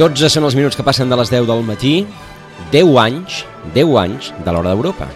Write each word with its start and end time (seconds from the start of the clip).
12 0.00 0.30
són 0.32 0.46
els 0.48 0.54
minuts 0.56 0.78
que 0.78 0.84
passen 0.86 1.10
de 1.12 1.16
les 1.20 1.28
10 1.28 1.44
del 1.44 1.60
matí. 1.60 2.06
10 2.72 2.94
anys, 3.02 3.42
10 3.74 3.90
anys 4.00 4.30
de 4.46 4.54
l'hora 4.54 4.72
d'Europa. 4.72 5.10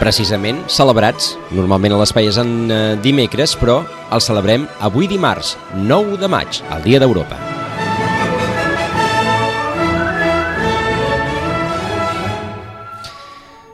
Precisament 0.00 0.62
celebrats, 0.72 1.34
normalment 1.52 1.98
a 1.98 2.00
l'espai 2.00 2.30
és 2.30 2.40
en 2.40 2.54
eh, 2.72 2.80
dimecres, 3.04 3.52
però 3.60 3.82
el 4.14 4.24
celebrem 4.24 4.64
avui 4.80 5.10
dimarts, 5.10 5.58
9 5.76 6.16
de 6.22 6.32
maig, 6.32 6.62
el 6.72 6.88
Dia 6.88 7.04
d'Europa. 7.04 7.47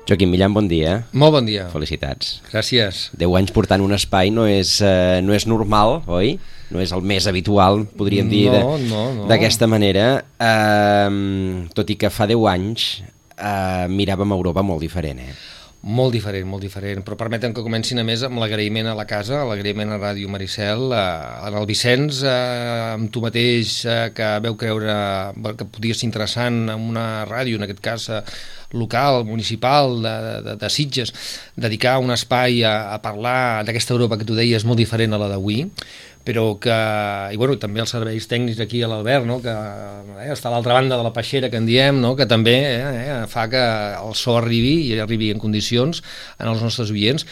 Joaquim 0.04 0.28
Millan, 0.28 0.52
bon 0.52 0.66
dia. 0.68 1.06
Molt 1.16 1.32
bon 1.32 1.46
dia. 1.48 1.64
Felicitats. 1.72 2.42
Gràcies. 2.50 3.06
10 3.16 3.38
anys 3.38 3.52
portant 3.56 3.80
un 3.80 3.94
espai 3.96 4.28
no 4.28 4.44
és, 4.44 4.76
eh, 4.84 5.22
no 5.24 5.32
és 5.32 5.46
normal, 5.48 6.02
oi? 6.06 6.34
No 6.68 6.80
és 6.80 6.92
el 6.92 7.00
més 7.00 7.26
habitual, 7.26 7.86
podríem 7.96 8.28
dir, 8.28 8.50
no, 8.52 8.76
no, 8.76 9.02
no. 9.16 9.26
d'aquesta 9.30 9.66
manera. 9.66 10.24
Eh, 10.36 11.68
tot 11.72 11.88
i 11.88 11.96
que 11.96 12.12
fa 12.12 12.28
10 12.28 12.44
anys 12.52 13.00
eh, 13.00 13.86
miràvem 13.88 14.36
Europa 14.36 14.60
molt 14.60 14.84
diferent, 14.84 15.24
eh? 15.24 15.32
Molt 15.84 16.14
diferent, 16.16 16.46
molt 16.48 16.62
diferent, 16.64 17.02
però 17.04 17.16
permeten 17.20 17.52
que 17.52 17.60
comencin 17.60 17.98
a 18.00 18.04
més 18.08 18.22
amb 18.24 18.38
l'agraïment 18.40 18.86
a 18.88 18.94
la 18.96 19.04
casa, 19.04 19.42
l'agraïment 19.44 19.90
a 19.92 19.98
Ràdio 20.00 20.30
Maricel, 20.32 20.86
a, 20.96 21.44
el 21.50 21.66
Vicenç, 21.68 22.22
a, 22.24 22.36
amb 22.94 23.10
tu 23.12 23.20
mateix, 23.20 23.82
a, 23.84 23.98
que 24.16 24.30
veu 24.46 24.56
creure 24.56 24.94
que 25.58 25.66
podia 25.68 25.92
ser 25.92 26.06
interessant 26.08 26.62
en 26.72 26.88
una 26.88 27.26
ràdio, 27.28 27.60
en 27.60 27.66
aquest 27.66 27.84
cas 27.84 28.08
a, 28.08 28.22
local, 28.72 29.26
municipal 29.28 30.00
de, 30.00 30.14
de, 30.48 30.56
de 30.64 30.72
Sitges, 30.72 31.12
dedicar 31.54 31.98
un 32.00 32.16
espai 32.16 32.64
a, 32.64 32.94
a 32.96 32.98
parlar 33.04 33.66
d'aquesta 33.68 33.92
Europa 33.92 34.16
que 34.16 34.28
tu 34.28 34.40
deies 34.40 34.64
molt 34.64 34.80
diferent 34.80 35.12
a 35.12 35.20
la 35.20 35.28
d'avui, 35.34 35.66
però 36.24 36.44
que, 36.60 36.76
i 37.34 37.40
bueno, 37.40 37.58
també 37.60 37.82
els 37.84 37.92
serveis 37.92 38.26
tècnics 38.30 38.62
aquí 38.64 38.80
a 38.82 38.88
l'Albert, 38.88 39.26
no? 39.28 39.40
que 39.44 39.52
eh, 39.52 40.30
està 40.32 40.48
a 40.48 40.54
l'altra 40.54 40.76
banda 40.78 40.96
de 40.96 41.04
la 41.04 41.12
peixera 41.12 41.50
que 41.52 41.60
en 41.60 41.68
diem, 41.68 42.00
no? 42.00 42.14
que 42.16 42.26
també 42.30 42.56
eh, 42.64 42.94
eh, 43.02 43.18
fa 43.30 43.44
que 43.52 43.64
el 43.98 44.16
so 44.16 44.38
arribi 44.40 44.78
i 44.88 44.96
arribi 45.04 45.30
en 45.34 45.42
condicions 45.42 46.00
en 46.38 46.48
els 46.48 46.64
nostres 46.64 46.94
oients, 46.94 47.28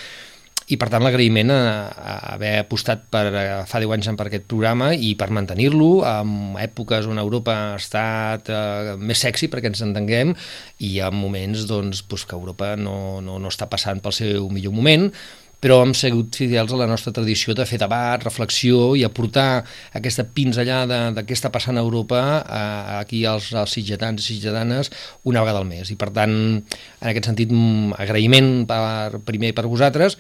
i 0.71 0.79
per 0.81 0.89
tant 0.93 1.03
l'agraïment 1.03 1.51
a, 1.53 1.61
a 1.91 2.15
haver 2.37 2.53
apostat 2.63 3.05
per, 3.13 3.25
fa 3.69 3.81
10 3.83 3.95
anys 3.97 4.11
per 4.19 4.29
aquest 4.29 4.47
programa 4.49 4.93
i 4.95 5.13
per 5.19 5.29
mantenir-lo 5.35 5.91
en 6.07 6.57
èpoques 6.63 7.09
on 7.11 7.21
Europa 7.21 7.57
ha 7.73 7.81
estat 7.81 8.53
eh, 8.53 8.95
més 9.01 9.25
sexy 9.25 9.51
perquè 9.53 9.73
ens 9.73 9.83
entenguem 9.85 10.35
i 10.87 10.95
en 11.05 11.17
moments 11.19 11.67
doncs, 11.71 12.05
doncs, 12.07 12.27
que 12.29 12.39
Europa 12.39 12.75
no, 12.79 13.21
no, 13.25 13.41
no 13.43 13.53
està 13.53 13.69
passant 13.73 14.01
pel 14.05 14.17
seu 14.17 14.49
millor 14.53 14.77
moment 14.77 15.11
però 15.63 15.79
hem 15.85 15.93
sigut 15.95 16.35
fidels 16.35 16.73
a 16.75 16.79
la 16.81 16.89
nostra 16.91 17.13
tradició 17.15 17.55
de 17.55 17.67
fer 17.69 17.79
debat, 17.79 18.23
reflexió 18.25 18.93
i 18.99 19.05
aportar 19.07 19.63
aquesta 19.95 20.27
pinzellada 20.27 21.05
està 21.37 21.53
passant 21.55 21.79
a 21.79 21.85
Europa 21.87 22.23
eh, 22.43 22.97
aquí 22.99 23.23
als, 23.31 23.53
als 23.55 23.77
sitgetans 23.79 24.25
i 24.25 24.35
sitgetanes 24.35 24.91
una 25.23 25.45
vegada 25.45 25.63
al 25.63 25.69
mes. 25.71 25.93
I 25.95 25.99
per 26.01 26.11
tant, 26.15 26.35
en 26.59 27.11
aquest 27.13 27.31
sentit, 27.31 27.55
agraïment 28.03 28.67
per, 28.67 29.23
primer 29.29 29.53
per 29.55 29.69
vosaltres, 29.71 30.19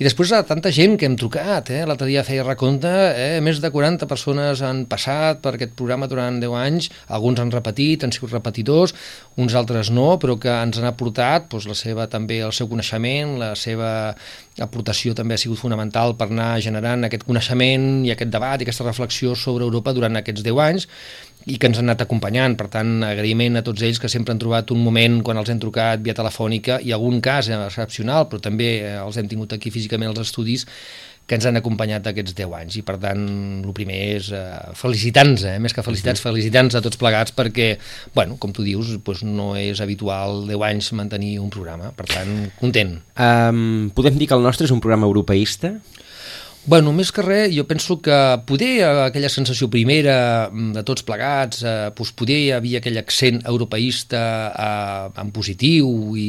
i 0.00 0.04
després 0.06 0.30
a 0.32 0.38
tanta 0.48 0.70
gent 0.72 0.94
que 0.96 1.04
hem 1.04 1.12
trucat, 1.20 1.68
eh? 1.76 1.82
l'altre 1.84 2.06
dia 2.08 2.22
feia 2.24 2.40
recompte, 2.46 2.88
eh? 2.88 3.36
més 3.44 3.58
de 3.60 3.68
40 3.68 4.06
persones 4.08 4.62
han 4.64 4.86
passat 4.88 5.42
per 5.44 5.52
aquest 5.58 5.74
programa 5.76 6.08
durant 6.08 6.38
10 6.40 6.54
anys, 6.56 6.88
alguns 7.12 7.42
han 7.42 7.52
repetit, 7.52 8.06
han 8.06 8.14
sigut 8.16 8.32
repetidors, 8.32 8.94
uns 9.36 9.52
altres 9.60 9.90
no, 9.92 10.14
però 10.22 10.38
que 10.40 10.54
ens 10.54 10.80
han 10.80 10.88
aportat 10.88 11.50
doncs, 11.52 11.68
la 11.68 11.76
seva, 11.76 12.08
també 12.08 12.40
el 12.46 12.56
seu 12.56 12.70
coneixement, 12.70 13.36
la 13.42 13.50
seva 13.60 13.90
aportació 14.64 15.12
també 15.12 15.36
ha 15.36 15.42
sigut 15.44 15.60
fonamental 15.60 16.16
per 16.16 16.30
anar 16.30 16.54
generant 16.64 17.04
aquest 17.04 17.28
coneixement 17.28 18.06
i 18.08 18.14
aquest 18.16 18.32
debat 18.32 18.56
i 18.56 18.64
aquesta 18.64 18.88
reflexió 18.88 19.36
sobre 19.36 19.68
Europa 19.68 19.92
durant 19.92 20.16
aquests 20.16 20.48
10 20.48 20.64
anys 20.64 20.88
i 21.46 21.56
que 21.56 21.70
ens 21.70 21.78
han 21.80 21.88
anat 21.88 22.04
acompanyant. 22.04 22.56
Per 22.60 22.68
tant, 22.72 22.98
agraïment 23.06 23.60
a 23.60 23.64
tots 23.66 23.84
ells 23.86 24.00
que 24.02 24.10
sempre 24.12 24.34
han 24.34 24.40
trobat 24.42 24.72
un 24.74 24.82
moment 24.84 25.20
quan 25.26 25.40
els 25.40 25.52
hem 25.52 25.60
trucat 25.62 26.02
via 26.04 26.16
telefònica 26.16 26.80
i 26.84 26.92
algun 26.92 27.22
cas 27.24 27.48
excepcional, 27.54 28.28
però 28.28 28.42
també 28.44 28.72
eh, 28.80 28.98
els 29.00 29.20
hem 29.20 29.30
tingut 29.30 29.56
aquí 29.56 29.72
físicament 29.72 30.12
als 30.12 30.26
estudis 30.28 30.66
que 31.30 31.36
ens 31.38 31.46
han 31.46 31.60
acompanyat 31.60 32.08
aquests 32.10 32.34
10 32.34 32.54
anys 32.58 32.76
i 32.80 32.82
per 32.82 32.96
tant 32.98 33.20
el 33.62 33.74
primer 33.76 33.98
és 34.16 34.32
eh, 34.34 34.42
felicitar-nos, 34.74 35.44
eh? 35.46 35.60
més 35.62 35.76
que 35.76 35.84
felicitats, 35.86 36.22
felicitar-nos 36.24 36.74
a 36.74 36.82
tots 36.82 36.98
plegats 36.98 37.34
perquè, 37.36 37.68
bueno, 38.16 38.34
com 38.42 38.50
tu 38.56 38.66
dius, 38.66 38.96
pues 39.06 39.22
no 39.22 39.52
és 39.54 39.78
habitual 39.84 40.42
10 40.48 40.66
anys 40.72 40.90
mantenir 40.98 41.36
un 41.38 41.52
programa, 41.54 41.92
per 41.94 42.08
tant, 42.10 42.34
content. 42.58 42.96
Um, 43.14 43.92
podem 43.94 44.18
dir 44.18 44.26
que 44.26 44.34
el 44.34 44.42
nostre 44.42 44.66
és 44.66 44.74
un 44.74 44.82
programa 44.82 45.06
europeista? 45.06 45.76
Bueno, 46.70 46.92
més 46.94 47.08
que 47.10 47.22
res, 47.24 47.48
jo 47.50 47.64
penso 47.66 47.96
que 47.98 48.16
poder 48.46 48.68
eh, 48.76 48.88
aquella 49.08 49.30
sensació 49.32 49.66
primera 49.72 50.12
mm, 50.52 50.68
de 50.76 50.84
tots 50.86 51.02
plegats, 51.08 51.64
eh, 51.66 51.88
doncs 51.96 52.12
poder 52.14 52.36
hi 52.38 52.52
havia 52.54 52.78
aquell 52.78 53.00
accent 53.00 53.40
europeista 53.50 54.20
eh, 54.52 55.08
en 55.18 55.32
positiu 55.34 55.90
i, 56.14 56.28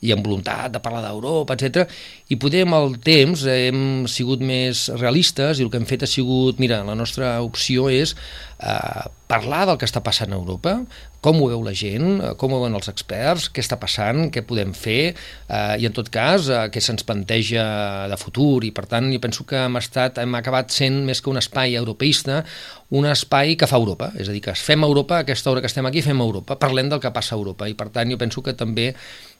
i 0.00 0.14
amb 0.14 0.24
voluntat 0.24 0.72
de 0.72 0.80
parlar 0.80 1.02
d'Europa, 1.04 1.58
etc. 1.58 1.84
I 2.32 2.40
poder 2.40 2.64
amb 2.64 2.78
el 2.78 2.96
temps 3.04 3.44
hem 3.52 4.06
sigut 4.08 4.40
més 4.40 4.86
realistes 4.96 5.60
i 5.60 5.66
el 5.66 5.68
que 5.68 5.82
hem 5.82 5.88
fet 5.90 6.06
ha 6.06 6.12
sigut, 6.14 6.62
mira, 6.62 6.80
la 6.88 6.96
nostra 6.96 7.34
opció 7.44 7.90
és 7.92 8.16
eh, 8.16 9.04
parlar 9.28 9.66
del 9.68 9.82
que 9.82 9.90
està 9.90 10.00
passant 10.00 10.32
a 10.32 10.40
Europa, 10.40 10.78
com 11.22 11.38
ho 11.38 11.48
veu 11.52 11.62
la 11.62 11.72
gent, 11.72 12.18
eh, 12.18 12.32
com 12.38 12.52
ho 12.52 12.58
veuen 12.60 12.74
els 12.74 12.90
experts, 12.90 13.46
què 13.54 13.62
està 13.62 13.78
passant, 13.80 14.26
què 14.34 14.42
podem 14.46 14.74
fer, 14.74 15.14
eh, 15.14 15.76
i 15.78 15.86
en 15.86 15.94
tot 15.94 16.10
cas, 16.10 16.48
eh, 16.50 16.64
què 16.74 16.82
se'ns 16.82 17.06
planteja 17.06 18.08
de 18.10 18.18
futur, 18.18 18.64
i 18.66 18.72
per 18.74 18.86
tant 18.90 19.06
jo 19.12 19.20
penso 19.22 19.46
que 19.46 19.56
hem, 19.56 19.78
estat, 19.78 20.18
hem 20.18 20.34
acabat 20.34 20.74
sent 20.74 21.04
més 21.06 21.22
que 21.22 21.30
un 21.30 21.38
espai 21.38 21.76
europeista, 21.78 22.42
un 22.90 23.06
espai 23.06 23.54
que 23.56 23.70
fa 23.70 23.78
Europa, 23.78 24.10
és 24.18 24.28
a 24.28 24.32
dir, 24.34 24.42
que 24.42 24.54
fem 24.58 24.82
Europa, 24.82 25.22
aquesta 25.22 25.50
hora 25.50 25.62
que 25.62 25.70
estem 25.70 25.86
aquí 25.86 26.02
fem 26.02 26.18
Europa, 26.20 26.58
parlem 26.58 26.90
del 26.90 27.00
que 27.00 27.14
passa 27.14 27.36
a 27.36 27.38
Europa, 27.38 27.70
i 27.70 27.74
per 27.78 27.88
tant 27.94 28.10
jo 28.10 28.18
penso 28.18 28.42
que 28.42 28.52
també 28.58 28.90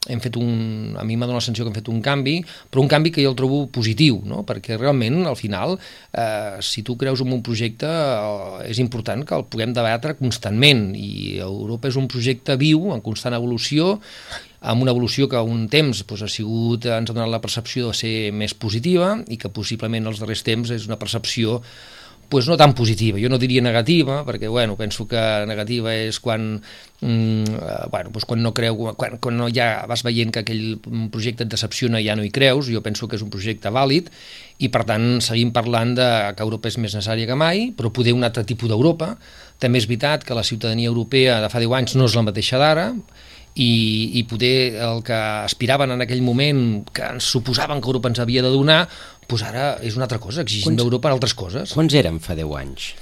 hem 0.09 0.21
fet 0.23 0.37
un, 0.41 0.97
a 0.99 1.05
mi 1.07 1.17
m'ha 1.17 1.29
donat 1.29 1.39
la 1.39 1.45
sensació 1.45 1.67
que 1.67 1.73
hem 1.73 1.79
fet 1.79 1.91
un 1.93 2.01
canvi, 2.03 2.37
però 2.71 2.83
un 2.83 2.91
canvi 2.91 3.13
que 3.15 3.23
jo 3.23 3.31
el 3.31 3.39
trobo 3.39 3.65
positiu, 3.71 4.19
no? 4.27 4.43
perquè 4.49 4.79
realment, 4.79 5.21
al 5.31 5.39
final, 5.39 5.77
eh, 6.11 6.59
si 6.65 6.83
tu 6.83 6.97
creus 6.99 7.23
en 7.23 7.31
un 7.37 7.43
projecte, 7.47 7.87
eh, 7.87 8.71
és 8.73 8.83
important 8.83 9.23
que 9.27 9.37
el 9.39 9.47
puguem 9.47 9.75
debatre 9.77 10.17
constantment, 10.19 10.91
i 10.99 11.39
Europa 11.39 11.93
és 11.93 12.01
un 12.01 12.11
projecte 12.11 12.59
viu, 12.59 12.91
en 12.97 13.05
constant 13.05 13.39
evolució, 13.39 14.01
amb 14.63 14.83
una 14.83 14.93
evolució 14.95 15.29
que 15.31 15.41
un 15.43 15.67
temps 15.71 16.05
doncs, 16.07 16.23
ha 16.23 16.31
sigut, 16.31 16.87
ens 16.87 17.11
ha 17.11 17.15
donat 17.15 17.31
la 17.31 17.43
percepció 17.43 17.91
de 17.91 17.99
ser 17.99 18.15
més 18.35 18.55
positiva 18.55 19.17
i 19.29 19.39
que 19.39 19.51
possiblement 19.51 20.07
els 20.07 20.23
darrers 20.23 20.45
temps 20.47 20.71
és 20.71 20.87
una 20.87 20.99
percepció 21.01 21.61
pues 22.33 22.49
no 22.49 22.57
tan 22.57 22.73
positiva. 22.73 23.19
Jo 23.21 23.29
no 23.29 23.37
diria 23.37 23.61
negativa, 23.61 24.23
perquè 24.25 24.49
bueno, 24.49 24.73
penso 24.81 25.05
que 25.05 25.21
negativa 25.45 25.93
és 25.93 26.17
quan, 26.17 26.63
mm, 27.05 27.45
eh, 27.45 27.89
bueno, 27.93 28.09
pues 28.09 28.25
quan 28.25 28.41
no 28.41 28.55
creu, 28.57 28.95
quan, 28.97 29.19
quan 29.21 29.37
no 29.37 29.51
ja 29.53 29.85
vas 29.85 30.01
veient 30.01 30.33
que 30.33 30.41
aquell 30.41 30.81
projecte 31.13 31.45
et 31.45 31.53
decepciona 31.53 32.01
i 32.01 32.07
ja 32.09 32.17
no 32.17 32.25
hi 32.25 32.31
creus, 32.33 32.71
jo 32.73 32.81
penso 32.81 33.05
que 33.05 33.21
és 33.21 33.23
un 33.23 33.29
projecte 33.29 33.69
vàlid 33.69 34.09
i 34.65 34.71
per 34.73 34.87
tant 34.89 35.21
seguim 35.21 35.53
parlant 35.53 35.93
de 35.93 36.09
que 36.33 36.43
Europa 36.43 36.73
és 36.73 36.79
més 36.81 36.97
necessària 36.97 37.29
que 37.29 37.37
mai, 37.37 37.69
però 37.77 37.93
poder 37.93 38.17
un 38.17 38.25
altre 38.25 38.47
tipus 38.49 38.73
d'Europa. 38.73 39.19
També 39.61 39.77
és 39.77 39.85
veritat 39.85 40.25
que 40.25 40.33
la 40.33 40.43
ciutadania 40.43 40.89
europea 40.89 41.37
de 41.45 41.53
fa 41.53 41.61
10 41.61 41.77
anys 41.83 41.97
no 42.01 42.09
és 42.09 42.17
la 42.17 42.25
mateixa 42.25 42.57
d'ara, 42.57 42.95
i, 43.55 44.13
i 44.17 44.23
poder 44.25 44.81
el 44.81 45.03
que 45.05 45.17
aspiraven 45.45 45.93
en 45.93 46.01
aquell 46.01 46.23
moment, 46.25 46.87
que 46.93 47.05
ens 47.05 47.29
suposaven 47.29 47.83
que 47.83 47.91
Europa 47.91 48.09
ens 48.09 48.23
havia 48.23 48.45
de 48.45 48.53
donar, 48.53 48.87
doncs 49.33 49.49
ara 49.49 49.73
és 49.85 49.97
una 49.97 50.09
altra 50.09 50.21
cosa, 50.23 50.45
exigim 50.45 50.77
d'Europa 50.77 51.13
altres 51.13 51.35
coses. 51.39 51.73
Quants 51.77 51.97
érem 51.97 52.21
fa 52.23 52.37
10 52.39 52.61
anys? 52.61 52.93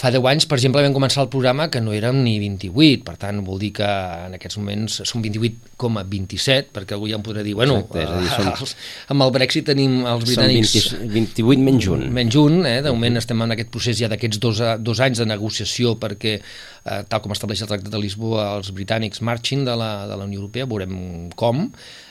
Fa 0.00 0.08
10 0.08 0.24
anys, 0.30 0.46
per 0.48 0.56
exemple, 0.56 0.80
vam 0.80 0.94
començar 0.96 1.26
el 1.26 1.28
programa 1.28 1.66
que 1.68 1.80
no 1.84 1.92
érem 1.92 2.22
ni 2.24 2.38
28, 2.40 3.02
per 3.04 3.18
tant, 3.20 3.42
vol 3.44 3.58
dir 3.60 3.68
que 3.76 3.84
en 3.84 4.36
aquests 4.38 4.56
moments 4.56 4.94
som 5.04 5.20
28,27, 5.20 6.70
perquè 6.72 6.96
algú 6.96 7.10
ja 7.10 7.18
em 7.18 7.24
podrà 7.26 7.44
dir, 7.44 7.52
bueno, 7.58 7.76
Exacte, 7.82 8.06
és 8.06 8.14
a 8.14 8.22
dir, 8.22 8.30
som... 8.32 8.48
els, 8.54 8.72
amb 9.12 9.26
el 9.26 9.34
Brexit 9.34 9.68
tenim 9.68 9.98
els 10.08 10.24
britànics... 10.24 10.72
Som 10.86 11.04
20, 11.04 11.36
28 11.36 11.66
menys 11.68 11.90
un. 11.92 12.06
Menys 12.16 12.40
un, 12.40 12.58
eh? 12.70 12.78
de 12.86 12.96
moment 12.96 13.20
estem 13.20 13.44
en 13.44 13.52
aquest 13.58 13.72
procés 13.76 14.00
ja 14.00 14.08
d'aquests 14.08 14.40
dos, 14.40 14.64
dos 14.80 15.04
anys 15.04 15.20
de 15.20 15.28
negociació 15.28 15.98
perquè, 16.00 16.38
eh, 16.40 17.02
tal 17.12 17.20
com 17.20 17.36
estableix 17.36 17.60
el 17.60 17.68
Tractat 17.68 17.92
de 17.92 18.00
Lisboa, 18.00 18.54
els 18.56 18.72
britànics 18.72 19.20
marxin 19.20 19.68
de 19.68 19.76
la, 19.76 19.90
de 20.08 20.16
la 20.16 20.30
Unió 20.30 20.40
Europea, 20.40 20.70
veurem 20.70 20.96
com, 21.36 21.66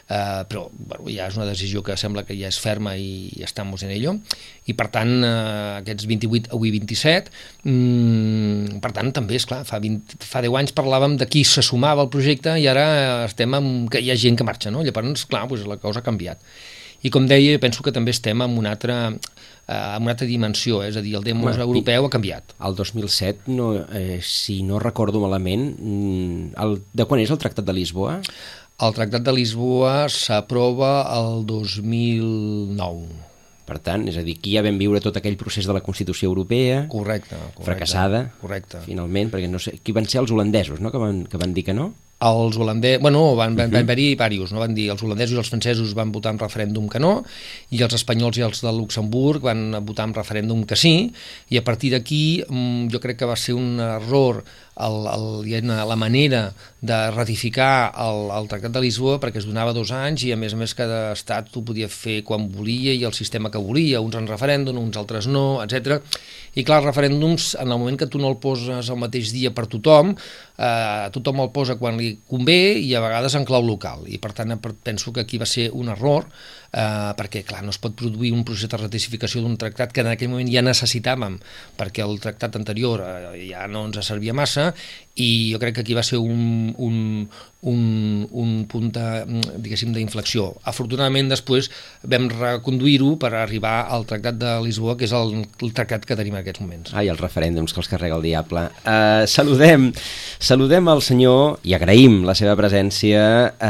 eh, 0.10 0.44
però 0.50 0.66
bueno, 0.74 1.08
ja 1.14 1.28
és 1.30 1.38
una 1.38 1.48
decisió 1.48 1.84
que 1.86 1.96
sembla 1.98 2.26
que 2.26 2.38
ja 2.38 2.50
és 2.50 2.58
ferma 2.60 2.96
i, 2.98 3.30
i 3.38 3.46
estem 3.46 3.70
en 3.70 3.94
ello, 3.94 4.16
i 4.66 4.74
per 4.74 4.90
tant 4.94 5.12
eh, 5.24 5.80
aquests 5.84 6.10
28, 6.10 6.50
avui 6.56 6.74
27, 6.74 7.32
mm, 7.64 8.82
per 8.84 8.92
tant 8.96 9.14
també, 9.16 9.38
és 9.38 9.46
clar, 9.46 9.62
fa, 9.70 9.80
20, 9.80 10.20
fa 10.26 10.42
10 10.46 10.60
anys 10.64 10.76
parlàvem 10.76 11.18
de 11.22 11.30
qui 11.30 11.46
se 11.46 11.64
sumava 11.66 12.06
al 12.06 12.12
projecte 12.14 12.58
i 12.58 12.68
ara 12.68 13.26
estem 13.28 13.54
amb 13.54 13.88
que 13.94 14.02
hi 14.02 14.12
ha 14.12 14.18
gent 14.18 14.40
que 14.40 14.48
marxa, 14.48 14.74
no? 14.74 14.84
llavors, 14.84 15.26
clar, 15.30 15.48
doncs 15.48 15.70
la 15.70 15.80
cosa 15.82 16.02
ha 16.02 16.06
canviat. 16.06 16.44
I 17.00 17.08
com 17.14 17.30
deia, 17.30 17.56
penso 17.64 17.84
que 17.86 17.94
també 17.96 18.12
estem 18.12 18.42
en 18.44 18.58
una 18.60 18.74
altra, 18.76 18.98
eh, 19.08 19.76
en 19.96 20.04
una 20.04 20.12
altra 20.12 20.28
dimensió, 20.28 20.82
eh? 20.84 20.90
és 20.92 20.98
a 21.00 21.04
dir, 21.06 21.14
el 21.16 21.24
demos 21.24 21.48
bueno, 21.48 21.64
europeu 21.64 22.10
ha 22.10 22.12
canviat. 22.12 22.56
El 22.68 22.76
2007, 22.76 23.48
no, 23.56 23.70
eh, 23.96 24.20
si 24.26 24.60
no 24.68 24.82
recordo 24.84 25.22
malament, 25.24 25.70
mm, 25.80 26.58
el, 26.60 26.82
de 26.92 27.08
quan 27.08 27.24
és 27.24 27.32
el 27.32 27.40
Tractat 27.40 27.70
de 27.70 27.78
Lisboa? 27.78 28.18
El 28.80 28.94
Tractat 28.96 29.26
de 29.28 29.32
Lisboa 29.36 30.06
s'aprova 30.08 31.02
el 31.12 31.42
2009. 31.48 33.10
Per 33.68 33.76
tant, 33.84 34.06
és 34.08 34.16
a 34.16 34.24
dir, 34.24 34.38
aquí 34.40 34.54
ja 34.56 34.64
vam 34.64 34.78
viure 34.80 35.02
tot 35.04 35.18
aquell 35.20 35.36
procés 35.42 35.68
de 35.68 35.76
la 35.76 35.82
Constitució 35.84 36.30
Europea, 36.32 36.86
correcte, 36.88 37.36
correcte 37.36 37.66
fracassada, 37.68 38.22
correcte. 38.40 38.80
finalment, 38.86 39.34
perquè 39.34 39.50
no 39.52 39.60
sé, 39.60 39.76
qui 39.84 39.92
van 39.94 40.08
ser 40.08 40.22
els 40.24 40.32
holandesos, 40.32 40.80
no?, 40.80 40.94
que 40.96 41.02
van, 41.02 41.26
que 41.28 41.42
van 41.42 41.54
dir 41.54 41.66
que 41.68 41.76
no? 41.76 41.90
Els 42.20 42.58
holandesos, 42.60 43.02
bueno, 43.02 43.36
van, 43.36 43.56
van, 43.56 43.72
van 43.72 43.86
haver-hi 43.86 44.10
diversos, 44.12 44.52
no? 44.52 44.60
van 44.60 44.74
dir 44.76 44.90
els 44.92 45.04
holandesos 45.04 45.38
i 45.38 45.40
els 45.40 45.52
francesos 45.52 45.94
van 45.96 46.12
votar 46.12 46.34
en 46.36 46.42
referèndum 46.42 46.90
que 46.92 47.00
no, 47.00 47.14
i 47.72 47.80
els 47.86 47.96
espanyols 47.96 48.42
i 48.42 48.44
els 48.44 48.60
de 48.66 48.74
Luxemburg 48.76 49.46
van 49.48 49.80
votar 49.88 50.10
en 50.10 50.16
referèndum 50.18 50.66
que 50.68 50.76
sí, 50.80 50.96
i 51.48 51.60
a 51.60 51.64
partir 51.64 51.94
d'aquí 51.96 52.42
mm, 52.44 52.90
jo 52.92 53.00
crec 53.00 53.22
que 53.22 53.30
va 53.30 53.40
ser 53.40 53.56
un 53.56 53.80
error 53.80 54.44
el, 54.80 55.08
el, 55.12 55.88
la 55.88 55.96
manera 55.96 56.54
de 56.82 57.12
ratificar 57.12 57.92
el, 58.00 58.30
el 58.32 58.48
Tractat 58.52 58.76
de 58.76 58.84
Lisboa 58.84 59.18
perquè 59.20 59.42
es 59.42 59.48
donava 59.48 59.76
dos 59.76 59.92
anys 59.96 60.24
i 60.28 60.32
a 60.32 60.38
més 60.40 60.56
a 60.56 60.60
més 60.60 60.76
cada 60.76 61.02
estat 61.12 61.52
ho 61.56 61.64
podia 61.68 61.90
fer 61.92 62.22
quan 62.28 62.48
volia 62.52 62.96
i 62.96 63.04
el 63.08 63.16
sistema 63.16 63.52
que 63.52 63.60
volia, 63.60 64.00
uns 64.00 64.16
en 64.16 64.28
referèndum, 64.30 64.80
uns 64.80 65.00
altres 65.00 65.28
no, 65.28 65.60
etc. 65.66 66.00
I 66.58 66.66
clar, 66.66 66.82
referèndums, 66.86 67.54
en 67.62 67.70
el 67.70 67.78
moment 67.78 68.00
que 68.00 68.08
tu 68.10 68.22
no 68.22 68.32
el 68.32 68.40
poses 68.42 68.90
el 68.90 69.00
mateix 69.02 69.34
dia 69.36 69.52
per 69.56 69.68
tothom, 69.70 70.16
eh, 70.58 71.10
tothom 71.14 71.44
el 71.44 71.52
posa 71.56 71.78
quan 71.82 72.00
li 72.00 72.16
convé 72.30 72.80
i 72.82 72.94
a 72.96 73.04
vegades 73.04 73.36
en 73.38 73.46
clau 73.46 73.66
local. 73.66 74.08
I 74.08 74.18
per 74.22 74.34
tant 74.34 74.56
penso 74.84 75.14
que 75.14 75.26
aquí 75.26 75.38
va 75.38 75.50
ser 75.50 75.70
un 75.74 75.94
error 75.94 76.26
eh, 76.74 77.12
perquè 77.18 77.44
clar, 77.48 77.64
no 77.66 77.74
es 77.74 77.82
pot 77.82 77.96
produir 77.98 78.32
un 78.36 78.46
procés 78.48 78.70
de 78.70 78.80
ratificació 78.80 79.44
d'un 79.44 79.58
tractat 79.58 79.94
que 79.94 80.04
en 80.06 80.12
aquell 80.14 80.32
moment 80.32 80.50
ja 80.52 80.64
necessitàvem 80.66 81.40
perquè 81.80 82.06
el 82.06 82.20
tractat 82.24 82.58
anterior 82.60 83.04
eh, 83.06 83.50
ja 83.50 83.68
no 83.68 83.88
ens 83.90 84.02
servia 84.06 84.36
massa 84.38 84.72
i 85.20 85.52
jo 85.52 85.60
crec 85.60 85.76
que 85.76 85.82
aquí 85.84 85.96
va 85.98 86.04
ser 86.06 86.18
un, 86.22 86.74
un, 86.78 87.28
un, 87.68 88.28
un 88.32 88.52
punt 88.72 88.90
d'inflexió. 88.96 90.46
Afortunadament 90.70 91.32
després 91.32 91.68
vam 92.08 92.30
reconduir-ho 92.32 93.16
per 93.20 93.34
arribar 93.36 93.90
al 93.92 94.06
Tractat 94.08 94.40
de 94.40 94.54
Lisboa, 94.64 94.96
que 95.00 95.08
és 95.10 95.16
el, 95.16 95.36
el 95.44 95.74
tractat 95.76 96.08
que 96.08 96.16
tenim 96.20 96.38
en 96.38 96.44
aquests 96.44 96.64
moments. 96.64 96.94
Ai, 96.96 97.10
els 97.12 97.20
referèndums 97.20 97.76
que 97.76 97.84
els 97.84 97.92
carrega 97.92 98.16
el 98.20 98.24
diable. 98.26 98.68
Uh, 98.86 99.26
saludem, 99.28 99.90
saludem 100.40 100.88
al 100.92 101.04
senyor 101.06 101.60
i 101.68 101.76
agraïm 101.76 102.22
la 102.28 102.38
seva 102.38 102.56
presència 102.60 103.22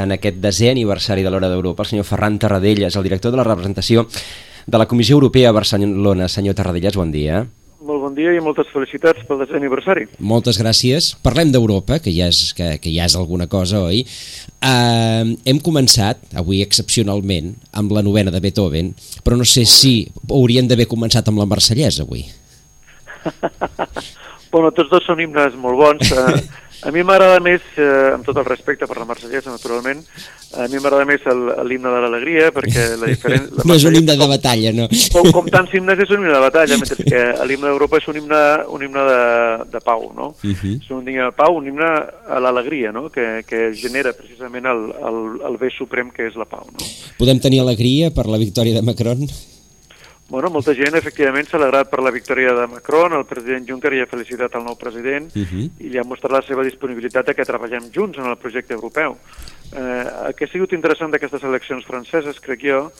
en 0.01 0.13
aquest 0.15 0.37
desè 0.43 0.69
aniversari 0.75 1.25
de 1.25 1.33
l'Hora 1.33 1.49
d'Europa, 1.49 1.85
el 1.85 1.93
senyor 1.95 2.07
Ferran 2.09 2.37
Tarradellas, 2.89 2.95
el 2.95 3.03
director 3.03 3.31
de 3.31 3.37
la 3.37 3.43
representació 3.43 4.07
de 4.65 4.77
la 4.77 4.87
Comissió 4.87 5.15
Europea 5.15 5.49
a 5.49 5.51
Barcelona. 5.51 6.27
Senyor 6.27 6.55
Tarradellas, 6.55 6.95
bon 6.95 7.11
dia. 7.11 7.45
Molt 7.81 8.01
bon 8.01 8.13
dia 8.13 8.33
i 8.35 8.41
moltes 8.43 8.67
felicitats 8.73 9.23
pel 9.25 9.39
desè 9.39 9.55
aniversari. 9.55 10.07
Moltes 10.19 10.59
gràcies. 10.59 11.15
Parlem 11.23 11.51
d'Europa, 11.51 11.99
que, 11.99 12.11
ja 12.11 12.27
és, 12.27 12.53
que, 12.53 12.77
que 12.81 12.91
ja 12.91 13.05
és 13.05 13.15
alguna 13.15 13.47
cosa, 13.47 13.79
oi? 13.87 14.03
Uh, 14.59 15.37
hem 15.47 15.61
començat, 15.63 16.19
avui 16.35 16.61
excepcionalment, 16.61 17.55
amb 17.71 17.93
la 17.95 18.03
novena 18.03 18.31
de 18.31 18.41
Beethoven, 18.43 18.91
però 19.23 19.37
no 19.39 19.47
sé 19.47 19.63
si 19.65 20.09
hauríem 20.27 20.67
d'haver 20.67 20.89
començat 20.91 21.29
amb 21.29 21.39
la 21.39 21.47
Marsellesa 21.47 22.03
avui. 22.03 22.25
bueno, 24.51 24.73
tots 24.75 24.91
dos 24.91 25.07
són 25.07 25.23
himnes 25.23 25.55
molt 25.55 25.79
bons. 25.79 26.11
Uh, 26.11 26.35
A 26.79 26.91
mi 26.95 27.01
m'agrada 27.03 27.41
més, 27.43 27.63
eh, 27.75 28.13
amb 28.13 28.23
tot 28.23 28.37
el 28.39 28.45
respecte 28.47 28.87
per 28.87 28.95
la 28.95 29.05
Marsellesa, 29.07 29.51
naturalment, 29.51 29.99
a 30.55 30.67
mi 30.71 30.79
m'agrada 30.79 31.03
més 31.09 31.25
l'himne 31.67 31.91
de 31.91 31.99
l'alegria, 32.05 32.51
perquè 32.55 32.85
la 33.01 33.09
diferència... 33.11 33.65
no 33.67 33.75
és 33.75 33.83
un 33.89 33.97
himne 33.99 34.15
de 34.15 34.27
batalla, 34.31 34.71
no? 34.77 34.87
Com, 35.11 35.27
com 35.35 35.49
tants 35.51 35.75
himnes 35.75 35.99
és 36.05 36.13
un 36.15 36.23
himne 36.23 36.37
de 36.37 36.41
batalla, 36.45 36.79
mentre 36.79 37.03
que 37.03 37.25
l'himne 37.49 37.67
d'Europa 37.67 37.99
és 37.99 38.07
un 38.07 38.21
himne, 38.21 38.41
un 38.71 38.87
himne 38.87 39.05
de, 39.11 39.19
de 39.75 39.83
pau, 39.83 40.07
no? 40.15 40.31
Uh 40.39 40.55
-huh. 40.55 40.73
És 40.79 40.89
un 40.95 41.03
himne 41.03 41.27
de 41.27 41.35
pau, 41.35 41.59
un 41.59 41.67
himne 41.67 41.91
a 42.29 42.39
l'alegria, 42.39 42.93
no? 42.95 43.09
Que, 43.09 43.43
que 43.43 43.73
genera 43.75 44.13
precisament 44.13 44.65
el, 44.65 44.81
el, 45.03 45.19
el 45.51 45.57
bé 45.57 45.69
suprem 45.75 46.11
que 46.15 46.27
és 46.27 46.35
la 46.35 46.45
pau, 46.45 46.65
no? 46.71 46.85
Podem 47.19 47.39
tenir 47.39 47.59
alegria 47.59 48.11
per 48.11 48.27
la 48.27 48.37
victòria 48.37 48.73
de 48.73 48.81
Macron? 48.81 49.27
Bueno, 50.29 50.51
molta 50.53 50.75
gent 50.77 50.93
efectivament 50.93 51.47
s'ha 51.49 51.57
alegrat 51.57 51.87
per 51.89 52.03
la 52.05 52.11
victòria 52.13 52.51
de 52.53 52.67
Macron, 52.69 53.15
el 53.17 53.25
president 53.25 53.63
Juncker 53.65 53.95
ja 53.97 54.03
ha 54.05 54.09
felicitat 54.11 54.53
el 54.59 54.63
nou 54.63 54.75
president 54.77 55.35
uh 55.35 55.41
-huh. 55.41 55.69
i 55.79 55.89
li 55.89 55.97
ha 55.97 56.03
mostrat 56.05 56.31
la 56.31 56.41
seva 56.45 56.63
disponibilitat 56.63 57.29
a 57.29 57.33
que 57.33 57.45
treballem 57.45 57.89
junts 57.91 58.19
en 58.19 58.25
el 58.25 58.37
projecte 58.37 58.75
europeu. 58.75 59.17
Eh, 59.73 60.05
el 60.27 60.35
que 60.35 60.45
ha 60.45 60.51
sigut 60.51 60.71
interessant 60.73 61.11
d'aquestes 61.11 61.43
eleccions 61.43 61.83
franceses, 61.83 62.39
crec 62.39 62.61
jo, 62.61 62.91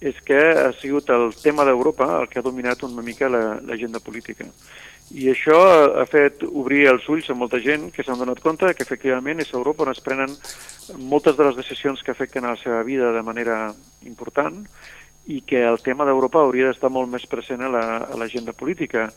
és 0.00 0.14
que 0.24 0.38
ha 0.38 0.72
sigut 0.72 1.08
el 1.10 1.34
tema 1.42 1.64
d'Europa 1.64 2.20
el 2.20 2.28
que 2.28 2.38
ha 2.38 2.42
dominat 2.42 2.82
una 2.82 3.02
mica 3.02 3.28
l'agenda 3.28 3.98
política. 3.98 4.44
I 5.10 5.30
això 5.30 5.58
ha 6.00 6.06
fet 6.06 6.42
obrir 6.42 6.88
els 6.90 7.08
ulls 7.08 7.30
a 7.30 7.34
molta 7.34 7.58
gent 7.62 7.92
que 7.94 8.02
s'han 8.02 8.18
donat 8.18 8.40
compte 8.40 8.74
que 8.74 8.82
efectivament 8.82 9.40
és 9.40 9.52
Europa 9.54 9.84
on 9.84 9.90
es 9.90 10.00
prenen 10.00 10.34
moltes 10.98 11.36
de 11.36 11.44
les 11.44 11.56
decisions 11.56 12.02
que 12.02 12.10
afecten 12.10 12.44
a 12.44 12.50
la 12.50 12.56
seva 12.56 12.82
vida 12.82 13.12
de 13.12 13.22
manera 13.22 13.74
important 14.02 14.66
i 15.26 15.40
que 15.42 15.62
el 15.66 15.80
tema 15.82 16.06
d'Europa 16.06 16.44
hauria 16.44 16.70
d'estar 16.70 16.90
molt 16.92 17.10
més 17.10 17.26
present 17.26 17.64
a 17.66 17.70
l'agenda 17.70 18.52
la, 18.52 18.58
política 18.58 19.08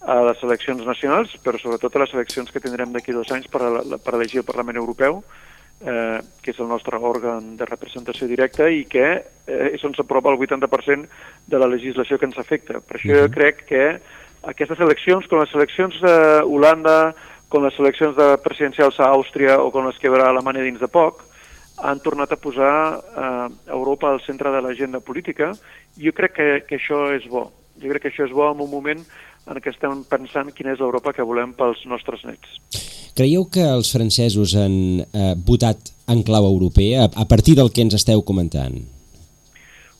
a 0.00 0.20
les 0.28 0.42
eleccions 0.46 0.84
nacionals, 0.86 1.34
però 1.42 1.58
sobretot 1.58 1.96
a 1.96 2.04
les 2.04 2.14
eleccions 2.14 2.50
que 2.54 2.62
tindrem 2.62 2.92
d'aquí 2.94 3.12
dos 3.12 3.30
anys 3.34 3.48
per, 3.50 3.62
a, 3.66 3.98
per 3.98 4.14
elegir 4.14 4.42
el 4.42 4.46
Parlament 4.46 4.78
Europeu, 4.78 5.22
eh, 5.80 6.20
que 6.42 6.52
és 6.54 6.60
el 6.62 6.70
nostre 6.70 6.98
òrgan 6.98 7.56
de 7.58 7.66
representació 7.66 8.28
directa 8.30 8.68
i 8.70 8.84
que 8.90 9.08
eh, 9.18 9.70
és 9.72 9.84
on 9.84 9.96
s'aprova 9.98 10.30
el 10.30 10.38
80% 10.38 11.08
de 11.46 11.58
la 11.58 11.70
legislació 11.70 12.18
que 12.18 12.30
ens 12.30 12.38
afecta. 12.38 12.78
Per 12.78 12.98
això 12.98 13.10
uh 13.10 13.16
-huh. 13.16 13.26
jo 13.26 13.34
crec 13.34 13.64
que 13.66 13.84
aquestes 14.42 14.78
eleccions, 14.78 15.26
com 15.26 15.40
les 15.40 15.54
eleccions 15.54 15.94
d'Holanda, 16.00 17.14
com 17.48 17.64
les 17.64 17.78
eleccions 17.78 18.14
de 18.16 18.36
presidencials 18.44 19.00
a 19.00 19.10
Àustria 19.10 19.58
o 19.58 19.70
com 19.70 19.86
les 19.86 19.98
que 19.98 20.08
haurà 20.08 20.26
a 20.26 20.30
Alemanya 20.30 20.62
dins 20.62 20.80
de 20.80 20.88
poc, 20.88 21.24
han 21.82 22.00
tornat 22.00 22.32
a 22.32 22.40
posar 22.40 22.74
eh, 22.98 23.48
Europa 23.74 24.10
al 24.10 24.20
centre 24.26 24.50
de 24.54 24.62
l'agenda 24.62 25.00
política 25.00 25.52
i 25.96 26.08
jo 26.08 26.12
crec 26.16 26.34
que, 26.36 26.48
que 26.68 26.78
això 26.78 27.08
és 27.14 27.28
bo. 27.30 27.48
Jo 27.78 27.92
crec 27.92 28.06
que 28.06 28.12
això 28.12 28.26
és 28.26 28.34
bo 28.34 28.50
en 28.50 28.60
un 28.64 28.70
moment 28.70 29.02
en 29.48 29.60
què 29.62 29.72
estem 29.72 30.02
pensant 30.08 30.52
quina 30.52 30.74
és 30.74 30.82
l'Europa 30.82 31.14
que 31.16 31.24
volem 31.24 31.54
pels 31.56 31.84
nostres 31.88 32.24
nets. 32.28 32.58
Creieu 33.16 33.48
que 33.50 33.64
els 33.64 33.90
francesos 33.90 34.54
han 34.58 35.02
eh, 35.02 35.34
votat 35.46 35.90
en 36.08 36.22
clau 36.26 36.46
europea 36.46 37.06
a, 37.06 37.10
a 37.24 37.26
partir 37.26 37.56
del 37.58 37.72
que 37.72 37.82
ens 37.82 37.96
esteu 37.98 38.22
comentant? 38.22 38.78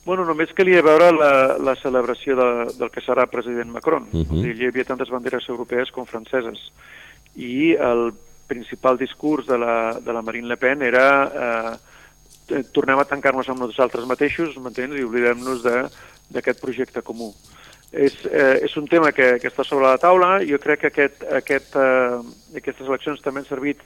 Bueno, 0.09 0.25
només 0.25 0.55
calia 0.57 0.81
veure 0.81 1.11
la, 1.13 1.33
la 1.61 1.75
celebració 1.77 2.37
de, 2.39 2.49
del 2.79 2.93
que 2.95 3.03
serà 3.05 3.27
president 3.29 3.69
Macron. 3.75 4.07
Uh 4.13 4.23
-huh. 4.25 4.41
dir, 4.41 4.55
hi 4.57 4.69
havia 4.71 4.85
tantes 4.89 5.11
banderes 5.11 5.49
europees 5.49 5.91
com 5.91 6.07
franceses. 6.07 6.73
I 7.37 7.75
el 7.77 8.15
principal 8.49 8.99
discurs 8.99 9.47
de 9.47 9.59
la, 9.61 9.77
de 10.01 10.13
la 10.13 10.23
Marine 10.25 10.49
Le 10.49 10.57
Pen 10.57 10.83
era 10.83 11.07
eh, 11.29 12.63
tornem 12.73 12.99
a 12.99 13.07
tancar-nos 13.09 13.49
amb 13.53 13.67
nosaltres 13.67 14.09
mateixos, 14.09 14.57
m'entens, 14.57 14.97
i 14.97 15.05
oblidem-nos 15.05 15.63
d'aquest 16.33 16.61
projecte 16.65 17.05
comú. 17.05 17.33
és, 17.93 18.13
eh, 18.27 18.61
és 18.65 18.77
un 18.77 18.87
tema 18.87 19.13
que, 19.13 19.39
que 19.41 19.49
està 19.49 19.65
sobre 19.65 19.87
la 19.87 20.01
taula. 20.01 20.43
Jo 20.45 20.59
crec 20.61 20.83
que 20.83 20.91
aquest, 20.91 21.23
aquest, 21.25 21.77
eh, 21.77 22.19
aquestes 22.61 22.87
eleccions 22.87 23.23
també 23.25 23.41
han 23.41 23.49
servit 23.49 23.81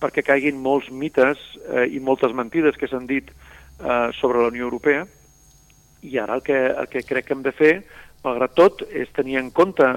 perquè 0.00 0.22
caiguin 0.22 0.58
molts 0.60 0.90
mites 0.90 1.40
eh, 1.64 1.86
i 1.88 2.00
moltes 2.00 2.34
mentides 2.36 2.76
que 2.76 2.88
s'han 2.88 3.06
dit 3.08 3.30
eh, 3.30 4.10
sobre 4.20 4.42
la 4.42 4.50
Unió 4.52 4.66
Europea. 4.68 5.06
I 6.04 6.18
ara 6.20 6.36
el 6.36 6.44
que, 6.44 6.58
el 6.66 6.88
que 6.92 7.02
crec 7.02 7.26
que 7.26 7.32
hem 7.32 7.46
de 7.46 7.54
fer, 7.56 7.72
malgrat 8.24 8.52
tot, 8.54 8.84
és 8.92 9.08
tenir 9.16 9.40
en 9.40 9.50
compte 9.50 9.88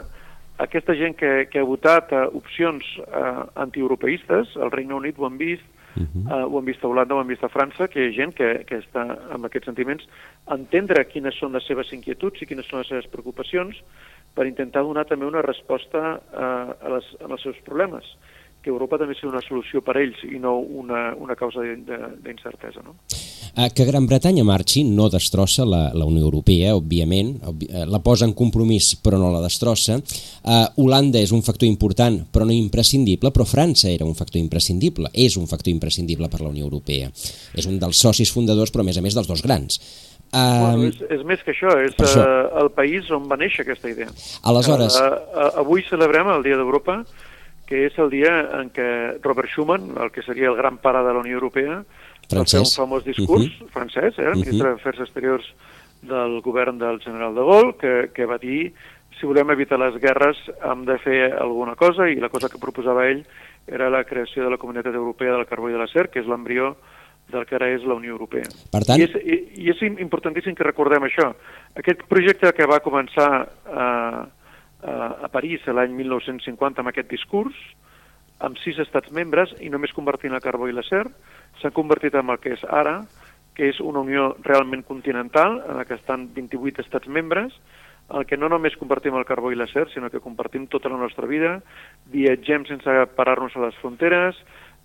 aquesta 0.60 0.96
gent 1.00 1.16
que, 1.20 1.48
que 1.52 1.62
ha 1.62 1.68
votat 1.68 2.12
uh, 2.12 2.28
opcions 2.36 2.86
uh, 3.08 3.46
antieuropeistes, 3.64 4.56
al 4.60 4.72
Regne 4.74 4.98
Unit 4.98 5.20
ho 5.20 5.28
han 5.28 5.38
vist, 5.40 5.64
uh 5.96 6.04
-huh. 6.04 6.26
uh, 6.28 6.46
ho 6.52 6.58
han 6.60 6.66
vist 6.66 6.84
a 6.84 6.88
Holanda, 6.88 7.16
ho 7.16 7.20
han 7.20 7.32
vist 7.32 7.44
a 7.44 7.50
França, 7.50 7.88
que 7.88 8.00
hi 8.00 8.08
ha 8.10 8.18
gent 8.22 8.36
que, 8.36 8.66
que 8.68 8.80
està 8.80 9.06
amb 9.32 9.46
aquests 9.46 9.66
sentiments, 9.66 10.08
entendre 10.48 11.08
quines 11.08 11.36
són 11.40 11.54
les 11.54 11.66
seves 11.66 11.94
inquietuds 11.94 12.42
i 12.42 12.46
quines 12.46 12.68
són 12.68 12.80
les 12.80 12.88
seves 12.88 13.08
preocupacions 13.08 13.84
per 14.36 14.48
intentar 14.48 14.84
donar 14.84 15.06
també 15.06 15.26
una 15.26 15.42
resposta 15.42 16.20
uh, 16.20 16.86
a, 16.86 16.90
les, 16.90 17.06
a 17.22 17.32
els 17.32 17.42
seus 17.42 17.58
problemes 17.66 18.06
que 18.70 18.76
Europa 18.76 19.00
també 19.02 19.16
sigui 19.18 19.32
una 19.32 19.42
solució 19.42 19.82
per 19.86 19.98
a 19.98 20.04
ells 20.04 20.22
i 20.30 20.38
no 20.42 20.60
una, 20.62 21.10
una 21.18 21.36
causa 21.40 21.64
d'incertesa. 21.66 22.84
No? 22.86 22.96
Eh, 23.10 23.70
que 23.74 23.88
Gran 23.88 24.06
Bretanya 24.06 24.46
marxi 24.46 24.84
no 24.86 25.10
destrossa 25.10 25.66
la, 25.66 25.90
la 25.98 26.06
Unió 26.06 26.28
Europea, 26.28 26.76
òbviament, 26.78 27.34
eh, 27.66 27.86
la 27.90 28.02
posa 28.06 28.28
en 28.28 28.36
compromís 28.38 28.92
però 29.02 29.18
no 29.18 29.32
la 29.34 29.42
destrossa. 29.42 29.98
Uh, 30.00 30.68
Holanda 30.84 31.22
és 31.22 31.34
un 31.36 31.42
factor 31.46 31.68
important 31.68 32.22
però 32.32 32.46
no 32.46 32.54
imprescindible, 32.56 33.34
però 33.34 33.48
França 33.50 33.90
era 33.90 34.06
un 34.06 34.16
factor 34.18 34.40
imprescindible, 34.42 35.10
és 35.14 35.38
un 35.40 35.50
factor 35.50 35.74
imprescindible 35.74 36.30
per 36.30 36.44
la 36.44 36.54
Unió 36.54 36.68
Europea. 36.70 37.10
És 37.58 37.66
un 37.70 37.82
dels 37.82 37.98
socis 37.98 38.32
fundadors 38.32 38.72
però 38.72 38.86
a 38.86 38.90
més 38.92 39.02
a 39.02 39.06
més 39.06 39.18
dels 39.18 39.30
dos 39.30 39.44
grans. 39.46 39.82
Uh, 40.30 40.60
bueno, 40.62 40.90
és, 40.92 41.00
és 41.10 41.24
més 41.26 41.42
que 41.42 41.56
això, 41.56 41.74
és 41.82 41.96
això. 41.98 42.22
Uh, 42.22 42.60
el 42.62 42.70
país 42.76 43.08
on 43.16 43.26
va 43.32 43.40
néixer 43.40 43.66
aquesta 43.66 43.90
idea. 43.90 44.12
Aleshores... 44.46 45.00
Uh, 45.02 45.18
uh, 45.34 45.50
avui 45.64 45.82
celebrem 45.88 46.30
el 46.36 46.46
Dia 46.46 46.60
d'Europa, 46.60 47.00
que 47.70 47.86
és 47.86 47.98
el 48.02 48.10
dia 48.10 48.34
en 48.58 48.72
què 48.74 48.90
Robert 49.22 49.52
Schuman, 49.54 49.92
el 50.02 50.10
que 50.12 50.26
seria 50.26 50.50
el 50.50 50.58
gran 50.58 50.80
pare 50.82 51.04
de 51.06 51.14
la 51.14 51.22
Unió 51.22 51.38
Europea, 51.38 51.84
francès. 52.26 52.34
va 52.34 52.46
fer 52.50 52.64
un 52.66 52.72
famós 52.74 53.04
discurs 53.06 53.46
uh 53.46 53.52
-huh. 53.52 53.70
francès, 53.76 54.18
eh, 54.18 54.34
ministre 54.34 54.70
uh 54.70 54.74
-huh. 54.74 54.78
d'Afers 54.78 55.00
Exteriors 55.06 55.46
del 56.02 56.42
govern 56.42 56.80
del 56.80 57.00
general 57.00 57.36
de 57.36 57.42
Gaulle, 57.42 57.78
que, 57.78 58.10
que 58.14 58.26
va 58.26 58.38
dir 58.38 58.74
si 59.20 59.26
volem 59.26 59.52
evitar 59.52 59.78
les 59.80 60.00
guerres 60.02 60.38
hem 60.64 60.86
de 60.86 60.98
fer 60.98 61.34
alguna 61.34 61.76
cosa 61.76 62.10
i 62.10 62.16
la 62.16 62.30
cosa 62.30 62.50
que 62.50 62.58
proposava 62.58 63.08
ell 63.08 63.26
era 63.68 63.90
la 63.90 64.04
creació 64.04 64.46
de 64.46 64.50
la 64.50 64.58
Comunitat 64.58 64.96
Europea 64.96 65.34
del 65.34 65.46
Carbó 65.46 65.70
i 65.70 65.74
de 65.74 65.78
l'Acer, 65.78 66.10
que 66.10 66.20
és 66.20 66.26
l'embrió 66.26 66.78
del 67.30 67.46
que 67.46 67.56
ara 67.56 67.70
és 67.70 67.84
la 67.84 67.94
Unió 67.94 68.12
Europea. 68.16 68.48
Per 68.72 68.82
tant... 68.88 69.00
I, 69.00 69.04
és, 69.04 69.16
i, 69.22 69.66
I 69.66 69.70
és 69.70 69.82
importantíssim 69.86 70.56
que 70.56 70.64
recordem 70.64 71.04
això. 71.04 71.36
Aquest 71.78 72.02
projecte 72.10 72.52
que 72.58 72.66
va 72.66 72.80
començar 72.80 73.30
a, 73.70 74.26
a, 74.84 75.28
París 75.32 75.66
l'any 75.68 75.94
1950 75.98 76.82
amb 76.82 76.92
aquest 76.92 77.10
discurs, 77.12 77.56
amb 78.40 78.58
sis 78.64 78.80
estats 78.80 79.12
membres 79.12 79.52
i 79.60 79.70
només 79.70 79.96
convertint 79.96 80.34
el 80.34 80.44
carbó 80.44 80.70
i 80.70 80.76
l'acer, 80.76 81.04
s'han 81.60 81.76
convertit 81.76 82.16
en 82.16 82.30
el 82.30 82.40
que 82.40 82.54
és 82.56 82.64
ara, 82.64 83.02
que 83.56 83.68
és 83.68 83.82
una 83.84 84.00
unió 84.00 84.32
realment 84.46 84.86
continental, 84.88 85.60
en 85.68 85.78
la 85.78 85.86
que 85.86 85.98
estan 86.00 86.30
28 86.34 86.86
estats 86.86 87.12
membres, 87.12 87.52
el 88.16 88.26
que 88.26 88.38
no 88.38 88.48
només 88.50 88.78
compartim 88.80 89.18
el 89.20 89.28
carbó 89.28 89.52
i 89.52 89.58
l'acer, 89.60 89.86
sinó 89.92 90.10
que 90.10 90.24
compartim 90.24 90.66
tota 90.72 90.90
la 90.90 90.98
nostra 90.98 91.28
vida, 91.30 91.60
viatgem 92.10 92.66
sense 92.66 92.96
parar-nos 93.18 93.56
a 93.56 93.68
les 93.68 93.78
fronteres, 93.84 94.40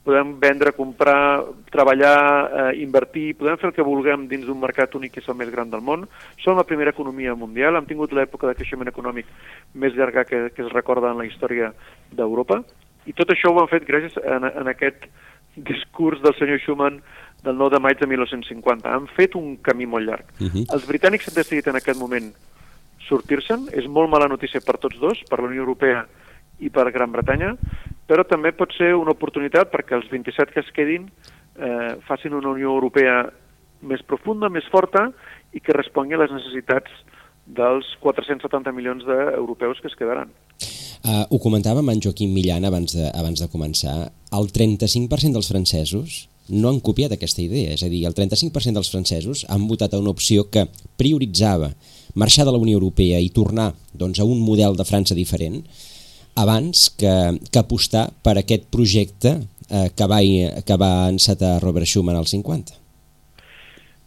podem 0.05 0.35
vendre, 0.39 0.73
comprar, 0.77 1.43
treballar, 1.73 2.21
eh, 2.45 2.83
invertir, 2.85 3.35
podem 3.41 3.57
fer 3.57 3.71
el 3.71 3.75
que 3.75 3.87
vulguem 3.87 4.29
dins 4.29 4.45
d'un 4.45 4.61
mercat 4.61 4.95
únic 4.95 5.15
que 5.15 5.23
és 5.25 5.29
el 5.33 5.39
més 5.41 5.51
gran 5.51 5.71
del 5.73 5.81
món. 5.81 6.05
Som 6.45 6.59
la 6.61 6.67
primera 6.69 6.93
economia 6.93 7.35
mundial, 7.35 7.77
hem 7.77 7.89
tingut 7.89 8.13
l'època 8.13 8.47
de 8.47 8.55
creixement 8.55 8.93
econòmic 8.93 9.27
més 9.75 9.97
llarga 9.97 10.27
que, 10.29 10.51
que 10.55 10.63
es 10.63 10.73
recorda 10.73 11.11
en 11.11 11.19
la 11.19 11.25
història 11.25 11.73
d'Europa, 12.13 12.61
i 13.07 13.13
tot 13.13 13.33
això 13.33 13.53
ho 13.53 13.61
han 13.61 13.71
fet 13.73 13.87
gràcies 13.89 14.17
a, 14.21 14.41
en 14.61 14.69
aquest 14.69 15.09
discurs 15.57 16.21
del 16.23 16.35
senyor 16.39 16.61
Schuman 16.61 17.01
del 17.45 17.57
9 17.57 17.77
de 17.77 17.81
maig 17.81 18.01
de 18.01 18.09
1950. 18.09 18.89
Han 18.91 19.07
fet 19.17 19.37
un 19.39 19.57
camí 19.63 19.87
molt 19.87 20.09
llarg. 20.09 20.25
Uh 20.41 20.49
-huh. 20.49 20.67
Els 20.75 20.87
britànics 20.89 21.29
han 21.29 21.35
decidit 21.35 21.67
en 21.69 21.77
aquest 21.77 21.99
moment 21.99 22.33
sortir-se'n. 23.09 23.69
És 23.73 23.87
molt 23.87 24.11
mala 24.11 24.29
notícia 24.29 24.61
per 24.61 24.79
tots 24.79 24.99
dos, 24.99 25.23
per 25.29 25.41
la 25.41 25.49
Unió 25.49 25.61
Europea 25.61 26.07
i 26.61 26.71
per 26.71 26.91
Gran 26.95 27.13
Bretanya, 27.13 27.55
però 28.07 28.25
també 28.29 28.53
pot 28.53 28.73
ser 28.77 28.93
una 28.95 29.15
oportunitat 29.17 29.73
perquè 29.73 29.97
els 29.97 30.11
27 30.13 30.53
que 30.53 30.63
es 30.63 30.71
quedin 30.77 31.09
eh, 31.09 31.97
facin 32.09 32.37
una 32.37 32.53
Unió 32.53 32.75
Europea 32.75 33.25
més 33.85 34.05
profunda, 34.07 34.49
més 34.53 34.67
forta 34.73 35.09
i 35.55 35.61
que 35.61 35.77
respongui 35.77 36.17
a 36.17 36.23
les 36.23 36.33
necessitats 36.33 36.93
dels 37.45 37.89
470 38.01 38.73
milions 38.73 39.05
d'europeus 39.05 39.81
que 39.83 39.91
es 39.91 39.97
quedaran. 39.99 40.31
Uh, 41.05 41.27
ho 41.29 41.39
comentava 41.39 41.83
amb 41.83 41.93
en 41.93 42.01
Joaquim 42.01 42.33
Millan 42.33 42.65
abans 42.65 42.95
de, 42.97 43.11
abans 43.13 43.43
de 43.43 43.51
començar. 43.53 44.09
El 44.33 44.49
35% 44.49 45.37
dels 45.37 45.51
francesos 45.53 46.23
no 46.49 46.71
han 46.71 46.81
copiat 46.85 47.13
aquesta 47.13 47.43
idea. 47.45 47.75
És 47.77 47.85
a 47.85 47.91
dir, 47.93 48.07
el 48.09 48.17
35% 48.17 48.79
dels 48.79 48.91
francesos 48.93 49.45
han 49.53 49.67
votat 49.69 49.93
a 49.93 50.01
una 50.01 50.13
opció 50.13 50.49
que 50.49 50.67
prioritzava 51.01 51.75
marxar 52.15 52.47
de 52.49 52.55
la 52.55 52.63
Unió 52.63 52.79
Europea 52.79 53.21
i 53.21 53.33
tornar 53.35 53.73
doncs, 53.93 54.21
a 54.21 54.25
un 54.25 54.41
model 54.45 54.77
de 54.77 54.87
França 54.89 55.17
diferent 55.17 55.63
abans 56.37 56.89
que, 56.99 57.15
que 57.51 57.61
apostar 57.61 58.09
per 58.23 58.39
aquest 58.39 58.71
projecte 58.73 59.37
eh, 59.71 59.91
que, 59.97 60.09
va, 60.11 60.21
que 60.67 60.79
va 60.81 61.09
encetar 61.11 61.61
Robert 61.63 61.87
Schuman 61.87 62.17
als 62.17 62.35
50. 62.35 62.81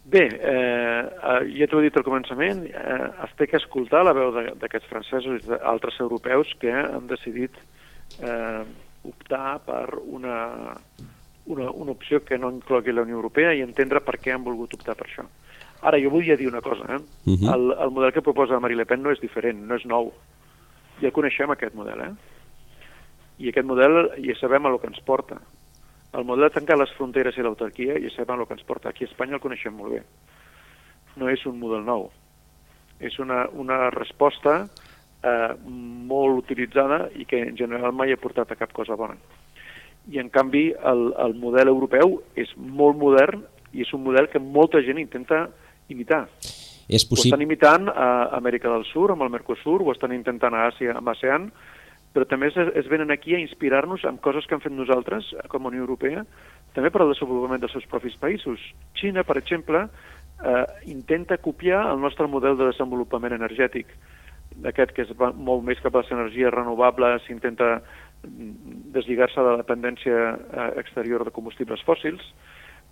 Bé, 0.08 0.24
eh, 0.24 1.04
eh, 1.04 1.40
ja 1.58 1.66
t'ho 1.68 1.82
he 1.82 1.88
dit 1.88 1.96
al 2.00 2.04
començament, 2.06 2.62
eh, 2.64 3.08
es 3.26 3.32
té 3.36 3.48
que 3.50 3.58
escoltar 3.60 4.06
la 4.06 4.14
veu 4.16 4.32
d'aquests 4.32 4.88
francesos 4.88 5.42
i 5.42 5.50
d'altres 5.50 5.98
europeus 6.00 6.54
que 6.62 6.72
han 6.72 7.10
decidit 7.10 7.58
eh, 8.24 8.62
optar 9.04 9.58
per 9.66 9.98
una, 10.00 10.38
una, 11.44 11.68
una 11.68 11.92
opció 11.92 12.22
que 12.24 12.38
no 12.40 12.50
inclogui 12.54 12.94
la 12.94 13.04
Unió 13.04 13.18
Europea 13.20 13.52
i 13.52 13.60
entendre 13.66 14.00
per 14.00 14.16
què 14.16 14.32
han 14.32 14.46
volgut 14.46 14.78
optar 14.78 14.96
per 14.96 15.10
això. 15.10 15.26
Ara, 15.84 16.00
jo 16.00 16.10
volia 16.10 16.38
dir 16.40 16.48
una 16.48 16.64
cosa, 16.64 16.88
eh? 16.88 16.98
Uh 17.28 17.36
-huh. 17.36 17.54
el, 17.54 17.70
el 17.84 17.90
model 17.90 18.12
que 18.12 18.22
proposa 18.22 18.58
Marie 18.60 18.76
Le 18.76 18.86
Pen 18.86 19.02
no 19.02 19.12
és 19.12 19.20
diferent, 19.20 19.60
no 19.68 19.76
és 19.76 19.84
nou. 19.84 20.12
Ja 21.02 21.14
coneixem 21.14 21.50
aquest 21.54 21.76
model, 21.78 22.02
eh? 22.08 22.12
I 23.38 23.52
aquest 23.52 23.66
model 23.66 24.10
ja 24.24 24.34
sabem 24.40 24.66
a 24.66 24.72
lo 24.72 24.80
que 24.82 24.90
ens 24.90 24.98
porta 25.06 25.38
el 26.12 26.24
model 26.24 26.48
de 26.48 26.54
tancar 26.54 26.78
les 26.78 26.92
fronteres 26.96 27.36
i 27.36 27.44
l'autarquia, 27.44 27.98
i 28.00 28.10
sabem 28.14 28.40
el 28.40 28.48
que 28.48 28.56
ens 28.56 28.64
porta 28.66 28.88
aquí 28.88 29.04
a 29.04 29.10
Espanya, 29.10 29.36
el 29.36 29.44
coneixem 29.44 29.74
molt 29.76 29.92
bé. 29.92 30.02
No 31.20 31.28
és 31.28 31.44
un 31.46 31.58
model 31.60 31.84
nou. 31.84 32.08
És 33.00 33.18
una, 33.22 33.44
una 33.52 33.90
resposta 33.94 34.62
eh, 34.64 35.52
molt 35.64 36.44
utilitzada 36.44 37.04
i 37.14 37.26
que 37.28 37.42
en 37.50 37.58
general 37.60 37.92
mai 37.92 38.12
ha 38.12 38.20
portat 38.20 38.50
a 38.52 38.58
cap 38.58 38.72
cosa 38.72 38.96
bona. 38.96 39.18
I 40.08 40.22
en 40.22 40.32
canvi 40.32 40.70
el, 40.72 41.10
el 41.20 41.36
model 41.36 41.68
europeu 41.68 42.22
és 42.40 42.54
molt 42.56 42.96
modern 42.96 43.44
i 43.76 43.84
és 43.84 43.92
un 43.92 44.06
model 44.06 44.30
que 44.32 44.40
molta 44.40 44.80
gent 44.82 44.98
intenta 45.02 45.44
imitar. 45.92 46.24
És 46.88 47.04
possible... 47.04 47.28
Ho 47.28 47.36
estan 47.36 47.44
imitant 47.44 47.90
a 47.92 48.10
Amèrica 48.38 48.70
del 48.72 48.86
Sur, 48.88 49.12
amb 49.12 49.26
el 49.26 49.32
Mercosur, 49.34 49.82
ho 49.84 49.92
estan 49.92 50.14
intentant 50.16 50.56
a 50.56 50.66
Àsia 50.70 50.96
amb 50.96 51.12
ASEAN, 51.12 51.50
però 52.16 52.24
també 52.26 52.48
es, 52.48 52.56
es 52.80 52.88
venen 52.88 53.12
aquí 53.12 53.36
a 53.36 53.42
inspirar-nos 53.42 54.06
amb 54.08 54.22
coses 54.24 54.48
que 54.48 54.56
han 54.56 54.64
fet 54.64 54.72
nosaltres, 54.72 55.28
com 55.52 55.66
a 55.66 55.72
Unió 55.72 55.84
Europea, 55.84 56.24
també 56.74 56.90
per 56.90 57.04
al 57.04 57.12
desenvolupament 57.12 57.60
dels 57.60 57.74
seus 57.76 57.86
propis 57.90 58.16
països. 58.20 58.62
Xina, 58.96 59.24
per 59.28 59.36
exemple, 59.40 59.84
eh, 60.40 60.64
intenta 60.88 61.38
copiar 61.44 61.84
el 61.92 62.00
nostre 62.00 62.26
model 62.26 62.56
de 62.56 62.70
desenvolupament 62.72 63.36
energètic, 63.36 63.92
d'aquest 64.64 64.96
que 64.96 65.04
es 65.04 65.12
va 65.20 65.30
molt 65.36 65.66
més 65.66 65.80
cap 65.84 65.94
a 65.94 66.02
les 66.02 66.12
energies 66.16 66.54
renovables, 66.54 67.22
s'intenta 67.28 67.82
deslligar-se 68.24 69.38
de 69.38 69.50
la 69.52 69.60
dependència 69.60 70.22
eh, 70.32 70.70
exterior 70.80 71.24
de 71.24 71.34
combustibles 71.36 71.84
fòssils. 71.86 72.24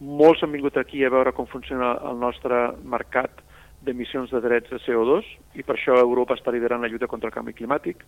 Molts 0.04 0.44
han 0.44 0.52
vingut 0.52 0.76
aquí 0.76 1.02
a 1.02 1.10
veure 1.10 1.32
com 1.32 1.48
funciona 1.48 1.94
el 2.04 2.20
nostre 2.20 2.68
mercat 2.84 3.45
d'emissions 3.86 4.30
de 4.34 4.42
drets 4.44 4.70
de 4.70 4.82
CO2 4.84 5.30
i 5.54 5.62
per 5.62 5.76
això 5.76 5.96
Europa 6.02 6.34
està 6.34 6.52
liderant 6.52 6.82
la 6.82 6.90
lluita 6.92 7.08
contra 7.10 7.30
el 7.30 7.34
canvi 7.34 7.54
climàtic 7.56 8.04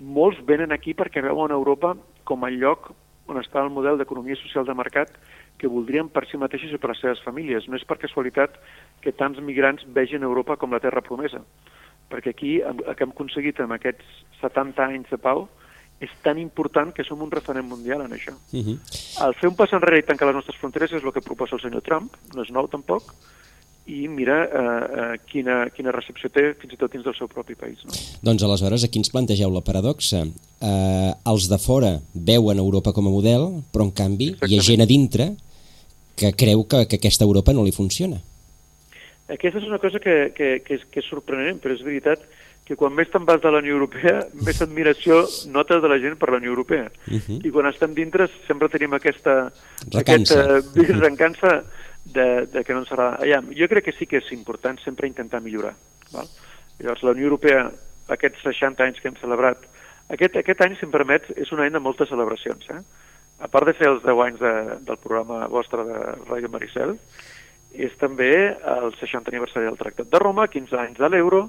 molts 0.00 0.40
venen 0.48 0.72
aquí 0.72 0.94
perquè 0.96 1.22
veuen 1.22 1.52
Europa 1.52 1.94
com 2.24 2.46
el 2.48 2.58
lloc 2.62 2.92
on 3.30 3.38
està 3.38 3.62
el 3.62 3.70
model 3.70 3.98
d'economia 3.98 4.38
social 4.40 4.66
de 4.66 4.74
mercat 4.74 5.12
que 5.60 5.70
voldrien 5.70 6.08
per 6.08 6.24
si 6.26 6.40
mateixos 6.40 6.72
i 6.74 6.80
per 6.80 6.90
les 6.92 7.02
seves 7.02 7.22
famílies. 7.22 7.68
No 7.68 7.78
és 7.78 7.86
per 7.86 8.00
casualitat 8.00 8.56
que 9.04 9.14
tants 9.14 9.38
migrants 9.44 9.84
vegin 9.94 10.26
Europa 10.26 10.56
com 10.56 10.72
la 10.72 10.80
terra 10.82 11.04
promesa, 11.04 11.42
perquè 12.10 12.34
aquí 12.34 12.58
el 12.64 12.82
que 12.96 13.04
hem 13.04 13.14
aconseguit 13.14 13.60
amb 13.60 13.76
aquests 13.76 14.24
70 14.40 14.86
anys 14.88 15.12
de 15.12 15.20
pau 15.20 15.46
és 16.00 16.12
tan 16.24 16.40
important 16.40 16.94
que 16.96 17.04
som 17.04 17.20
un 17.20 17.30
referent 17.30 17.68
mundial 17.68 18.00
en 18.02 18.16
això. 18.16 18.32
Uh 18.56 18.64
-huh. 18.64 18.76
El 19.26 19.34
fer 19.34 19.48
un 19.48 19.56
pas 19.56 19.72
enrere 19.72 19.98
i 19.98 20.02
tancar 20.02 20.26
les 20.26 20.34
nostres 20.34 20.56
fronteres 20.56 20.92
és 20.92 21.04
el 21.04 21.12
que 21.12 21.20
proposa 21.20 21.56
el 21.56 21.60
senyor 21.60 21.82
Trump, 21.82 22.10
no 22.34 22.42
és 22.42 22.50
nou 22.50 22.66
tampoc, 22.68 23.02
i 23.86 24.06
mira 24.08 24.44
eh, 24.44 24.60
eh, 25.02 25.18
quina, 25.26 25.64
quina 25.74 25.92
recepció 25.94 26.30
té 26.30 26.52
fins 26.60 26.74
i 26.74 26.78
tot 26.78 26.92
dins 26.92 27.04
del 27.04 27.16
seu 27.16 27.28
propi 27.28 27.56
país. 27.58 27.80
No? 27.84 27.94
Doncs 28.30 28.44
aleshores 28.46 28.84
aquí 28.86 29.00
ens 29.00 29.10
plantegeu 29.10 29.50
la 29.50 29.64
paradoxa. 29.66 30.24
Eh, 30.60 31.12
els 31.32 31.48
de 31.50 31.58
fora 31.58 31.96
veuen 32.14 32.60
Europa 32.62 32.92
com 32.92 33.08
a 33.08 33.14
model, 33.14 33.48
però 33.72 33.88
en 33.88 33.94
canvi 33.94 34.34
Exactament. 34.34 34.52
hi 34.52 34.58
ha 34.58 34.66
gent 34.68 34.84
a 34.84 34.88
dintre 34.90 35.30
que 36.20 36.34
creu 36.36 36.66
que, 36.68 36.84
que 36.86 37.00
aquesta 37.00 37.24
Europa 37.24 37.54
no 37.56 37.64
li 37.64 37.72
funciona. 37.72 38.20
Aquesta 39.30 39.60
és 39.62 39.66
una 39.66 39.78
cosa 39.78 39.98
que, 40.02 40.32
que, 40.36 40.58
que, 40.66 40.76
és, 40.76 40.86
que 40.90 41.00
és 41.00 41.08
sorprenent, 41.08 41.58
però 41.62 41.74
és 41.74 41.82
veritat 41.86 42.22
que 42.66 42.76
quan 42.78 42.94
més 42.94 43.08
te'n 43.10 43.24
vas 43.26 43.40
de 43.42 43.50
la 43.50 43.58
Unió 43.62 43.74
Europea, 43.74 44.20
més 44.46 44.60
admiració 44.62 45.24
notes 45.50 45.82
de 45.82 45.90
la 45.90 45.98
gent 46.02 46.18
per 46.20 46.30
la 46.30 46.38
Unió 46.38 46.52
Europea. 46.52 46.90
Uh 47.08 47.18
-huh. 47.18 47.38
I 47.42 47.50
quan 47.50 47.66
estem 47.66 47.94
dintre 47.94 48.28
sempre 48.46 48.68
tenim 48.68 48.94
aquesta... 48.94 49.52
Recança. 49.90 50.60
Aquesta 50.60 51.00
recança 51.08 51.64
de, 52.12 52.46
de 52.46 52.64
que 52.64 52.74
no 52.74 52.84
ens 52.84 52.92
agrada. 52.92 53.18
Allà, 53.24 53.40
jo 53.56 53.68
crec 53.70 53.88
que 53.88 53.96
sí 53.96 54.06
que 54.06 54.20
és 54.20 54.32
important 54.36 54.78
sempre 54.84 55.08
intentar 55.10 55.42
millorar. 55.44 55.74
Val? 56.12 56.28
Llavors, 56.80 57.04
la 57.04 57.14
Unió 57.16 57.28
Europea, 57.28 57.66
aquests 58.08 58.42
60 58.46 58.86
anys 58.86 59.00
que 59.00 59.10
hem 59.10 59.18
celebrat, 59.20 59.66
aquest, 60.10 60.36
aquest 60.40 60.62
any, 60.64 60.76
si 60.76 60.86
em 60.86 60.92
permets, 60.94 61.30
és 61.38 61.52
un 61.54 61.62
any 61.62 61.72
de 61.72 61.82
moltes 61.82 62.10
celebracions. 62.10 62.66
Eh? 62.74 62.80
A 63.40 63.48
part 63.48 63.68
de 63.68 63.76
ser 63.78 63.88
els 63.88 64.02
10 64.04 64.22
anys 64.26 64.40
de, 64.42 64.54
del 64.88 64.98
programa 65.02 65.44
vostre 65.52 65.84
de 65.86 66.00
Ràdio 66.26 66.50
Maricel, 66.52 66.96
és 67.70 67.94
també 68.00 68.32
el 68.50 68.94
60 68.98 69.30
aniversari 69.30 69.68
del 69.68 69.78
Tractat 69.78 70.10
de 70.10 70.18
Roma, 70.18 70.48
15 70.50 70.78
anys 70.80 70.98
de 70.98 71.08
l'euro, 71.12 71.44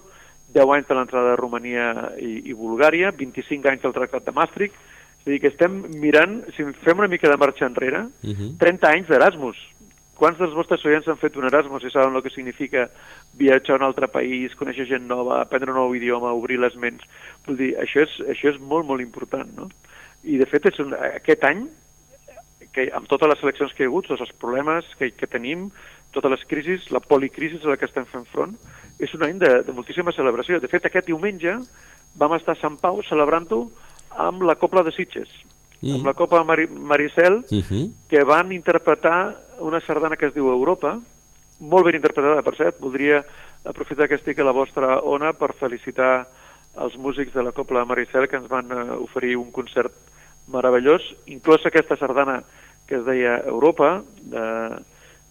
10 0.54 0.74
anys 0.76 0.88
de 0.88 0.98
l'entrada 0.98 1.32
de 1.32 1.40
Romania 1.40 1.88
i, 2.20 2.34
i 2.52 2.54
Bulgària, 2.54 3.12
25 3.18 3.72
anys 3.72 3.86
del 3.86 3.96
Tractat 3.96 4.28
de 4.28 4.36
Maastricht, 4.36 4.78
és 5.22 5.28
a 5.28 5.30
dir, 5.30 5.40
que 5.42 5.52
estem 5.52 5.82
mirant, 6.02 6.40
si 6.56 6.66
fem 6.86 7.02
una 7.02 7.10
mica 7.10 7.30
de 7.30 7.38
marxa 7.38 7.68
enrere, 7.68 8.08
uh 8.26 8.34
-huh. 8.34 8.58
30 8.58 8.90
anys 8.90 9.08
d'Erasmus. 9.08 9.58
Quants 10.22 10.38
dels 10.38 10.54
vostres 10.54 10.84
oients 10.86 11.08
han 11.10 11.18
fet 11.18 11.38
un 11.40 11.48
Erasmus 11.50 11.88
i 11.88 11.90
saben 11.90 12.14
el 12.14 12.22
que 12.22 12.30
significa 12.30 12.84
viatjar 13.40 13.74
a 13.74 13.80
un 13.80 13.86
altre 13.88 14.06
país, 14.14 14.54
conèixer 14.54 14.86
gent 14.86 15.08
nova, 15.10 15.40
aprendre 15.42 15.74
un 15.74 15.80
nou 15.80 15.96
idioma, 15.98 16.36
obrir 16.38 16.60
les 16.62 16.76
ments? 16.78 17.08
Vull 17.48 17.58
dir, 17.58 17.72
això 17.82 18.04
és, 18.06 18.14
això 18.30 18.52
és 18.52 18.60
molt, 18.62 18.86
molt 18.86 19.02
important, 19.02 19.50
no? 19.58 19.72
I, 20.22 20.38
de 20.38 20.46
fet, 20.46 20.68
és 20.70 20.78
un, 20.84 20.94
aquest 20.94 21.48
any, 21.50 21.66
que 22.72 22.86
amb 22.94 23.10
totes 23.10 23.34
les 23.34 23.42
eleccions 23.48 23.74
que 23.74 23.82
hi 23.82 23.90
ha 23.90 23.90
hagut, 23.90 24.12
tots 24.12 24.22
els 24.22 24.38
problemes 24.38 24.94
que, 25.00 25.10
que 25.18 25.28
tenim, 25.28 25.72
totes 26.14 26.36
les 26.36 26.46
crisis, 26.48 26.90
la 26.94 27.02
policrisis 27.02 27.66
a 27.66 27.74
la 27.74 27.82
que 27.82 27.90
estem 27.90 28.06
fent 28.06 28.30
front, 28.30 28.54
és 29.02 29.18
un 29.18 29.26
any 29.26 29.42
de, 29.42 29.52
de 29.66 29.74
moltíssima 29.74 30.14
celebració. 30.14 30.62
De 30.62 30.70
fet, 30.70 30.86
aquest 30.86 31.10
diumenge 31.10 31.58
vam 32.22 32.38
estar 32.38 32.54
a 32.54 32.62
Sant 32.62 32.78
Pau 32.78 33.02
celebrant-ho 33.08 33.64
amb 34.22 34.46
la 34.46 34.60
Copla 34.60 34.86
de 34.86 34.94
Sitges, 34.94 35.32
mm. 35.82 35.98
amb 35.98 36.12
la 36.12 36.14
Copa 36.14 36.44
Mari 36.46 36.68
Maricel, 36.70 37.42
uh. 37.42 37.64
-huh. 37.64 37.86
que 38.10 38.24
van 38.24 38.52
interpretar 38.52 39.50
una 39.62 39.82
sardana 39.82 40.18
que 40.18 40.28
es 40.28 40.36
diu 40.36 40.50
Europa, 40.52 40.98
molt 41.62 41.86
ben 41.86 41.96
interpretada, 41.96 42.42
per 42.42 42.56
cert. 42.58 42.80
Voldria 42.82 43.24
aprofitar 43.64 44.08
que 44.10 44.18
estic 44.18 44.40
a 44.40 44.48
la 44.48 44.56
vostra 44.56 45.00
ona 45.06 45.34
per 45.38 45.54
felicitar 45.60 46.28
els 46.82 46.96
músics 46.98 47.34
de 47.34 47.44
la 47.44 47.52
Copla 47.52 47.86
Maricel 47.86 48.28
que 48.32 48.40
ens 48.40 48.50
van 48.50 48.72
uh, 48.72 48.96
oferir 49.04 49.36
un 49.38 49.52
concert 49.52 49.94
meravellós, 50.52 51.04
inclòs 51.28 51.66
aquesta 51.68 51.98
sardana 52.00 52.42
que 52.88 52.98
es 52.98 53.06
deia 53.06 53.38
Europa, 53.48 54.02
de, 54.24 54.46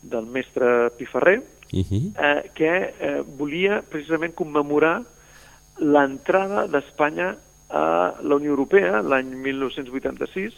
del 0.03 0.29
mestre 0.31 0.91
Piferrer, 0.97 1.41
Uh 1.73 1.87
-huh. 1.87 2.13
eh, 2.19 2.51
que 2.53 2.95
eh, 2.99 3.23
volia 3.39 3.81
precisament 3.83 4.35
commemorar 4.35 5.05
l'entrada 5.79 6.67
d'Espanya 6.67 7.37
a 7.69 8.15
la 8.21 8.35
Unió 8.35 8.51
Europea 8.51 9.01
l'any 9.03 9.37
1986, 9.37 10.53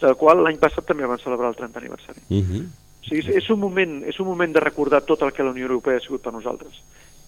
del 0.00 0.14
qual 0.14 0.42
l'any 0.42 0.58
passat 0.58 0.86
també 0.86 1.04
van 1.06 1.18
celebrar 1.18 1.48
el 1.48 1.56
30 1.56 1.78
aniversari. 1.78 2.20
Uh 2.30 2.38
-huh. 2.38 2.62
O 3.02 3.08
sigui, 3.08 3.20
és, 3.20 3.42
és, 3.42 3.50
un 3.50 3.58
moment, 3.58 4.00
és 4.06 4.18
un 4.22 4.28
moment 4.30 4.52
de 4.54 4.62
recordar 4.62 5.02
tot 5.04 5.22
el 5.26 5.32
que 5.34 5.42
la 5.42 5.50
Unió 5.50 5.66
Europea 5.66 5.98
ha 5.98 6.04
sigut 6.04 6.22
per 6.22 6.32
nosaltres. 6.32 6.78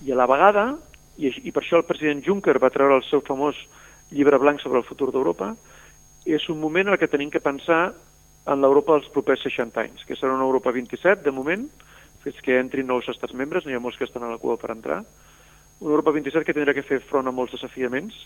I 0.07 0.14
a 0.14 0.19
la 0.19 0.28
vegada, 0.31 0.69
i, 1.19 1.31
i 1.31 1.50
per 1.50 1.64
això 1.64 1.81
el 1.81 1.88
president 1.88 2.23
Juncker 2.23 2.61
va 2.62 2.73
treure 2.75 3.00
el 3.00 3.07
seu 3.09 3.23
famós 3.26 3.59
llibre 4.14 4.38
blanc 4.38 4.62
sobre 4.62 4.78
el 4.78 4.87
futur 4.87 5.11
d'Europa, 5.11 5.54
és 6.25 6.47
un 6.49 6.61
moment 6.61 6.88
en 6.88 6.99
que 7.00 7.11
tenim 7.11 7.31
que 7.31 7.43
pensar 7.43 7.88
en 8.47 8.61
l'Europa 8.61 8.97
dels 8.97 9.11
propers 9.12 9.43
60 9.45 9.83
anys, 9.83 10.04
que 10.07 10.16
serà 10.16 10.35
una 10.37 10.47
Europa 10.47 10.73
27, 10.73 11.25
de 11.25 11.33
moment, 11.35 11.66
fins 12.25 12.40
que 12.45 12.59
entrin 12.61 12.87
nous 12.88 13.09
estats 13.11 13.35
membres, 13.37 13.66
n'hi 13.66 13.76
ha 13.76 13.83
molts 13.83 13.99
que 13.99 14.07
estan 14.09 14.25
a 14.25 14.31
la 14.33 14.40
cua 14.40 14.57
per 14.61 14.73
entrar, 14.73 15.02
una 15.81 15.90
Europa 15.90 16.14
27 16.14 16.47
que 16.47 16.54
tindrà 16.57 16.75
que 16.76 16.87
fer 16.87 17.00
front 17.04 17.28
a 17.28 17.35
molts 17.35 17.57
desafiaments, 17.57 18.16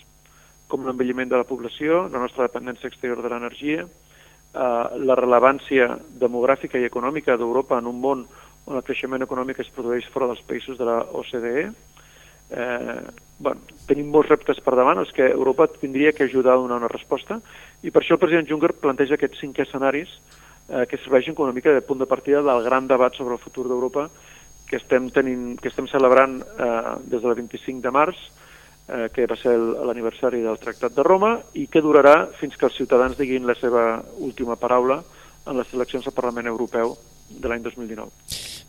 com 0.69 0.85
l'envelliment 0.85 1.31
de 1.31 1.39
la 1.39 1.47
població, 1.47 2.05
la 2.13 2.21
nostra 2.21 2.45
dependència 2.45 2.87
exterior 2.91 3.23
de 3.23 3.31
l'energia, 3.31 3.87
la 4.53 5.15
rellevància 5.15 5.91
demogràfica 6.17 6.79
i 6.79 6.87
econòmica 6.87 7.35
d'Europa 7.37 7.77
en 7.77 7.85
un 7.85 7.99
món 8.01 8.23
on 8.69 8.77
el 8.77 8.85
creixement 8.85 9.25
econòmic 9.25 9.59
es 9.63 9.71
produeix 9.73 10.07
fora 10.13 10.27
dels 10.29 10.41
països 10.45 10.77
de 10.77 10.85
la 10.85 10.99
OCDE. 11.17 11.69
Eh, 12.49 13.01
bueno, 13.39 13.61
tenim 13.89 14.09
molts 14.13 14.29
reptes 14.29 14.61
per 14.65 14.75
davant, 14.77 15.01
els 15.01 15.13
que 15.13 15.27
Europa 15.29 15.67
tindria 15.73 16.13
que 16.13 16.25
ajudar 16.25 16.55
a 16.55 16.61
donar 16.61 16.79
una 16.81 16.91
resposta, 16.91 17.39
i 17.81 17.91
per 17.91 18.03
això 18.03 18.17
el 18.17 18.21
president 18.21 18.49
Juncker 18.49 18.73
planteja 18.81 19.17
aquests 19.17 19.41
cinc 19.41 19.61
escenaris 19.65 20.11
eh, 20.69 20.85
que 20.89 21.01
serveixen 21.01 21.37
com 21.37 21.47
una 21.47 21.55
mica 21.55 21.73
de 21.73 21.85
punt 21.85 22.01
de 22.01 22.09
partida 22.09 22.43
del 22.45 22.63
gran 22.65 22.89
debat 22.89 23.17
sobre 23.17 23.37
el 23.37 23.41
futur 23.41 23.67
d'Europa 23.69 24.09
que 24.69 24.77
estem, 24.77 25.09
tenint, 25.09 25.55
que 25.57 25.69
estem 25.71 25.87
celebrant 25.89 26.41
eh, 26.41 26.95
des 27.09 27.23
del 27.23 27.33
25 27.41 27.81
de 27.81 27.93
març, 27.93 28.21
eh, 28.89 29.09
que 29.13 29.27
va 29.29 29.37
ser 29.39 29.55
l'aniversari 29.57 30.41
del 30.41 30.59
Tractat 30.59 30.95
de 30.97 31.05
Roma, 31.05 31.37
i 31.53 31.67
que 31.67 31.83
durarà 31.85 32.27
fins 32.39 32.57
que 32.57 32.67
els 32.67 32.75
ciutadans 32.75 33.17
diguin 33.17 33.47
la 33.47 33.55
seva 33.59 34.01
última 34.17 34.57
paraula 34.59 35.03
en 35.45 35.57
les 35.57 35.71
eleccions 35.73 36.07
al 36.07 36.17
Parlament 36.17 36.49
Europeu 36.51 36.97
de 37.29 37.47
l'any 37.47 37.61
2019. 37.63 38.09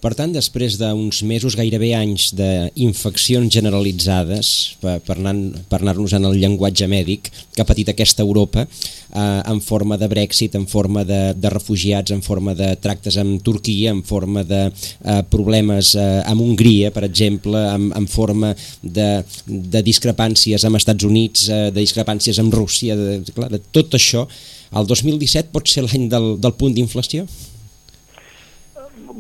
Per 0.01 0.15
tant, 0.17 0.31
després 0.33 0.79
d'uns 0.81 1.19
mesos, 1.29 1.53
gairebé 1.59 1.91
anys 1.93 2.31
d'infeccions 2.33 3.53
generalitzades, 3.53 4.77
per, 4.81 4.95
per 5.05 5.19
anar- 5.19 5.61
anar-nos 5.77 6.15
en 6.17 6.25
el 6.25 6.39
llenguatge 6.41 6.87
mèdic, 6.89 7.29
que 7.53 7.61
ha 7.61 7.69
patit 7.69 7.91
aquesta 7.93 8.25
Europa, 8.25 8.65
eh, 8.65 9.43
en 9.53 9.61
forma 9.61 9.99
de 10.01 10.09
Brexit, 10.09 10.55
en 10.57 10.65
forma 10.67 11.05
de, 11.05 11.35
de 11.37 11.51
refugiats, 11.53 12.15
en 12.17 12.23
forma 12.25 12.55
de 12.57 12.71
tractes 12.81 13.19
amb 13.21 13.43
Turquia, 13.45 13.91
en 13.93 14.01
forma 14.03 14.43
de 14.45 14.63
eh, 14.71 15.21
problemes 15.29 15.93
eh, 15.95 16.23
amb 16.25 16.47
Hongria, 16.47 16.91
per 16.97 17.05
exemple, 17.05 17.61
en, 17.75 17.91
en 17.97 18.09
forma 18.09 18.55
de, 18.83 19.11
de 19.45 19.85
discrepàncies 19.85 20.65
amb 20.65 20.81
Estats 20.81 21.05
Units, 21.05 21.49
eh, 21.51 21.69
de 21.75 21.81
discrepàncies 21.85 22.41
amb 22.41 22.57
Rússia, 22.57 22.97
de, 22.97 23.21
clar, 23.37 23.53
de 23.53 23.61
tot 23.69 24.01
això, 24.01 24.25
el 24.73 24.87
2017 24.89 25.51
pot 25.53 25.69
ser 25.69 25.85
l'any 25.85 26.09
del, 26.09 26.37
del 26.41 26.57
punt 26.57 26.73
d'inflació? 26.73 27.29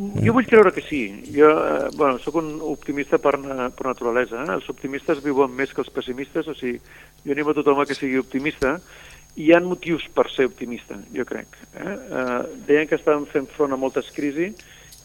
Jo 0.00 0.32
vull 0.32 0.48
creure 0.48 0.72
que 0.72 0.82
sí. 0.86 1.02
Jo, 1.34 1.50
eh, 1.50 1.88
bueno, 1.94 2.18
sóc 2.18 2.38
un 2.40 2.54
optimista 2.64 3.18
per, 3.18 3.36
per 3.76 3.86
naturalesa. 3.86 4.44
Eh? 4.44 4.54
Els 4.56 4.68
optimistes 4.72 5.20
viuen 5.24 5.52
més 5.52 5.74
que 5.76 5.82
els 5.84 5.92
pessimistes, 5.92 6.48
o 6.48 6.56
sigui, 6.56 6.80
jo 7.24 7.36
animo 7.36 7.52
a 7.52 7.58
tothom 7.58 7.82
que 7.84 7.98
sigui 7.98 8.20
optimista, 8.20 8.78
hi 9.36 9.52
ha 9.52 9.60
motius 9.60 10.06
per 10.14 10.30
ser 10.32 10.48
optimista, 10.48 10.96
jo 11.14 11.26
crec. 11.28 11.58
Eh? 11.74 11.94
Eh, 11.94 12.38
deien 12.68 12.88
que 12.88 12.96
estàvem 12.96 13.28
fent 13.28 13.48
front 13.52 13.76
a 13.76 13.80
moltes 13.80 14.08
crisis, 14.16 14.56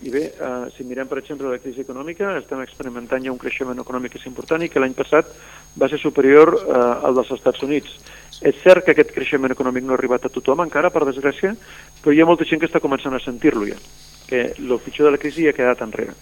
i 0.04 0.12
bé, 0.12 0.24
eh, 0.32 0.72
si 0.76 0.84
mirem, 0.84 1.08
per 1.08 1.20
exemple, 1.22 1.52
la 1.52 1.60
crisi 1.60 1.84
econòmica, 1.84 2.34
estem 2.40 2.64
experimentant 2.64 3.24
ja 3.24 3.32
un 3.32 3.40
creixement 3.40 3.80
econòmic 3.80 4.16
que 4.16 4.20
és 4.20 4.28
important 4.28 4.64
i 4.64 4.68
que 4.72 4.80
l'any 4.80 4.96
passat 4.96 5.30
va 5.80 5.88
ser 5.92 6.00
superior 6.00 6.52
eh, 6.56 6.80
al 7.08 7.16
dels 7.16 7.32
Estats 7.36 7.64
Units. 7.64 8.00
És 8.44 8.60
cert 8.64 8.84
que 8.84 8.92
aquest 8.92 9.14
creixement 9.16 9.56
econòmic 9.56 9.86
no 9.86 9.96
ha 9.96 10.00
arribat 10.00 10.28
a 10.28 10.32
tothom 10.32 10.66
encara, 10.66 10.92
per 10.92 11.06
desgràcia, 11.08 11.56
però 12.02 12.16
hi 12.16 12.20
ha 12.20 12.28
molta 12.28 12.48
gent 12.48 12.60
que 12.60 12.68
està 12.68 12.84
començant 12.84 13.16
a 13.16 13.24
sentir-lo 13.24 13.68
ja, 13.70 13.80
que 14.28 14.54
el 14.58 14.80
pitjor 14.80 15.08
de 15.08 15.12
la 15.16 15.22
crisi 15.22 15.46
ja 15.46 15.54
ha 15.54 15.58
quedat 15.58 15.82
enrere. 15.86 16.16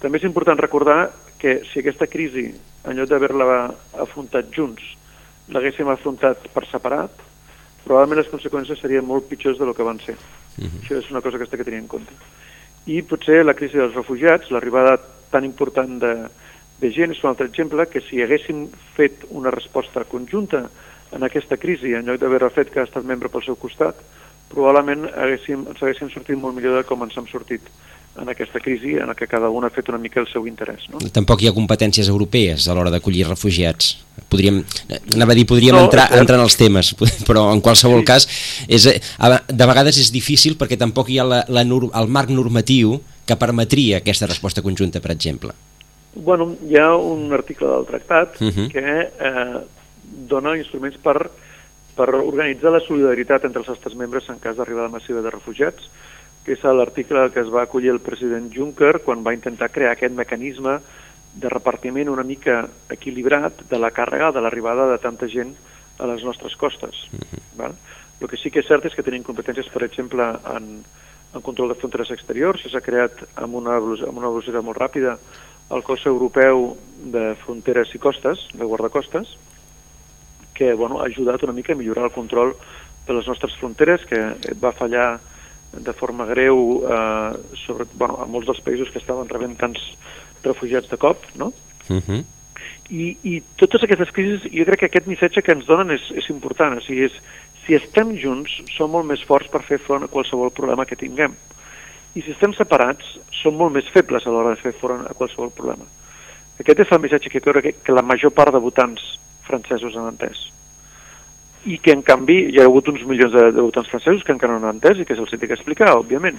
També 0.00 0.18
és 0.18 0.24
important 0.28 0.58
recordar 0.58 1.10
que 1.40 1.60
si 1.68 1.80
aquesta 1.80 2.08
crisi, 2.08 2.46
en 2.84 2.96
lloc 2.96 3.08
d'haver-la 3.08 3.46
afrontat 4.04 4.52
junts, 4.52 4.82
l'haguéssim 5.52 5.88
afrontat 5.88 6.48
per 6.54 6.66
separat, 6.68 7.12
probablement 7.84 8.20
les 8.20 8.30
conseqüències 8.32 8.80
serien 8.80 9.06
molt 9.06 9.28
pitjors 9.28 9.58
de 9.58 9.66
lo 9.68 9.74
que 9.74 9.86
van 9.86 10.00
ser. 10.00 10.16
Uh 10.58 10.64
-huh. 10.64 10.80
Això 10.82 10.98
és 10.98 11.10
una 11.10 11.20
cosa 11.20 11.38
que 11.38 11.46
s'ha 11.46 11.56
de 11.56 11.64
tenir 11.64 11.80
en 11.80 11.88
compte. 11.88 12.12
I 12.86 13.02
potser 13.02 13.44
la 13.44 13.54
crisi 13.54 13.76
dels 13.76 13.94
refugiats, 13.94 14.50
l'arribada 14.50 14.98
tan 15.30 15.44
important 15.44 16.00
de, 16.00 16.28
de 16.80 16.90
gent, 16.92 17.12
és 17.12 17.22
un 17.22 17.30
altre 17.30 17.46
exemple 17.46 17.86
que 17.86 18.00
si 18.00 18.22
haguéssim 18.22 18.68
fet 18.96 19.24
una 19.30 19.50
resposta 19.50 20.04
conjunta 20.04 20.70
en 21.12 21.22
aquesta 21.22 21.56
crisi, 21.56 21.92
en 21.94 22.06
lloc 22.06 22.20
d'haver 22.20 22.50
fet 22.50 22.70
cada 22.70 22.86
estat 22.86 23.04
membre 23.04 23.28
pel 23.28 23.42
seu 23.42 23.56
costat, 23.56 23.96
probablement 24.50 25.06
haguéssim, 25.14 25.62
ens 25.70 25.80
haguéssim 25.82 26.10
sortit 26.12 26.36
molt 26.38 26.56
millor 26.56 26.80
de 26.80 26.84
com 26.88 27.02
ens 27.06 27.16
hem 27.16 27.26
sortit 27.30 27.62
en 28.20 28.28
aquesta 28.28 28.58
crisi 28.60 28.96
en 28.98 29.08
què 29.16 29.28
cada 29.30 29.48
un 29.54 29.64
ha 29.64 29.70
fet 29.70 29.88
una 29.88 29.98
mica 30.02 30.18
el 30.20 30.26
seu 30.28 30.44
interès. 30.50 30.88
No? 30.90 30.98
Tampoc 31.14 31.40
hi 31.42 31.48
ha 31.48 31.54
competències 31.56 32.08
europees 32.10 32.66
a 32.68 32.74
l'hora 32.74 32.90
d'acollir 32.90 33.22
refugiats. 33.28 33.92
Podríem, 34.28 34.58
eh, 34.90 34.98
anava 35.14 35.32
a 35.32 35.38
dir, 35.38 35.46
podríem 35.46 35.76
No, 35.78 35.84
entrar, 35.86 36.08
entrar 36.18 36.36
en 36.40 36.44
els 36.44 36.56
temes, 36.58 36.90
però 37.28 37.46
en 37.54 37.62
qualsevol 37.62 38.00
Sí. 38.02 38.04
cas, 38.10 38.26
és, 38.68 38.86
eh, 38.86 39.00
de 39.48 39.66
vegades 39.66 39.96
és 40.02 40.10
difícil 40.12 40.58
perquè 40.58 40.76
tampoc 40.76 41.08
hi 41.08 41.18
ha 41.20 41.24
la, 41.24 41.44
la, 41.48 41.62
el 41.62 42.08
marc 42.08 42.30
normatiu 42.34 43.00
que 43.24 43.36
permetria 43.36 43.98
aquesta 44.02 44.26
resposta 44.26 44.60
conjunta, 44.60 45.00
per 45.00 45.12
exemple. 45.12 45.52
Bueno, 46.14 46.56
hi 46.68 46.76
ha 46.76 46.96
un 46.96 47.32
article 47.32 47.68
del 47.68 47.86
tractat 47.86 48.40
uh 48.40 48.44
Mhm. 48.44 48.50
-huh. 48.58 48.70
que 48.72 49.10
eh, 49.20 49.60
dona 50.28 50.56
instruments 50.58 50.98
per, 50.98 51.30
per 52.00 52.14
organitzar 52.16 52.72
la 52.72 52.80
solidaritat 52.80 53.44
entre 53.44 53.60
els 53.60 53.68
estats 53.74 53.96
membres 53.98 54.28
en 54.32 54.38
cas 54.40 54.56
d'arribada 54.56 54.88
massiva 54.88 55.20
de 55.20 55.32
refugiats, 55.34 55.90
que 56.46 56.54
és 56.56 56.62
l'article 56.64 57.26
que 57.34 57.42
es 57.44 57.50
va 57.52 57.66
acollir 57.66 57.92
el 57.92 58.00
president 58.00 58.46
Juncker 58.54 59.02
quan 59.04 59.20
va 59.26 59.34
intentar 59.36 59.68
crear 59.68 59.92
aquest 59.92 60.16
mecanisme 60.16 60.78
de 61.42 61.50
repartiment 61.52 62.08
una 62.08 62.24
mica 62.24 62.62
equilibrat 62.88 63.66
de 63.68 63.78
la 63.78 63.92
càrrega 63.92 64.32
de 64.32 64.40
l'arribada 64.40 64.88
de 64.88 64.96
tanta 65.02 65.28
gent 65.28 65.52
a 66.00 66.08
les 66.08 66.24
nostres 66.24 66.56
costes. 66.56 67.04
Uh 67.12 67.20
-huh. 67.20 67.42
val? 67.56 67.76
El 68.20 68.28
que 68.28 68.36
sí 68.36 68.50
que 68.50 68.60
és 68.60 68.66
cert 68.66 68.84
és 68.84 68.94
que 68.94 69.02
tenim 69.02 69.22
competències, 69.22 69.68
per 69.68 69.82
exemple, 69.82 70.22
en, 70.56 70.82
en 71.34 71.42
control 71.42 71.68
de 71.68 71.74
fronteres 71.74 72.10
exteriors, 72.10 72.62
s'ha 72.62 72.80
creat 72.80 73.12
amb 73.36 73.54
una, 73.54 73.76
amb 73.76 74.16
una 74.16 74.28
velocitat 74.28 74.64
molt 74.64 74.78
ràpida 74.78 75.18
el 75.70 75.82
cos 75.82 76.06
europeu 76.06 76.76
de 77.04 77.34
fronteres 77.44 77.94
i 77.94 77.98
costes, 77.98 78.48
de 78.54 78.64
guardacostes, 78.64 79.36
que 80.60 80.74
bueno, 80.74 81.00
ha 81.00 81.06
ajudat 81.06 81.42
una 81.42 81.54
mica 81.56 81.72
a 81.72 81.76
millorar 81.76 82.04
el 82.04 82.12
control 82.12 82.54
de 83.06 83.14
les 83.14 83.26
nostres 83.26 83.54
fronteres, 83.56 84.04
que 84.04 84.18
va 84.60 84.74
fallar 84.76 85.18
de 85.72 85.92
forma 85.96 86.26
greu 86.28 86.82
eh, 86.84 87.32
sobre, 87.56 87.86
bueno, 87.94 88.18
a 88.20 88.26
molts 88.28 88.50
dels 88.50 88.60
països 88.66 88.90
que 88.92 89.00
estaven 89.00 89.30
rebent 89.30 89.56
tants 89.56 89.80
refugiats 90.44 90.90
de 90.92 90.98
cop, 91.00 91.24
no? 91.40 91.48
Uh 91.88 91.96
-huh. 91.96 92.20
I, 92.90 93.16
I 93.24 93.42
totes 93.56 93.82
aquestes 93.82 94.12
crisis, 94.12 94.44
jo 94.52 94.66
crec 94.68 94.80
que 94.80 94.90
aquest 94.90 95.06
missatge 95.06 95.40
que 95.42 95.52
ens 95.52 95.64
donen 95.64 95.96
és, 95.96 96.10
és 96.10 96.28
important, 96.28 96.76
o 96.76 96.80
sigui, 96.80 97.08
és, 97.08 97.16
si 97.64 97.74
estem 97.74 98.12
junts, 98.20 98.50
som 98.76 98.90
molt 98.90 99.06
més 99.06 99.24
forts 99.24 99.48
per 99.48 99.62
fer 99.62 99.78
front 99.78 100.04
a 100.04 100.12
qualsevol 100.12 100.50
problema 100.50 100.84
que 100.84 100.96
tinguem. 100.96 101.32
I 102.14 102.20
si 102.20 102.32
estem 102.32 102.52
separats, 102.52 103.18
som 103.30 103.54
molt 103.54 103.72
més 103.72 103.88
febles 103.88 104.26
a 104.26 104.30
l'hora 104.30 104.50
de 104.50 104.60
fer 104.60 104.72
front 104.72 105.06
a 105.06 105.14
qualsevol 105.14 105.50
problema. 105.50 105.86
Aquest 106.58 106.80
és 106.80 106.92
el 106.92 107.00
missatge 107.00 107.30
que 107.30 107.40
crec 107.40 107.62
que, 107.62 107.72
que 107.84 107.92
la 107.92 108.02
major 108.02 108.30
part 108.30 108.52
de 108.52 108.60
votants 108.60 109.20
francesos 109.50 109.98
han 109.98 110.14
entès 110.14 110.48
i 111.64 111.78
que 111.78 111.92
en 111.92 112.02
canvi 112.02 112.38
hi 112.50 112.60
ha 112.60 112.64
hagut 112.64 112.88
uns 112.88 113.02
milions 113.08 113.32
de, 113.34 113.50
de 113.52 113.60
votants 113.60 113.90
francesos 113.90 114.24
que 114.24 114.32
encara 114.32 114.56
no 114.56 114.68
han 114.68 114.78
entès 114.78 115.00
i 115.00 115.06
que 115.08 115.16
se'ls 115.16 115.32
té 115.34 115.48
que 115.48 115.56
explicar, 115.58 115.92
òbviament, 115.98 116.38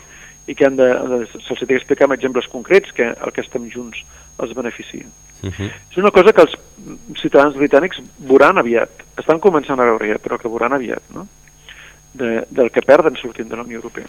i 0.50 0.56
que 0.58 0.66
han 0.66 0.78
de, 0.80 0.88
de, 1.12 1.20
se'ls 1.36 1.62
té 1.62 1.68
que 1.70 1.78
explicar 1.78 2.08
amb 2.08 2.16
exemples 2.18 2.50
concrets 2.50 2.94
que 2.98 3.12
el 3.12 3.34
que 3.36 3.44
estem 3.46 3.68
junts 3.70 4.02
els 4.42 4.56
beneficia. 4.58 5.06
Uh 5.44 5.52
-huh. 5.52 5.70
És 5.92 5.98
una 5.98 6.12
cosa 6.12 6.34
que 6.34 6.42
els 6.42 6.58
ciutadans 7.22 7.56
britànics 7.56 8.02
veuran 8.18 8.58
aviat, 8.58 8.90
estan 9.18 9.40
començant 9.40 9.80
a 9.80 9.86
veure 9.86 10.10
ja, 10.14 10.18
però 10.18 10.40
que 10.40 10.50
veuran 10.50 10.74
aviat, 10.74 11.04
no? 11.14 11.28
De, 12.14 12.44
del 12.50 12.72
que 12.72 12.82
perden 12.82 13.16
sortint 13.16 13.50
de 13.50 13.56
la 13.56 13.64
Unió 13.64 13.78
Europea. 13.78 14.08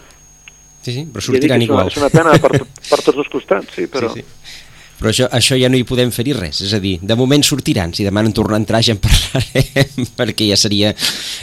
Sí, 0.81 0.91
sí, 0.91 1.05
però 1.05 1.21
sortiran 1.21 1.61
igual. 1.61 1.85
Una, 1.85 1.91
és 1.91 1.97
una 1.97 2.09
pena 2.09 2.31
per, 2.39 2.51
per 2.89 2.99
tots 3.03 3.17
els 3.17 3.29
costats, 3.29 3.73
sí, 3.73 3.87
però... 3.87 4.09
Sí, 4.09 4.21
sí. 4.21 4.62
Però 5.03 5.11
això, 5.11 5.25
això 5.35 5.57
ja 5.59 5.67
no 5.67 5.75
hi 5.75 5.83
podem 5.83 6.13
fer-hi 6.15 6.31
res, 6.37 6.61
és 6.63 6.71
a 6.71 6.79
dir, 6.79 6.93
de 7.03 7.15
moment 7.19 7.41
sortiran, 7.43 7.91
si 7.91 8.05
demà 8.07 8.21
no 8.23 8.31
tornar 8.31 8.55
a 8.55 8.61
entrar 8.61 8.79
ja 8.87 8.93
en 8.95 9.01
parlarem, 9.03 10.05
perquè 10.19 10.47
ja 10.47 10.55
seria, 10.55 10.93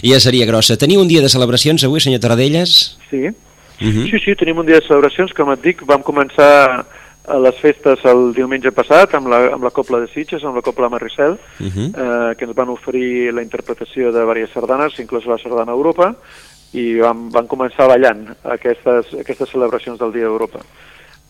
ja 0.00 0.20
seria 0.24 0.46
grossa. 0.48 0.78
Teniu 0.80 1.02
un 1.04 1.10
dia 1.10 1.20
de 1.20 1.28
celebracions 1.28 1.84
avui, 1.84 2.00
senyor 2.00 2.22
Taradelles? 2.24 2.96
Sí, 3.10 3.26
uh 3.28 3.84
-huh. 3.84 4.08
sí, 4.08 4.18
sí, 4.24 4.34
tenim 4.34 4.64
un 4.64 4.66
dia 4.66 4.80
de 4.80 4.86
celebracions, 4.86 5.34
com 5.36 5.52
et 5.52 5.60
dic, 5.60 5.84
vam 5.84 6.00
començar 6.00 6.86
a 7.28 7.38
les 7.38 7.56
festes 7.60 8.00
el 8.08 8.32
diumenge 8.32 8.72
passat 8.72 9.12
amb 9.14 9.28
la, 9.28 9.52
amb 9.52 9.62
la 9.62 9.70
Copla 9.70 10.00
de 10.00 10.08
Sitges, 10.08 10.42
amb 10.42 10.56
la 10.56 10.62
Copla 10.62 10.88
Maricel, 10.88 11.32
uh 11.32 11.66
-huh. 11.66 11.88
eh, 11.92 12.36
que 12.36 12.44
ens 12.46 12.54
van 12.56 12.70
oferir 12.70 13.34
la 13.34 13.42
interpretació 13.42 14.10
de 14.10 14.20
diverses 14.20 14.54
sardanes, 14.54 14.98
inclús 14.98 15.26
la 15.26 15.36
sardana 15.36 15.72
Europa, 15.72 16.16
i 16.72 16.96
vam, 16.96 17.30
van 17.30 17.46
començar 17.46 17.86
ballant 17.86 18.36
aquestes, 18.42 19.14
aquestes 19.20 19.50
celebracions 19.50 19.98
del 19.98 20.12
Dia 20.12 20.22
d'Europa. 20.22 20.60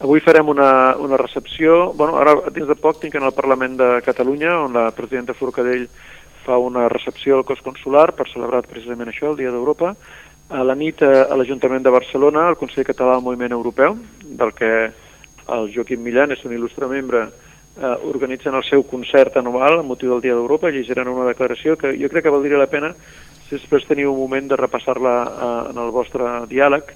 Avui 0.00 0.22
farem 0.24 0.48
una, 0.48 0.96
una 0.96 1.18
recepció, 1.20 1.92
bueno, 1.92 2.16
ara 2.16 2.32
dins 2.48 2.70
de 2.70 2.76
poc 2.80 3.02
tinc 3.02 3.18
en 3.18 3.26
el 3.28 3.34
Parlament 3.36 3.74
de 3.76 3.88
Catalunya, 4.00 4.54
on 4.64 4.72
la 4.72 4.86
presidenta 4.96 5.34
Forcadell 5.36 5.84
fa 6.46 6.56
una 6.56 6.86
recepció 6.88 7.36
al 7.36 7.44
cos 7.44 7.60
consular 7.60 8.06
per 8.16 8.24
celebrar 8.30 8.62
precisament 8.64 9.10
això, 9.12 9.28
el 9.28 9.36
Dia 9.36 9.52
d'Europa. 9.52 9.92
A 10.56 10.64
la 10.64 10.74
nit 10.74 11.02
a 11.04 11.36
l'Ajuntament 11.36 11.84
de 11.84 11.92
Barcelona, 11.92 12.46
el 12.48 12.56
Consell 12.56 12.86
Català 12.88 13.18
del 13.18 13.26
Moviment 13.26 13.52
Europeu, 13.52 13.98
del 14.24 14.54
que 14.56 14.70
el 15.52 15.68
Joaquim 15.74 16.00
Millan 16.00 16.32
és 16.32 16.46
un 16.48 16.54
il·lustre 16.56 16.88
membre, 16.88 17.26
eh, 17.76 17.92
organitzen 18.08 18.56
el 18.56 18.64
seu 18.64 18.86
concert 18.88 19.36
anual 19.36 19.82
amb 19.82 19.92
motiu 19.92 20.14
del 20.14 20.24
Dia 20.24 20.38
d'Europa, 20.38 20.72
llegiran 20.72 21.12
una 21.12 21.28
declaració 21.28 21.76
que 21.76 21.92
jo 22.00 22.08
crec 22.08 22.24
que 22.24 22.32
valdria 22.32 22.58
la 22.58 22.70
pena 22.72 22.94
si 23.44 23.58
després 23.58 23.84
teniu 23.84 24.14
un 24.14 24.18
moment 24.24 24.48
de 24.48 24.56
repassar-la 24.56 25.14
eh, 25.28 25.52
en 25.74 25.84
el 25.84 25.92
vostre 25.92 26.32
diàleg, 26.48 26.88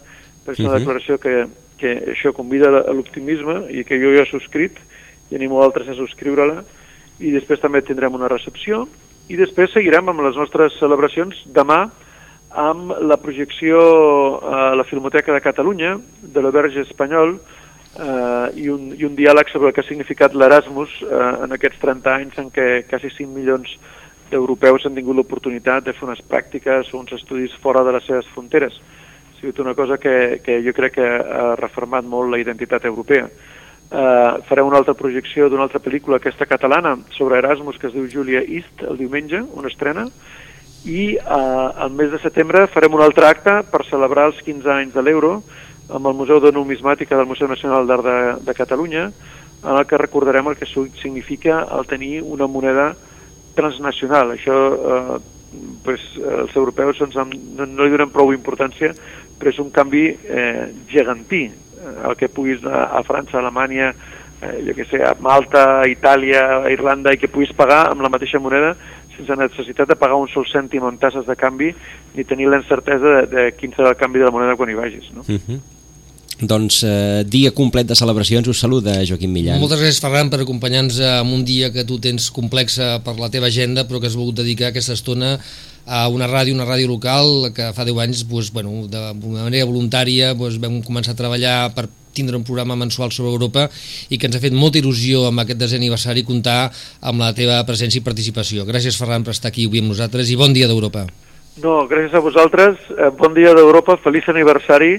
perquè 0.46 0.56
és 0.56 0.64
una 0.64 0.70
uh 0.70 0.74
-huh. 0.74 0.80
declaració 0.80 1.18
que, 1.20 1.46
que 1.78 1.96
això 2.14 2.32
convida 2.36 2.70
a 2.70 2.92
l'optimisme 2.92 3.64
i 3.70 3.84
que 3.84 3.98
jo 4.00 4.12
ja 4.14 4.22
he 4.24 4.30
subscrit 4.30 4.78
i 5.30 5.36
animo 5.36 5.62
altres 5.62 5.88
a 5.88 5.96
subscriure-la 5.98 6.62
i 7.20 7.32
després 7.34 7.62
també 7.62 7.82
tindrem 7.82 8.14
una 8.14 8.30
recepció 8.30 8.84
i 9.30 9.38
després 9.40 9.72
seguirem 9.72 10.10
amb 10.10 10.24
les 10.26 10.36
nostres 10.36 10.76
celebracions 10.80 11.38
demà 11.46 11.86
amb 12.54 12.92
la 13.02 13.16
projecció 13.18 13.78
a 14.46 14.74
la 14.78 14.86
Filmoteca 14.86 15.34
de 15.34 15.42
Catalunya 15.42 15.96
de 16.22 16.42
l'Auberge 16.42 16.84
Espanyol 16.84 17.34
eh, 17.34 18.48
i, 18.62 18.68
un, 18.70 18.92
i 18.94 19.06
un 19.06 19.16
diàleg 19.18 19.50
sobre 19.50 19.70
el 19.70 19.74
que 19.74 19.82
ha 19.82 19.88
significat 19.88 20.36
l'Erasmus 20.38 21.00
eh, 21.02 21.22
en 21.46 21.56
aquests 21.56 21.80
30 21.82 22.14
anys 22.14 22.38
en 22.42 22.52
què 22.54 22.68
quasi 22.90 23.10
5 23.10 23.34
milions 23.34 23.74
d'europeus 24.30 24.86
han 24.86 24.94
tingut 24.94 25.18
l'oportunitat 25.18 25.86
de 25.86 25.94
fer 25.96 26.06
unes 26.06 26.22
pràctiques 26.30 26.92
o 26.92 27.00
uns 27.00 27.14
estudis 27.16 27.54
fora 27.62 27.82
de 27.84 27.96
les 27.96 28.06
seves 28.06 28.30
fronteres. 28.34 28.78
Sigut 29.44 29.58
una 29.58 29.74
cosa 29.74 29.98
que, 29.98 30.40
que 30.42 30.62
jo 30.64 30.72
crec 30.72 30.94
que 30.96 31.04
ha 31.04 31.52
reformat 31.60 32.06
molt 32.08 32.30
la 32.32 32.38
identitat 32.40 32.86
europea. 32.88 33.26
Uh, 33.84 34.40
farem 34.48 34.64
una 34.64 34.78
altra 34.80 34.94
projecció 34.96 35.50
d'una 35.52 35.66
altra 35.66 35.82
pel·lícula, 35.84 36.16
aquesta 36.16 36.46
catalana, 36.48 36.94
sobre 37.12 37.36
Erasmus, 37.42 37.76
que 37.76 37.90
es 37.90 37.92
diu 37.92 38.06
Julia 38.08 38.40
East, 38.40 38.80
el 38.88 38.96
diumenge, 38.96 39.42
una 39.52 39.68
estrena, 39.68 40.06
i 40.88 41.18
uh, 41.18 41.76
al 41.84 41.92
mes 41.92 42.08
de 42.14 42.22
setembre 42.22 42.64
farem 42.72 42.96
un 42.96 43.04
altre 43.04 43.28
acte 43.28 43.58
per 43.68 43.84
celebrar 43.90 44.30
els 44.30 44.40
15 44.46 44.72
anys 44.72 44.96
de 44.96 45.04
l'euro, 45.04 45.34
amb 45.92 46.08
el 46.08 46.16
Museu 46.16 46.40
de 46.40 46.54
Numismàtica 46.56 47.20
del 47.20 47.28
Museu 47.28 47.50
Nacional 47.52 47.84
d'Art 47.86 48.08
de, 48.08 48.18
de 48.48 48.56
Catalunya, 48.56 49.10
en 49.60 49.76
el 49.76 49.84
que 49.84 50.00
recordarem 50.00 50.48
el 50.48 50.56
que 50.56 50.70
significa 50.72 51.66
el 51.68 51.84
tenir 51.84 52.22
una 52.24 52.48
moneda 52.48 52.94
transnacional. 53.54 54.32
Això 54.38 54.56
eh, 54.72 55.22
pues, 55.84 56.02
els 56.18 56.56
europeus 56.56 56.98
doncs, 56.98 57.16
no, 57.16 57.66
no 57.66 57.84
li 57.84 57.92
donen 57.92 58.12
prou 58.12 58.32
importància, 58.34 58.92
però 59.38 59.52
és 59.52 59.60
un 59.62 59.70
canvi 59.74 60.08
eh, 60.12 60.66
gegantí. 60.90 61.46
El 61.84 62.16
que 62.16 62.30
puguis 62.32 62.64
anar 62.64 62.88
a 62.96 63.02
França, 63.04 63.36
a 63.36 63.42
Alemanya, 63.42 63.92
eh, 64.40 64.56
jo 64.66 64.74
que 64.74 64.86
sé, 64.88 65.02
a 65.04 65.14
Malta, 65.20 65.64
a 65.82 65.88
Itàlia, 65.90 66.44
a 66.62 66.72
Irlanda, 66.72 67.12
i 67.12 67.20
que 67.20 67.28
puguis 67.28 67.52
pagar 67.56 67.86
amb 67.90 68.04
la 68.04 68.12
mateixa 68.12 68.40
moneda 68.40 68.74
sense 69.14 69.36
necessitat 69.38 69.86
de 69.88 69.94
pagar 69.94 70.18
un 70.18 70.26
sol 70.32 70.46
cèntim 70.50 70.82
en 70.88 70.98
tasses 70.98 71.26
de 71.26 71.36
canvi 71.38 71.70
ni 72.16 72.24
tenir 72.26 72.48
l'encertesa 72.50 73.14
de, 73.14 73.22
de 73.30 73.44
quin 73.58 73.74
serà 73.76 73.92
el 73.94 74.00
canvi 74.00 74.22
de 74.22 74.26
la 74.26 74.34
moneda 74.34 74.56
quan 74.58 74.70
hi 74.72 74.78
vagis. 74.78 75.12
No? 75.14 75.22
Uh 75.28 75.38
-huh. 75.38 75.60
Doncs 76.40 76.82
eh, 76.82 77.22
dia 77.30 77.52
complet 77.54 77.86
de 77.86 77.94
celebracions, 77.94 78.48
us 78.48 78.58
saluda 78.58 79.04
Joaquim 79.06 79.30
Millan. 79.30 79.60
Moltes 79.60 79.78
gràcies, 79.78 80.00
Ferran, 80.02 80.30
per 80.30 80.40
acompanyar-nos 80.42 80.98
en 80.98 81.30
un 81.30 81.44
dia 81.44 81.70
que 81.70 81.84
tu 81.84 82.00
tens 82.02 82.30
complexa 82.30 82.98
per 83.04 83.14
la 83.20 83.30
teva 83.30 83.46
agenda, 83.46 83.86
però 83.86 84.00
que 84.00 84.08
has 84.10 84.16
volgut 84.16 84.42
dedicar 84.42 84.68
aquesta 84.68 84.92
estona 84.92 85.38
a 85.86 86.06
una 86.08 86.28
ràdio, 86.30 86.54
una 86.54 86.66
ràdio 86.68 86.88
local, 86.88 87.50
que 87.54 87.72
fa 87.76 87.84
10 87.84 88.00
anys, 88.06 88.24
doncs, 88.28 88.52
bueno, 88.52 88.86
de 88.88 89.02
manera 89.20 89.68
voluntària, 89.68 90.32
doncs, 90.34 90.56
vam 90.62 90.80
començar 90.84 91.12
a 91.12 91.18
treballar 91.18 91.58
per 91.76 91.88
tindre 92.14 92.38
un 92.38 92.44
programa 92.46 92.76
mensual 92.78 93.10
sobre 93.10 93.32
Europa 93.32 93.66
i 94.08 94.18
que 94.18 94.30
ens 94.30 94.38
ha 94.38 94.42
fet 94.42 94.54
molta 94.54 94.78
il·lusió 94.78 95.26
amb 95.28 95.42
aquest 95.42 95.58
desè 95.60 95.80
aniversari 95.80 96.22
comptar 96.24 96.70
amb 97.02 97.20
la 97.20 97.32
teva 97.34 97.58
presència 97.66 98.00
i 98.00 98.06
participació. 98.06 98.64
Gràcies, 98.68 98.96
Ferran, 98.96 99.26
per 99.26 99.34
estar 99.34 99.50
aquí 99.50 99.66
avui 99.66 99.82
amb 99.82 99.90
nosaltres 99.92 100.30
i 100.30 100.38
bon 100.38 100.54
dia 100.54 100.70
d'Europa. 100.70 101.08
No, 101.62 101.84
gràcies 101.90 102.14
a 102.14 102.22
vosaltres, 102.22 102.78
eh, 102.96 103.10
bon 103.14 103.34
dia 103.34 103.52
d'Europa, 103.54 103.98
feliç 104.02 104.30
aniversari 104.30 104.96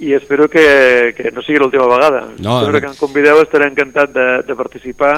i 0.00 0.14
espero 0.16 0.48
que, 0.48 1.12
que 1.16 1.32
no 1.32 1.42
sigui 1.44 1.58
l'última 1.60 1.88
vegada. 1.90 2.22
No, 2.38 2.60
espero 2.60 2.78
no. 2.78 2.80
que 2.80 2.92
em 2.92 3.00
convideu, 3.00 3.42
estaré 3.42 3.68
encantat 3.68 4.14
de, 4.14 4.28
de 4.48 4.56
participar 4.56 5.14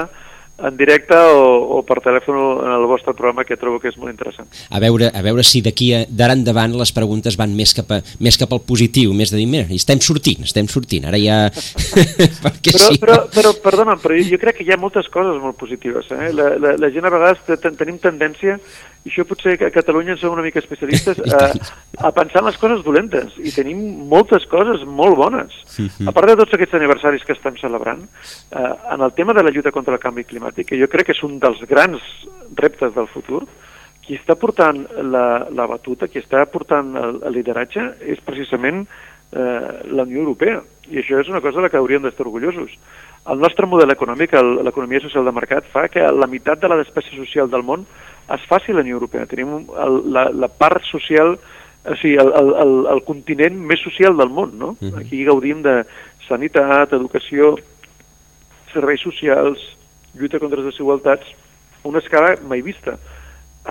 en 0.62 0.76
directe 0.76 1.16
o, 1.16 1.78
o 1.78 1.82
per 1.82 1.96
telèfon 2.04 2.36
en 2.62 2.72
el 2.76 2.84
vostre 2.86 3.14
programa 3.18 3.42
que 3.48 3.56
trobo 3.58 3.80
que 3.82 3.88
és 3.90 3.96
molt 3.98 4.12
interessant. 4.12 4.46
A 4.70 4.78
veure, 4.82 5.08
a 5.10 5.22
veure 5.24 5.42
si 5.42 5.62
d'aquí 5.64 5.88
d'ara 6.12 6.36
endavant 6.38 6.76
les 6.78 6.92
preguntes 6.94 7.38
van 7.40 7.54
més 7.56 7.72
cap, 7.74 7.90
a, 7.90 8.02
més 8.22 8.38
cap 8.38 8.52
al 8.54 8.60
positiu, 8.68 9.14
més 9.16 9.32
de 9.32 9.40
dir, 9.40 9.48
mira, 9.50 9.66
estem 9.74 9.98
sortint, 10.04 10.44
estem 10.46 10.68
sortint, 10.70 11.08
ara 11.10 11.18
ja... 11.18 11.40
Perquè 12.44 12.72
Però, 12.76 12.86
sí, 12.92 12.98
però, 13.02 13.16
però, 13.32 13.52
perdona, 13.64 13.96
però 14.00 14.16
jo 14.22 14.38
crec 14.40 14.60
que 14.60 14.64
hi 14.68 14.72
ha 14.74 14.78
moltes 14.80 15.08
coses 15.12 15.40
molt 15.42 15.56
positives. 15.58 16.08
Eh? 16.14 16.30
La, 16.36 16.52
la, 16.60 16.76
la 16.80 16.90
gent 16.94 17.06
a 17.08 17.12
vegades 17.12 17.42
te- 17.46 17.58
ten- 17.60 17.76
tenim 17.78 17.98
tendència, 18.02 18.56
i 19.02 19.10
això 19.10 19.24
potser 19.26 19.56
a 19.66 19.70
Catalunya 19.74 20.14
en 20.14 20.20
som 20.20 20.32
una 20.36 20.44
mica 20.46 20.60
especialistes, 20.62 21.18
a, 21.34 21.50
a 22.06 22.12
pensar 22.14 22.42
en 22.42 22.48
les 22.50 22.58
coses 22.60 22.84
dolentes, 22.86 23.34
i 23.42 23.50
tenim 23.54 23.80
moltes 24.10 24.46
coses 24.50 24.84
molt 24.86 25.18
bones. 25.18 25.56
A 26.06 26.14
part 26.14 26.30
de 26.30 26.36
tots 26.38 26.54
aquests 26.56 26.78
aniversaris 26.78 27.24
que 27.26 27.34
estem 27.36 27.58
celebrant, 27.60 28.04
eh, 28.54 28.72
en 28.94 29.02
el 29.02 29.12
tema 29.18 29.34
de 29.34 29.42
la 29.42 29.50
lluita 29.54 29.74
contra 29.74 29.98
el 29.98 30.02
canvi 30.02 30.24
climàtic, 30.28 30.41
que 30.66 30.78
jo 30.80 30.88
crec 30.90 31.10
que 31.10 31.16
és 31.16 31.22
un 31.26 31.38
dels 31.42 31.60
grans 31.70 32.02
reptes 32.58 32.94
del 32.94 33.08
futur, 33.10 33.44
qui 34.02 34.18
està 34.18 34.34
portant 34.34 34.82
la, 34.98 35.46
la 35.54 35.66
batuta, 35.70 36.08
qui 36.10 36.18
està 36.18 36.42
portant 36.50 36.96
el, 36.98 37.20
el 37.22 37.36
lideratge, 37.38 37.86
és 38.02 38.20
precisament 38.26 38.82
eh, 38.82 39.68
la 39.94 40.02
Unió 40.02 40.24
Europea. 40.24 40.60
I 40.90 40.98
això 41.00 41.20
és 41.22 41.30
una 41.30 41.40
cosa 41.40 41.60
de 41.60 41.66
la 41.66 41.70
que 41.70 41.78
hauríem 41.78 42.02
d'estar 42.02 42.26
orgullosos. 42.26 42.74
El 43.30 43.38
nostre 43.38 43.68
model 43.70 43.94
econòmic, 43.94 44.34
l'economia 44.66 45.00
social 45.00 45.24
de 45.24 45.34
mercat, 45.34 45.68
fa 45.70 45.86
que 45.88 46.02
la 46.02 46.26
meitat 46.26 46.60
de 46.60 46.70
la 46.72 46.80
despesa 46.80 47.14
social 47.14 47.50
del 47.50 47.62
món 47.62 47.86
es 48.34 48.46
faci 48.50 48.72
a 48.72 48.74
la 48.74 48.82
Unió 48.82 48.98
Europea. 48.98 49.28
Tenim 49.30 49.60
el, 49.78 50.00
la, 50.12 50.26
la 50.34 50.48
part 50.50 50.82
social, 50.90 51.36
o 51.86 51.98
sigui, 52.00 52.16
el, 52.18 52.32
el, 52.40 52.50
el, 52.64 52.74
el 52.96 53.04
continent 53.06 53.60
més 53.70 53.82
social 53.86 54.18
del 54.18 54.32
món, 54.34 54.56
no? 54.58 54.74
Mhm. 54.80 54.98
Aquí 54.98 55.22
gaudim 55.28 55.62
de 55.62 55.82
sanitat, 56.26 56.92
educació, 56.98 57.54
serveis 58.72 59.02
socials, 59.06 59.62
lluita 60.14 60.40
contra 60.40 60.60
les 60.60 60.72
desigualtats, 60.72 61.26
a 61.82 61.88
una 61.88 61.98
escala 61.98 62.36
mai 62.46 62.62
vista. 62.62 62.98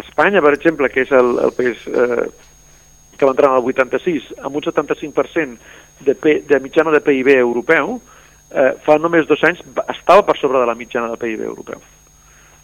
Espanya, 0.01 0.41
per 0.41 0.53
exemple, 0.55 0.89
que 0.89 1.03
és 1.05 1.11
el, 1.11 1.37
el 1.43 1.53
país 1.55 1.83
eh, 1.87 2.27
que 3.17 3.27
va 3.27 3.35
entrar 3.35 3.51
en 3.51 3.59
el 3.59 3.69
86, 3.69 4.31
amb 4.41 4.55
un 4.55 4.63
75% 4.63 5.57
de, 6.01 6.15
P, 6.15 6.41
de 6.47 6.59
mitjana 6.59 6.91
de 6.91 7.01
PIB 7.05 7.35
europeu, 7.37 7.99
eh, 8.49 8.71
fa 8.85 8.97
només 8.97 9.27
dos 9.29 9.43
anys 9.47 9.61
estava 9.93 10.23
per 10.25 10.37
sobre 10.39 10.59
de 10.59 10.69
la 10.69 10.77
mitjana 10.79 11.11
del 11.11 11.19
PIB 11.21 11.43
europeu. 11.45 11.83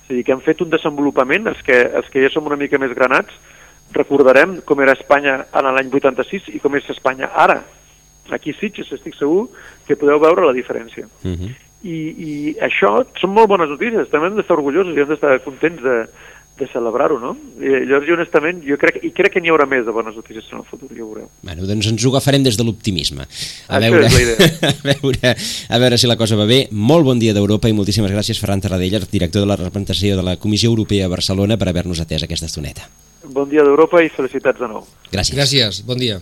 És 0.07 0.11
a 0.11 0.15
dir, 0.15 0.23
que 0.23 0.33
hem 0.33 0.41
fet 0.43 0.63
un 0.63 0.71
desenvolupament, 0.71 1.51
els 1.51 1.61
que, 1.67 1.77
els 1.99 2.09
que 2.09 2.23
ja 2.23 2.31
som 2.33 2.47
una 2.47 2.59
mica 2.59 2.79
més 2.79 2.95
granats, 2.95 3.35
recordarem 3.93 4.57
com 4.67 4.81
era 4.83 4.95
Espanya 4.97 5.41
en 5.55 5.69
l'any 5.75 5.91
86 5.93 6.49
i 6.55 6.63
com 6.63 6.75
és 6.79 6.89
Espanya 6.91 7.31
ara. 7.35 7.61
Aquí 8.33 8.51
sí, 8.57 8.71
estic 8.81 9.15
segur 9.15 9.47
que 9.87 9.95
podeu 9.95 10.19
veure 10.19 10.47
la 10.47 10.55
diferència. 10.55 11.05
Uh 11.23 11.31
-huh. 11.31 11.53
I, 11.83 11.97
I 11.97 12.31
això 12.65 13.03
són 13.19 13.35
molt 13.35 13.51
bones 13.51 13.69
notícies, 13.69 14.09
també 14.09 14.31
hem 14.31 14.39
d'estar 14.39 14.57
orgullosos 14.57 14.95
i 14.95 15.03
hem 15.03 15.11
d'estar 15.11 15.37
contents 15.45 15.83
de, 15.83 15.97
de 16.57 16.67
celebrar-ho, 16.71 17.19
no? 17.21 17.35
I 17.61 17.85
llavors, 17.85 18.07
jo 18.07 18.15
honestament, 18.15 18.61
jo 18.65 18.77
crec, 18.81 18.97
i 19.05 19.11
crec 19.15 19.35
que 19.35 19.41
n'hi 19.43 19.51
haurà 19.53 19.67
més 19.69 19.85
de 19.85 19.93
bones 19.93 20.15
notícies 20.17 20.47
en 20.51 20.61
el 20.61 20.65
futur, 20.65 20.89
ja 20.89 21.03
ho 21.05 21.09
veureu. 21.09 21.27
Bueno, 21.45 21.67
doncs 21.69 21.89
ens 21.91 22.05
ho 22.05 22.13
agafarem 22.15 22.45
des 22.45 22.57
de 22.57 22.65
l'optimisme. 22.65 23.27
A, 23.69 23.81
veure, 23.83 24.07
a, 24.09 24.73
veure, 24.87 25.33
a 25.69 25.81
veure 25.83 25.99
si 26.01 26.09
la 26.09 26.17
cosa 26.19 26.39
va 26.39 26.47
bé. 26.49 26.63
Molt 26.71 27.05
bon 27.05 27.21
dia 27.21 27.35
d'Europa 27.37 27.69
i 27.69 27.77
moltíssimes 27.77 28.13
gràcies, 28.13 28.41
Ferran 28.41 28.63
Tarradellas, 28.63 29.09
director 29.11 29.45
de 29.45 29.51
la 29.51 29.59
representació 29.59 30.17
de 30.17 30.25
la 30.25 30.37
Comissió 30.41 30.71
Europea 30.73 31.05
a 31.05 31.13
Barcelona, 31.13 31.59
per 31.61 31.69
haver-nos 31.69 32.01
atès 32.01 32.25
aquesta 32.25 32.49
estoneta. 32.49 32.89
Bon 33.27 33.49
dia 33.49 33.65
d'Europa 33.65 34.01
i 34.01 34.09
felicitats 34.09 34.59
de 34.61 34.71
nou. 34.71 34.87
Gràcies. 35.11 35.37
Gràcies, 35.37 35.85
bon 35.85 36.01
dia. 36.01 36.17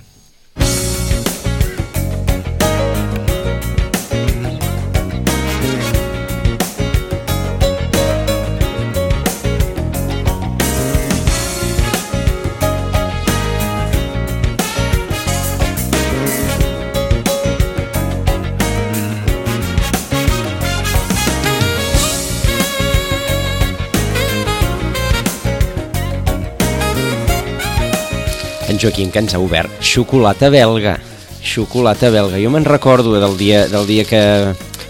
En 28.76 28.82
Joaquim 28.82 29.12
que 29.12 29.24
ens 29.24 29.34
ha 29.36 29.40
obert 29.40 29.72
xocolata 29.80 30.50
belga. 30.52 30.98
Xocolata 31.46 32.10
belga, 32.12 32.42
jo 32.42 32.52
me'n 32.52 32.68
recordo 32.68 33.16
del 33.16 33.38
dia, 33.40 33.68
del 33.72 33.88
dia 33.88 34.04
que 34.04 34.22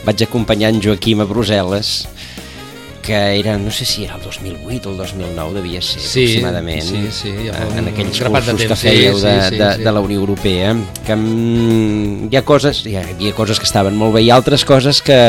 vaig 0.06 0.26
acompanyar 0.26 0.74
en 0.74 0.82
Joaquim 0.82 1.22
a 1.22 1.30
Brussel·les 1.30 2.08
que 3.06 3.14
era, 3.14 3.56
no 3.60 3.70
sé 3.70 3.86
si 3.86 4.04
era 4.04 4.16
el 4.16 4.22
2008 4.24 4.90
o 4.90 4.92
el 4.94 4.98
2009, 4.98 5.54
devia 5.54 5.80
ser 5.80 6.02
sí, 6.02 6.24
aproximadament, 6.24 6.82
sí, 6.82 7.04
sí, 7.14 7.34
ja 7.46 7.60
en 7.78 7.92
aquells 7.92 8.18
cursos 8.18 8.64
que 8.66 8.78
fèieu 8.82 9.20
de, 9.22 9.34
sí, 9.36 9.50
sí, 9.52 9.60
de, 9.62 9.68
de 9.86 9.92
la 9.94 10.02
Unió 10.02 10.18
Europea, 10.24 10.72
que 11.06 11.14
mm, 11.14 12.32
hi 12.32 12.40
ha 12.40 12.42
coses, 12.42 12.82
hi 12.90 12.96
havia 12.98 13.36
coses 13.38 13.62
que 13.62 13.70
estaven 13.70 13.94
molt 13.94 14.18
bé 14.18 14.26
i 14.26 14.32
altres 14.34 14.66
coses 14.66 15.04
que... 15.06 15.20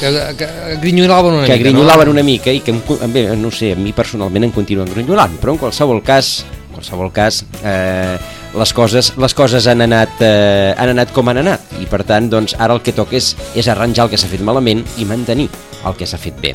Que, 0.00 0.14
que 0.38 0.48
grinyolaven 0.80 1.42
una 1.42 1.44
que 1.44 1.58
mica, 1.58 1.64
grinyolaven 1.66 2.08
no? 2.08 2.16
una 2.16 2.24
mica 2.24 2.56
i 2.56 2.64
que, 2.64 2.72
bé, 3.12 3.28
no 3.36 3.52
sé, 3.52 3.74
a 3.76 3.76
mi 3.76 3.92
personalment 3.92 4.48
em 4.48 4.56
continuen 4.56 4.88
grinyolant, 4.88 5.36
però 5.42 5.52
en 5.52 5.60
qualsevol 5.60 6.00
cas 6.06 6.38
qualsevol 6.78 7.10
cas, 7.12 7.42
eh, 7.66 8.16
les 8.58 8.72
coses, 8.72 9.12
les 9.18 9.34
coses 9.34 9.66
han, 9.68 9.82
anat, 9.84 10.20
eh, 10.24 10.74
han 10.78 10.94
anat 10.94 11.12
com 11.14 11.28
han 11.28 11.42
anat 11.42 11.74
i 11.82 11.88
per 11.90 12.04
tant 12.06 12.30
doncs, 12.30 12.54
ara 12.58 12.76
el 12.76 12.84
que 12.86 12.94
toca 12.96 13.18
és, 13.18 13.34
és 13.58 13.68
arranjar 13.68 14.06
el 14.06 14.14
que 14.14 14.20
s'ha 14.20 14.30
fet 14.30 14.44
malament 14.46 14.84
i 14.98 15.08
mantenir 15.08 15.48
el 15.84 15.98
que 15.98 16.06
s'ha 16.08 16.20
fet 16.20 16.38
bé. 16.40 16.54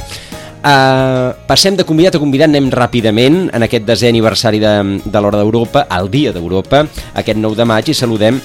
Uh, 0.64 1.36
passem 1.44 1.76
de 1.76 1.84
convidat 1.84 2.16
a 2.16 2.20
convidat, 2.24 2.48
anem 2.48 2.70
ràpidament 2.72 3.50
en 3.52 3.66
aquest 3.66 3.84
desè 3.84 4.08
aniversari 4.08 4.62
de, 4.64 4.72
de 5.04 5.20
l'Hora 5.20 5.42
d'Europa, 5.42 5.84
al 5.92 6.08
Dia 6.08 6.32
d'Europa, 6.32 6.86
aquest 7.20 7.36
9 7.36 7.60
de 7.60 7.66
maig, 7.68 7.92
i 7.92 7.96
saludem 7.98 8.40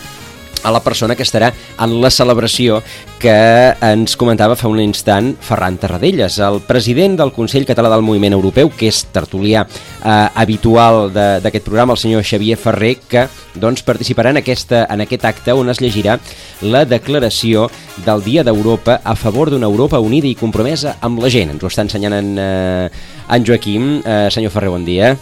a 0.62 0.72
la 0.74 0.80
persona 0.82 1.16
que 1.16 1.24
estarà 1.26 1.52
en 1.78 1.94
la 2.02 2.10
celebració 2.10 2.82
que 3.18 3.34
ens 3.82 4.14
comentava 4.18 4.56
fa 4.56 4.70
un 4.70 4.80
instant 4.80 5.32
Ferran 5.42 5.78
Tarradellas, 5.80 6.38
el 6.44 6.60
president 6.66 7.16
del 7.18 7.32
Consell 7.34 7.66
Català 7.66 7.90
del 7.92 8.04
Moviment 8.06 8.36
Europeu, 8.36 8.70
que 8.70 8.88
és 8.90 9.02
tertulià 9.14 9.64
eh, 9.64 10.28
habitual 10.38 11.10
d'aquest 11.12 11.66
programa, 11.66 11.96
el 11.96 12.02
senyor 12.02 12.26
Xavier 12.26 12.58
Ferrer, 12.60 12.94
que 13.10 13.26
doncs, 13.58 13.82
participarà 13.86 14.30
en, 14.30 14.40
aquesta, 14.42 14.84
en 14.90 15.02
aquest 15.02 15.26
acte 15.28 15.54
on 15.56 15.70
es 15.72 15.82
llegirà 15.82 16.18
la 16.62 16.84
declaració 16.86 17.66
del 18.06 18.22
Dia 18.26 18.44
d'Europa 18.46 19.00
a 19.02 19.16
favor 19.18 19.50
d'una 19.50 19.66
Europa 19.66 19.98
unida 19.98 20.30
i 20.30 20.36
compromesa 20.38 20.98
amb 21.02 21.22
la 21.22 21.30
gent. 21.32 21.54
Ens 21.54 21.64
ho 21.64 21.70
està 21.70 21.86
ensenyant 21.86 22.14
en, 22.20 22.32
eh, 22.38 22.88
en 23.34 23.46
Joaquim. 23.46 23.98
Eh, 24.04 24.28
senyor 24.30 24.54
Ferrer, 24.54 24.70
bon 24.70 24.86
dia. 24.86 25.16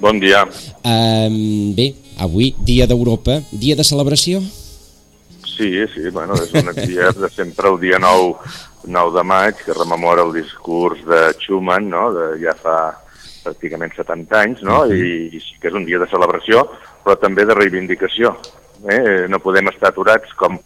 Bon 0.00 0.18
dia. 0.20 0.42
Um, 0.84 1.72
bé, 1.76 1.94
avui, 2.18 2.54
Dia 2.66 2.88
d'Europa, 2.90 3.40
dia 3.52 3.76
de 3.76 3.84
celebració? 3.86 4.42
Sí, 5.56 5.86
sí, 5.94 6.10
bueno, 6.10 6.34
és 6.34 6.50
un 6.58 6.72
dia 6.74 7.12
de 7.14 7.28
sempre 7.30 7.68
el 7.70 7.78
dia 7.78 7.98
9, 8.02 8.34
9 8.90 9.12
de 9.14 9.22
maig, 9.22 9.60
que 9.62 9.76
rememora 9.76 10.24
el 10.26 10.32
discurs 10.34 11.04
de 11.06 11.20
Schumann, 11.38 11.88
no?, 11.90 12.08
de 12.14 12.24
ja 12.42 12.56
fa 12.58 12.78
pràcticament 13.44 13.94
70 13.94 14.40
anys, 14.40 14.64
no?, 14.66 14.80
I, 14.90 15.28
i 15.30 15.42
sí 15.42 15.60
que 15.62 15.70
és 15.70 15.78
un 15.78 15.86
dia 15.86 16.00
de 16.02 16.10
celebració, 16.10 16.64
però 17.04 17.14
també 17.20 17.46
de 17.46 17.54
reivindicació. 17.54 18.34
Eh? 18.90 19.28
No 19.30 19.40
podem 19.40 19.70
estar 19.70 19.92
aturats 19.92 20.34
com 20.40 20.58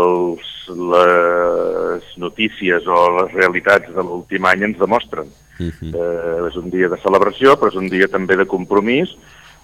els, 0.00 0.48
les 0.70 2.08
notícies 2.16 2.88
o 2.88 3.04
les 3.20 3.36
realitats 3.36 3.92
de 3.92 4.02
l'últim 4.06 4.48
any 4.48 4.64
ens 4.70 4.80
demostren. 4.80 5.28
Uh 5.60 5.68
-huh. 5.68 5.92
eh, 5.92 6.48
és 6.48 6.56
un 6.56 6.70
dia 6.70 6.88
de 6.88 6.96
celebració, 7.04 7.58
però 7.60 7.68
és 7.68 7.76
un 7.76 7.88
dia 7.88 8.08
també 8.08 8.36
de 8.36 8.46
compromís 8.46 9.10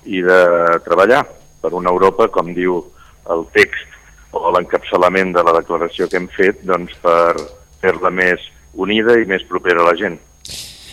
i 0.05 0.21
de 0.21 0.41
treballar 0.85 1.25
per 1.63 1.73
una 1.73 1.91
Europa, 1.91 2.29
com 2.29 2.53
diu 2.53 2.85
el 3.31 3.47
text 3.53 3.96
o 4.37 4.53
l'encapçalament 4.55 5.35
de 5.37 5.45
la 5.47 5.57
declaració 5.59 6.09
que 6.11 6.21
hem 6.21 6.29
fet 6.33 6.63
doncs, 6.69 6.95
per 7.03 7.35
fer-la 7.83 8.13
més 8.15 8.43
unida 8.77 9.17
i 9.21 9.29
més 9.29 9.45
propera 9.49 9.83
a 9.83 9.91
la 9.91 9.97
gent. 9.99 10.19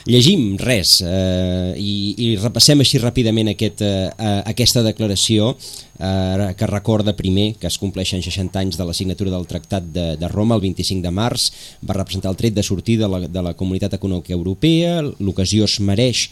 Llegim 0.03 0.57
res 0.59 0.97
eh, 0.99 1.75
i, 1.79 1.91
i 2.19 2.27
repassem 2.35 2.81
així 2.83 2.99
ràpidament 2.99 3.53
aquest, 3.53 3.79
eh, 3.85 4.09
aquesta 4.51 4.81
declaració 4.83 5.53
eh, 5.55 6.49
que 6.59 6.67
recorda 6.67 7.15
primer 7.15 7.53
que 7.55 7.69
es 7.69 7.77
compleixen 7.79 8.23
60 8.25 8.59
anys 8.59 8.79
de 8.79 8.87
la 8.89 8.95
signatura 8.97 9.31
del 9.31 9.47
Tractat 9.47 9.87
de, 9.95 10.07
de 10.19 10.31
Roma 10.31 10.57
el 10.59 10.65
25 10.65 11.05
de 11.05 11.13
març, 11.15 11.47
va 11.87 11.95
representar 11.95 12.33
el 12.33 12.39
tret 12.41 12.57
de 12.57 12.67
sortida 12.67 13.07
de 13.07 13.13
la, 13.13 13.31
de 13.31 13.45
la 13.47 13.55
Comunitat 13.55 13.95
Econòmica 13.95 14.35
Europea, 14.35 14.99
l'ocasió 15.23 15.71
es 15.71 15.79
mereix 15.79 16.27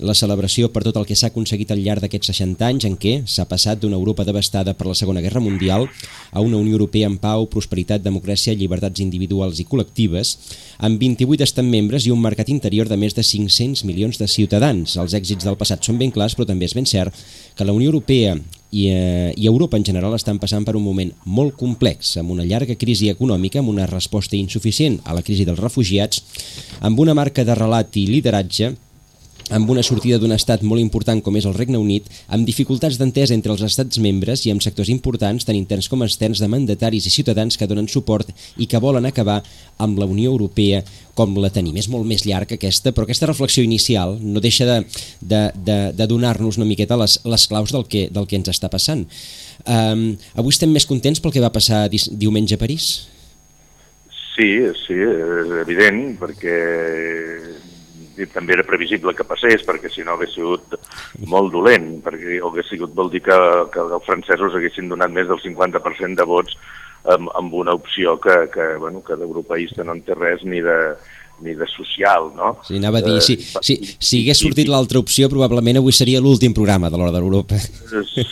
la 0.00 0.14
celebració 0.16 0.70
per 0.72 0.82
tot 0.86 0.96
el 0.96 1.06
que 1.08 1.16
s'ha 1.16 1.28
aconseguit 1.30 1.70
al 1.72 1.80
llarg 1.84 2.02
d'aquests 2.04 2.32
60 2.32 2.66
anys 2.66 2.86
en 2.88 2.96
què 3.00 3.14
s'ha 3.28 3.46
passat 3.48 3.80
d'una 3.80 3.98
Europa 3.98 4.24
devastada 4.24 4.74
per 4.76 4.88
la 4.88 4.96
Segona 4.98 5.20
Guerra 5.20 5.42
Mundial 5.44 5.86
a 6.32 6.40
una 6.40 6.56
Unió 6.56 6.78
Europea 6.78 7.08
en 7.10 7.18
pau, 7.20 7.46
prosperitat, 7.52 8.02
democràcia, 8.04 8.56
llibertats 8.56 9.02
individuals 9.04 9.60
i 9.60 9.66
col·lectives, 9.68 10.36
amb 10.78 11.00
28 11.00 11.44
estats 11.44 11.68
membres 11.68 12.06
i 12.06 12.14
un 12.14 12.22
mercat 12.22 12.48
interior 12.48 12.88
de 12.88 12.96
més 12.96 13.16
de 13.16 13.24
500 13.26 13.84
milions 13.84 14.18
de 14.18 14.28
ciutadans. 14.28 14.96
Els 14.96 15.14
èxits 15.16 15.44
del 15.44 15.60
passat 15.60 15.84
són 15.84 16.00
ben 16.00 16.10
clars, 16.14 16.36
però 16.36 16.48
també 16.48 16.68
és 16.68 16.76
ben 16.76 16.88
cert 16.88 17.14
que 17.56 17.66
la 17.66 17.76
Unió 17.76 17.92
Europea 17.92 18.38
i, 18.70 18.88
eh, 18.88 19.32
i 19.36 19.46
Europa 19.46 19.76
en 19.76 19.84
general 19.84 20.14
estan 20.14 20.38
passant 20.38 20.64
per 20.64 20.76
un 20.78 20.84
moment 20.84 21.10
molt 21.24 21.56
complex, 21.58 22.16
amb 22.20 22.30
una 22.30 22.46
llarga 22.46 22.76
crisi 22.78 23.10
econòmica, 23.10 23.60
amb 23.60 23.72
una 23.72 23.88
resposta 23.90 24.38
insuficient 24.38 25.00
a 25.04 25.14
la 25.14 25.24
crisi 25.26 25.44
dels 25.44 25.58
refugiats, 25.58 26.22
amb 26.80 27.00
una 27.00 27.14
marca 27.14 27.44
de 27.44 27.54
relat 27.58 27.96
i 27.98 28.06
lideratge 28.06 28.76
amb 29.50 29.70
una 29.70 29.82
sortida 29.82 30.18
d'un 30.18 30.32
estat 30.34 30.62
molt 30.66 30.80
important 30.82 31.20
com 31.24 31.36
és 31.36 31.46
el 31.48 31.56
Regne 31.56 31.78
Unit, 31.78 32.06
amb 32.30 32.46
dificultats 32.46 32.98
d'entesa 33.00 33.34
entre 33.34 33.52
els 33.54 33.62
estats 33.66 33.98
membres 34.02 34.44
i 34.46 34.52
amb 34.54 34.62
sectors 34.62 34.90
importants, 34.92 35.44
tant 35.46 35.58
interns 35.58 35.90
com 35.90 36.04
externs, 36.06 36.40
de 36.40 36.48
mandataris 36.48 37.06
i 37.06 37.12
ciutadans 37.12 37.58
que 37.58 37.68
donen 37.70 37.88
suport 37.90 38.30
i 38.56 38.68
que 38.70 38.80
volen 38.82 39.06
acabar 39.06 39.40
amb 39.78 39.98
la 39.98 40.06
Unió 40.06 40.30
Europea 40.30 40.82
com 41.14 41.36
la 41.42 41.50
tenim. 41.52 41.76
És 41.76 41.90
molt 41.92 42.06
més 42.08 42.24
llarg 42.26 42.54
aquesta, 42.54 42.94
però 42.94 43.04
aquesta 43.04 43.28
reflexió 43.28 43.64
inicial 43.66 44.16
no 44.22 44.40
deixa 44.40 44.66
de, 44.68 44.80
de, 45.20 45.44
de, 45.54 45.78
de 45.98 46.08
donar-nos 46.10 46.60
una 46.60 46.68
miqueta 46.68 46.98
les, 47.00 47.18
les 47.24 47.46
claus 47.50 47.74
del 47.74 47.86
que, 47.90 48.08
del 48.12 48.28
que 48.30 48.38
ens 48.40 48.52
està 48.52 48.70
passant. 48.72 49.06
Um, 49.66 50.14
avui 50.38 50.54
estem 50.54 50.70
més 50.72 50.88
contents 50.88 51.20
pel 51.20 51.34
que 51.34 51.42
va 51.42 51.52
passar 51.52 51.88
diumenge 51.90 52.56
a 52.56 52.60
París? 52.60 52.92
Sí, 54.30 54.54
sí, 54.86 54.96
és 54.96 55.50
evident, 55.60 56.14
perquè 56.20 56.54
també 58.28 58.56
era 58.56 58.66
previsible 58.66 59.14
que 59.16 59.26
passés, 59.28 59.64
perquè 59.66 59.90
si 59.92 60.04
no 60.04 60.16
hagués 60.16 60.34
sigut 60.36 60.76
molt 61.30 61.52
dolent, 61.54 61.88
perquè 62.04 62.40
hagués 62.44 62.68
sigut 62.72 62.92
vol 62.96 63.10
dir 63.12 63.22
que, 63.24 63.38
que 63.72 63.86
els 63.86 64.06
francesos 64.08 64.56
haguessin 64.56 64.90
donat 64.92 65.14
més 65.14 65.30
del 65.30 65.40
50% 65.40 66.20
de 66.20 66.28
vots 66.28 66.58
amb, 67.04 67.30
amb 67.38 67.54
una 67.54 67.74
opció 67.74 68.18
que, 68.20 68.36
que, 68.52 68.74
bueno, 68.82 69.02
que 69.06 69.16
d'europeista 69.16 69.84
no 69.84 69.96
en 69.96 70.04
té 70.04 70.16
res 70.18 70.44
ni 70.44 70.60
de, 70.64 70.78
ni 71.40 71.54
de 71.54 71.66
social, 71.66 72.30
no? 72.36 72.52
Sí, 72.66 72.76
anava 72.76 73.00
a 73.00 73.06
dir, 73.06 73.18
si, 73.24 73.38
si, 73.64 73.78
si 73.96 74.22
hagués 74.22 74.40
sortit 74.44 74.68
l'altra 74.68 75.00
opció, 75.00 75.30
probablement 75.32 75.80
avui 75.80 75.94
seria 75.96 76.20
l'últim 76.20 76.54
programa 76.56 76.90
de 76.92 77.00
l'Hora 77.00 77.14
d'Europa. 77.14 77.58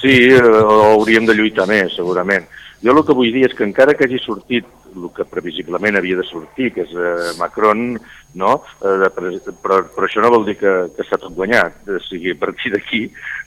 Sí, 0.02 0.16
hauríem 0.36 1.28
de 1.28 1.36
lluitar 1.38 1.68
més, 1.70 1.96
segurament. 1.96 2.46
Jo 2.82 2.94
el 2.94 3.02
que 3.06 3.16
vull 3.16 3.32
dir 3.34 3.48
és 3.48 3.54
que 3.58 3.66
encara 3.66 3.94
que 3.98 4.06
hagi 4.06 4.20
sortit 4.22 4.66
el 4.94 5.08
que 5.14 5.26
previsiblement 5.28 5.98
havia 5.98 6.18
de 6.18 6.26
sortir, 6.26 6.70
que 6.74 6.84
és 6.86 6.92
eh, 6.94 7.32
Macron, 7.38 7.98
no? 8.38 8.52
Eh, 8.82 9.08
però, 9.10 9.82
però 9.94 10.06
això 10.06 10.22
no 10.22 10.30
vol 10.32 10.46
dir 10.46 10.56
que, 10.60 10.74
que 10.94 11.06
s'ha 11.06 11.18
tot 11.20 11.34
guanyat. 11.36 11.82
O 11.90 12.00
sigui, 12.06 12.32
a 12.34 12.38
partir 12.38 12.72
d'aquí 12.74 13.02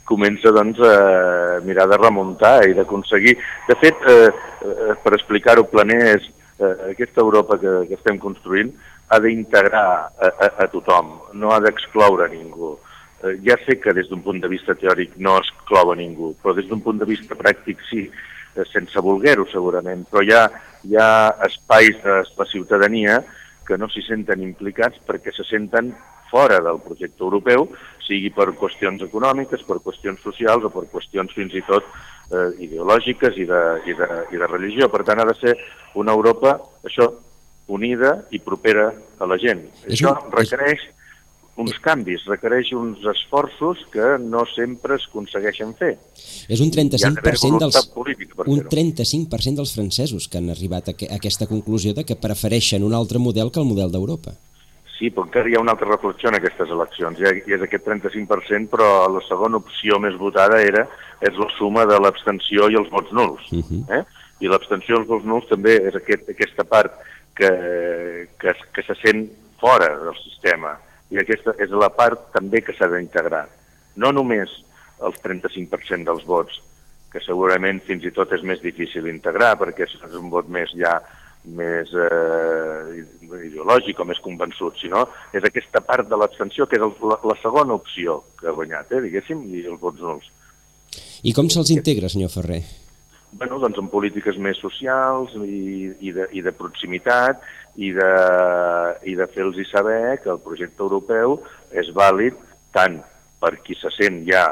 comença 0.08 0.52
doncs, 0.54 0.80
a 0.84 1.60
mirar 1.66 1.88
de 1.90 1.98
remuntar 2.00 2.54
i 2.68 2.76
d'aconseguir... 2.76 3.36
De 3.68 3.76
fet, 3.80 4.04
eh, 4.08 4.28
eh, 4.28 4.94
per 5.02 5.14
explicar-ho 5.16 5.66
planers, 5.70 6.28
eh, 6.58 6.74
aquesta 6.92 7.24
Europa 7.24 7.58
que, 7.60 7.76
que 7.88 7.98
estem 7.98 8.20
construint 8.22 8.72
ha 9.12 9.20
d'integrar 9.20 9.86
a, 10.08 10.28
a, 10.28 10.50
a 10.64 10.68
tothom, 10.72 11.16
no 11.36 11.52
ha 11.52 11.60
d'excloure 11.60 12.28
ningú. 12.32 12.74
Eh, 13.22 13.38
ja 13.46 13.56
sé 13.66 13.78
que 13.80 13.94
des 13.96 14.08
d'un 14.10 14.22
punt 14.24 14.40
de 14.42 14.50
vista 14.50 14.76
teòric 14.78 15.16
no 15.16 15.38
exclou 15.40 15.92
a 15.92 15.96
ningú, 15.98 16.32
però 16.42 16.56
des 16.56 16.68
d'un 16.68 16.80
punt 16.84 17.00
de 17.00 17.08
vista 17.08 17.36
pràctic 17.38 17.82
sí, 17.90 18.06
eh, 18.08 18.30
sense 18.70 19.00
voler-ho 19.00 19.46
segurament, 19.50 20.04
però 20.10 20.22
hi 20.22 20.32
ha, 20.36 20.42
hi 20.84 20.96
ha 21.00 21.10
espais 21.46 21.96
de 22.04 22.18
la 22.36 22.46
ciutadania 22.50 23.22
que 23.66 23.78
no 23.78 23.88
s'hi 23.88 24.02
senten 24.02 24.42
implicats 24.42 24.98
perquè 25.06 25.32
se 25.32 25.44
senten 25.48 25.92
fora 26.32 26.60
del 26.64 26.80
projecte 26.80 27.20
europeu, 27.22 27.66
sigui 28.02 28.30
per 28.32 28.50
qüestions 28.56 29.02
econòmiques, 29.04 29.62
per 29.68 29.76
qüestions 29.84 30.20
socials 30.24 30.64
o 30.64 30.70
per 30.72 30.86
qüestions 30.92 31.32
fins 31.36 31.52
i 31.54 31.60
tot 31.66 31.84
eh, 32.32 32.48
ideològiques 32.64 33.36
i 33.36 33.44
de, 33.48 33.60
i, 33.86 33.92
de, 33.98 34.08
i 34.32 34.40
de 34.40 34.48
religió. 34.48 34.88
Per 34.88 35.02
tant, 35.04 35.20
ha 35.20 35.28
de 35.28 35.36
ser 35.38 35.52
una 36.00 36.12
Europa, 36.16 36.56
això, 36.88 37.10
unida 37.68 38.16
i 38.32 38.40
propera 38.42 38.88
a 39.20 39.28
la 39.28 39.36
gent. 39.38 39.60
És 39.86 39.94
això 40.00 40.14
un- 40.16 40.32
requereix 40.34 40.82
uns 41.56 41.78
canvis, 41.84 42.24
requereix 42.26 42.72
uns 42.72 42.98
esforços 43.04 43.78
que 43.92 44.16
no 44.18 44.44
sempre 44.54 44.96
es 44.96 45.04
aconsegueixen 45.08 45.74
fer. 45.76 45.98
És 46.48 46.60
un 46.60 46.70
Hi 46.72 46.80
ha 46.80 46.84
d'haver 46.88 47.34
35% 47.34 47.58
dels, 47.58 47.92
un 48.46 48.62
fer-ho. 48.62 48.70
35% 48.70 49.56
dels 49.60 49.74
francesos 49.74 50.28
que 50.28 50.38
han 50.38 50.48
arribat 50.50 50.88
a, 50.88 50.92
que- 50.94 51.08
a 51.10 51.16
aquesta 51.16 51.46
conclusió 51.46 51.92
de 51.94 52.04
que 52.04 52.16
prefereixen 52.16 52.82
un 52.82 52.94
altre 52.94 53.18
model 53.18 53.50
que 53.52 53.60
el 53.60 53.66
model 53.66 53.92
d'Europa. 53.92 54.32
Sí, 54.98 55.10
però 55.10 55.24
encara 55.26 55.48
hi 55.50 55.54
ha 55.56 55.60
una 55.60 55.72
altra 55.72 55.88
reflexió 55.90 56.28
en 56.30 56.36
aquestes 56.38 56.70
eleccions, 56.70 57.18
ja, 57.18 57.32
i 57.34 57.52
és 57.52 57.62
aquest 57.62 57.84
35%, 57.84 58.68
però 58.70 59.08
la 59.12 59.20
segona 59.28 59.56
opció 59.58 59.98
més 59.98 60.14
votada 60.16 60.60
era 60.62 60.86
és 61.20 61.34
la 61.36 61.48
suma 61.58 61.84
de 61.86 61.98
l'abstenció 62.00 62.68
i 62.70 62.76
els 62.78 62.88
vots 62.90 63.12
nuls. 63.12 63.42
Uh 63.52 63.56
Mhm. 63.56 63.84
-huh. 63.88 63.98
eh? 64.00 64.04
I 64.40 64.48
l'abstenció 64.48 64.94
i 64.96 64.98
els 65.00 65.08
vots 65.08 65.24
nuls 65.24 65.46
també 65.48 65.76
és 65.88 65.94
aquest, 65.94 66.28
aquesta 66.30 66.64
part 66.64 66.92
que, 67.34 68.28
que, 68.38 68.54
que 68.74 68.82
se 68.82 68.94
sent 69.04 69.28
fora 69.60 69.88
del 69.98 70.14
sistema, 70.24 70.78
i 71.12 71.20
aquesta 71.20 71.54
és 71.60 71.72
la 71.76 71.90
part 71.92 72.30
també 72.34 72.62
que 72.64 72.74
s'ha 72.76 72.88
d'integrar. 72.90 73.46
No 74.00 74.12
només 74.16 74.52
els 75.04 75.18
35% 75.22 76.08
dels 76.08 76.24
vots, 76.26 76.60
que 77.12 77.20
segurament 77.20 77.82
fins 77.84 78.06
i 78.08 78.12
tot 78.16 78.32
és 78.32 78.44
més 78.46 78.62
difícil 78.62 79.10
integrar, 79.10 79.54
perquè 79.60 79.84
és 79.84 79.98
un 80.16 80.30
vot 80.32 80.48
més 80.48 80.72
ja 80.78 80.96
més 81.42 81.90
eh, 81.90 83.02
ideològic 83.48 83.98
o 83.98 84.06
més 84.06 84.20
convençut, 84.22 84.78
sinó 84.78 85.02
és 85.34 85.42
aquesta 85.44 85.82
part 85.82 86.06
de 86.08 86.18
l'abstenció 86.18 86.68
que 86.70 86.78
és 86.78 86.84
el, 86.86 86.94
la, 87.02 87.18
la 87.26 87.36
segona 87.42 87.74
opció 87.74 88.20
que 88.38 88.46
ha 88.48 88.54
guanyat, 88.54 88.94
eh, 88.94 89.02
diguéssim, 89.08 89.42
i 89.50 89.66
els 89.66 89.80
vots 89.82 90.00
nuls. 90.00 90.30
I 91.26 91.34
com 91.34 91.50
se'ls 91.50 91.74
integra, 91.74 92.10
senyor 92.12 92.30
Ferrer? 92.32 92.62
Bueno, 93.32 93.58
doncs 93.58 93.80
amb 93.80 93.90
polítiques 93.90 94.36
més 94.36 94.58
socials 94.60 95.34
i, 95.40 95.90
i, 96.04 96.12
de, 96.14 96.28
i 96.36 96.42
de 96.44 96.52
proximitat 96.54 97.42
i 97.76 97.92
de, 97.96 98.10
i 99.08 99.14
de 99.16 99.26
fer-los 99.32 99.56
saber 99.70 100.18
que 100.22 100.30
el 100.32 100.42
projecte 100.44 100.84
europeu 100.84 101.38
és 101.72 101.88
vàlid 101.96 102.36
tant 102.72 103.00
per 103.40 103.56
qui 103.64 103.74
se 103.78 103.90
sent 103.94 104.22
ja 104.28 104.44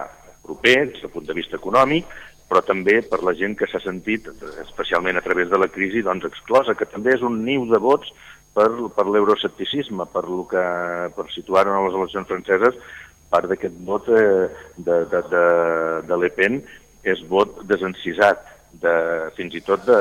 proper, 0.45 0.91
des 0.91 1.03
del 1.03 1.13
punt 1.13 1.29
de 1.29 1.37
vista 1.37 1.59
econòmic, 1.61 2.09
però 2.51 2.63
també 2.67 2.99
per 3.07 3.21
la 3.23 3.37
gent 3.39 3.55
que 3.59 3.69
s'ha 3.71 3.79
sentit, 3.85 4.27
especialment 4.65 5.21
a 5.21 5.23
través 5.23 5.51
de 5.51 5.59
la 5.61 5.69
crisi, 5.71 6.03
doncs 6.03 6.27
exclosa, 6.27 6.75
que 6.75 6.89
també 6.89 7.15
és 7.15 7.23
un 7.23 7.45
niu 7.45 7.69
de 7.71 7.79
vots 7.79 8.11
per, 8.57 8.67
per 8.97 9.07
l'euroscepticisme, 9.07 10.09
per, 10.11 10.25
lo 10.27 10.43
que, 10.51 10.65
per 11.15 11.29
situar-ho 11.31 11.77
en 11.77 11.87
les 11.87 11.99
eleccions 12.01 12.27
franceses, 12.27 12.81
part 13.31 13.47
d'aquest 13.47 13.77
vot 13.87 14.09
eh, 14.11 14.49
de, 14.77 14.97
de, 15.13 15.23
de, 15.31 15.45
de 16.09 16.19
Le 16.19 16.33
Pen 16.35 16.59
és 17.07 17.23
vot 17.31 17.63
desencisat, 17.71 18.43
de, 18.83 18.93
fins 19.37 19.55
i 19.55 19.63
tot 19.67 19.87
de, 19.87 20.01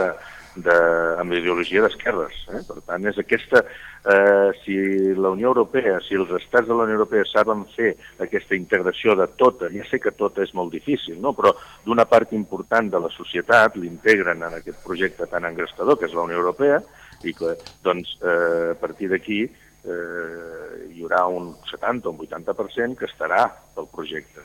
de, 0.65 0.75
amb 1.21 1.35
ideologia 1.37 1.83
d'esquerres. 1.85 2.43
Eh? 2.53 2.63
Per 2.67 2.81
tant, 2.85 3.07
és 3.09 3.21
aquesta... 3.21 3.63
Eh, 3.99 4.51
si 4.63 4.75
la 5.19 5.33
Unió 5.35 5.49
Europea, 5.51 5.97
si 6.05 6.15
els 6.15 6.29
estats 6.37 6.69
de 6.69 6.75
la 6.77 6.85
Unió 6.87 6.95
Europea 6.95 7.25
saben 7.27 7.65
fer 7.73 7.89
aquesta 8.23 8.55
integració 8.55 9.11
de 9.19 9.27
tota, 9.35 9.67
ja 9.73 9.83
sé 9.89 9.99
que 9.99 10.13
tota 10.15 10.45
és 10.45 10.53
molt 10.55 10.71
difícil, 10.71 11.17
no? 11.19 11.33
però 11.35 11.51
d'una 11.83 12.05
part 12.07 12.31
important 12.37 12.87
de 12.93 13.01
la 13.03 13.11
societat 13.11 13.75
l'integren 13.75 14.47
en 14.47 14.55
aquest 14.61 14.79
projecte 14.85 15.27
tan 15.27 15.49
engrestador 15.49 15.99
que 15.99 16.07
és 16.07 16.15
la 16.15 16.23
Unió 16.29 16.39
Europea, 16.39 16.79
i 17.23 17.33
que, 17.35 17.55
doncs, 17.83 18.15
eh, 18.23 18.71
a 18.71 18.77
partir 18.79 19.09
d'aquí 19.11 19.41
eh, 19.43 20.89
hi 20.93 21.03
haurà 21.03 21.25
un 21.27 21.51
70 21.69 22.07
o 22.07 22.13
un 22.13 22.21
80% 22.27 22.99
que 22.99 23.09
estarà 23.09 23.45
pel 23.75 23.89
projecte, 23.91 24.43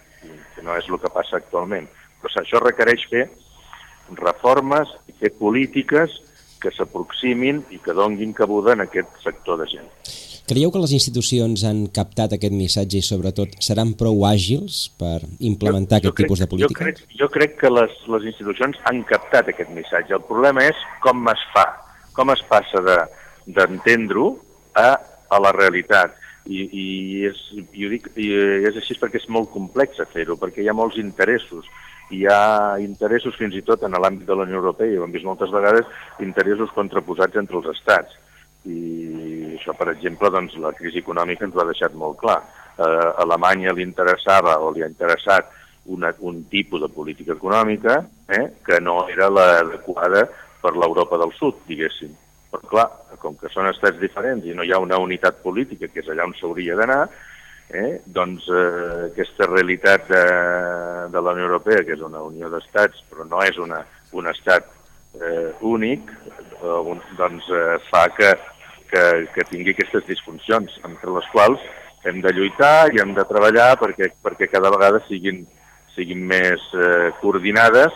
que 0.54 0.62
no 0.66 0.76
és 0.78 0.88
el 0.90 1.00
que 1.02 1.12
passa 1.14 1.38
actualment. 1.38 1.88
Però 2.22 2.40
això 2.40 2.60
requereix 2.62 3.06
fer 3.10 3.28
reformes 4.18 4.88
i 5.08 5.14
fer 5.20 5.32
polítiques 5.38 6.20
que 6.60 6.70
s'aproximin 6.72 7.62
i 7.74 7.78
que 7.84 7.92
donguin 7.96 8.32
cabuda 8.32 8.72
en 8.72 8.84
aquest 8.86 9.18
sector 9.24 9.58
de 9.60 9.66
gent. 9.68 9.90
Creieu 10.44 10.68
que 10.72 10.80
les 10.80 10.92
institucions 10.92 11.62
han 11.64 11.86
captat 11.88 12.34
aquest 12.36 12.52
missatge 12.52 12.98
i 13.00 13.04
sobretot 13.04 13.54
seran 13.64 13.94
prou 13.96 14.26
àgils 14.28 14.90
per 15.00 15.22
implementar 15.40 16.02
aquest 16.02 16.12
crec, 16.18 16.26
tipus 16.26 16.42
de 16.42 16.48
política? 16.52 16.84
Jo 16.84 16.84
crec, 16.84 17.00
jo 17.20 17.28
crec 17.32 17.54
que 17.62 17.70
les, 17.72 17.94
les 18.12 18.26
institucions 18.28 18.76
han 18.84 19.00
captat 19.08 19.48
aquest 19.48 19.70
missatge. 19.72 20.12
El 20.18 20.26
problema 20.28 20.66
és 20.68 20.76
com 21.04 21.24
es 21.32 21.46
fa, 21.54 21.64
com 22.12 22.32
es 22.34 22.44
passa 22.48 22.82
de- 22.84 23.06
d'entendre-ho 23.46 24.28
a, 24.76 24.90
a 25.32 25.40
la 25.40 25.52
realitat. 25.56 26.20
I, 26.44 26.60
i, 26.60 26.84
és, 27.24 27.38
i, 27.56 27.86
ho 27.86 27.88
dic, 27.88 28.10
i 28.20 28.28
és 28.68 28.76
així 28.76 28.98
perquè 29.00 29.16
és 29.22 29.30
molt 29.32 29.48
complex 29.52 29.96
fer-ho, 30.12 30.36
perquè 30.36 30.60
hi 30.60 30.68
ha 30.68 30.76
molts 30.76 30.98
interessos. 31.00 31.64
Hi 32.12 32.26
ha 32.28 32.76
interessos 32.84 33.36
fins 33.40 33.56
i 33.56 33.62
tot 33.64 33.82
en 33.86 33.96
l'àmbit 33.96 34.28
de 34.28 34.36
la 34.36 34.44
Unió 34.44 34.60
Europea, 34.60 34.98
ho 35.00 35.06
hem 35.06 35.14
vist 35.14 35.24
moltes 35.24 35.52
vegades, 35.54 35.88
interessos 36.20 36.72
contraposats 36.76 37.40
entre 37.40 37.56
els 37.60 37.70
estats. 37.72 38.18
I 38.68 39.54
això, 39.56 39.72
per 39.76 39.90
exemple, 39.92 40.30
doncs, 40.32 40.56
la 40.60 40.74
crisi 40.76 41.00
econòmica 41.00 41.46
ens 41.46 41.56
ho 41.56 41.62
ha 41.62 41.68
deixat 41.70 41.96
molt 41.96 42.18
clar. 42.20 42.40
Eh, 42.76 42.84
a 42.84 43.24
Alemanya 43.24 43.72
li 43.72 43.84
interessava 43.86 44.58
o 44.60 44.70
li 44.74 44.84
ha 44.84 44.90
interessat 44.90 45.48
una, 45.86 46.12
un 46.20 46.44
tipus 46.52 46.80
de 46.82 46.88
política 46.88 47.36
econòmica 47.36 48.00
eh, 48.28 48.46
que 48.64 48.80
no 48.80 49.06
era 49.08 49.30
l'adequada 49.30 50.26
per 50.60 50.74
l'Europa 50.76 51.20
del 51.20 51.32
Sud, 51.38 51.60
diguéssim. 51.68 52.12
Però 52.52 52.68
clar, 52.70 52.88
com 53.20 53.36
que 53.40 53.50
són 53.52 53.68
estats 53.68 54.00
diferents 54.00 54.44
i 54.46 54.54
no 54.56 54.64
hi 54.64 54.72
ha 54.72 54.80
una 54.80 55.00
unitat 55.00 55.40
política, 55.42 55.88
que 55.88 56.04
és 56.04 56.08
allà 56.08 56.28
on 56.28 56.36
s'hauria 56.38 56.76
d'anar, 56.78 57.04
eh, 57.70 58.00
doncs 58.06 58.46
eh, 58.48 59.10
aquesta 59.10 59.48
realitat 59.50 60.08
de, 60.08 60.24
de 61.12 61.22
la 61.22 61.34
Unió 61.36 61.48
Europea, 61.48 61.84
que 61.84 61.94
és 61.96 62.02
una 62.04 62.22
unió 62.24 62.50
d'estats, 62.52 63.04
però 63.10 63.26
no 63.28 63.42
és 63.44 63.58
una, 63.62 63.82
un 64.12 64.28
estat 64.30 64.68
eh, 65.20 65.52
únic, 65.62 66.10
eh, 66.60 66.80
un, 66.92 67.02
doncs 67.18 67.48
eh, 67.50 67.78
fa 67.90 68.06
que, 68.16 68.32
que, 68.90 69.04
que 69.34 69.48
tingui 69.50 69.74
aquestes 69.74 70.06
disfuncions, 70.10 70.78
entre 70.84 71.16
les 71.16 71.28
quals 71.32 71.62
hem 72.04 72.20
de 72.24 72.32
lluitar 72.36 72.90
i 72.92 73.00
hem 73.00 73.14
de 73.16 73.24
treballar 73.28 73.74
perquè, 73.80 74.10
perquè 74.22 74.50
cada 74.52 74.72
vegada 74.74 75.00
siguin, 75.08 75.44
siguin 75.96 76.26
més 76.28 76.66
eh, 76.76 77.12
coordinades 77.22 77.94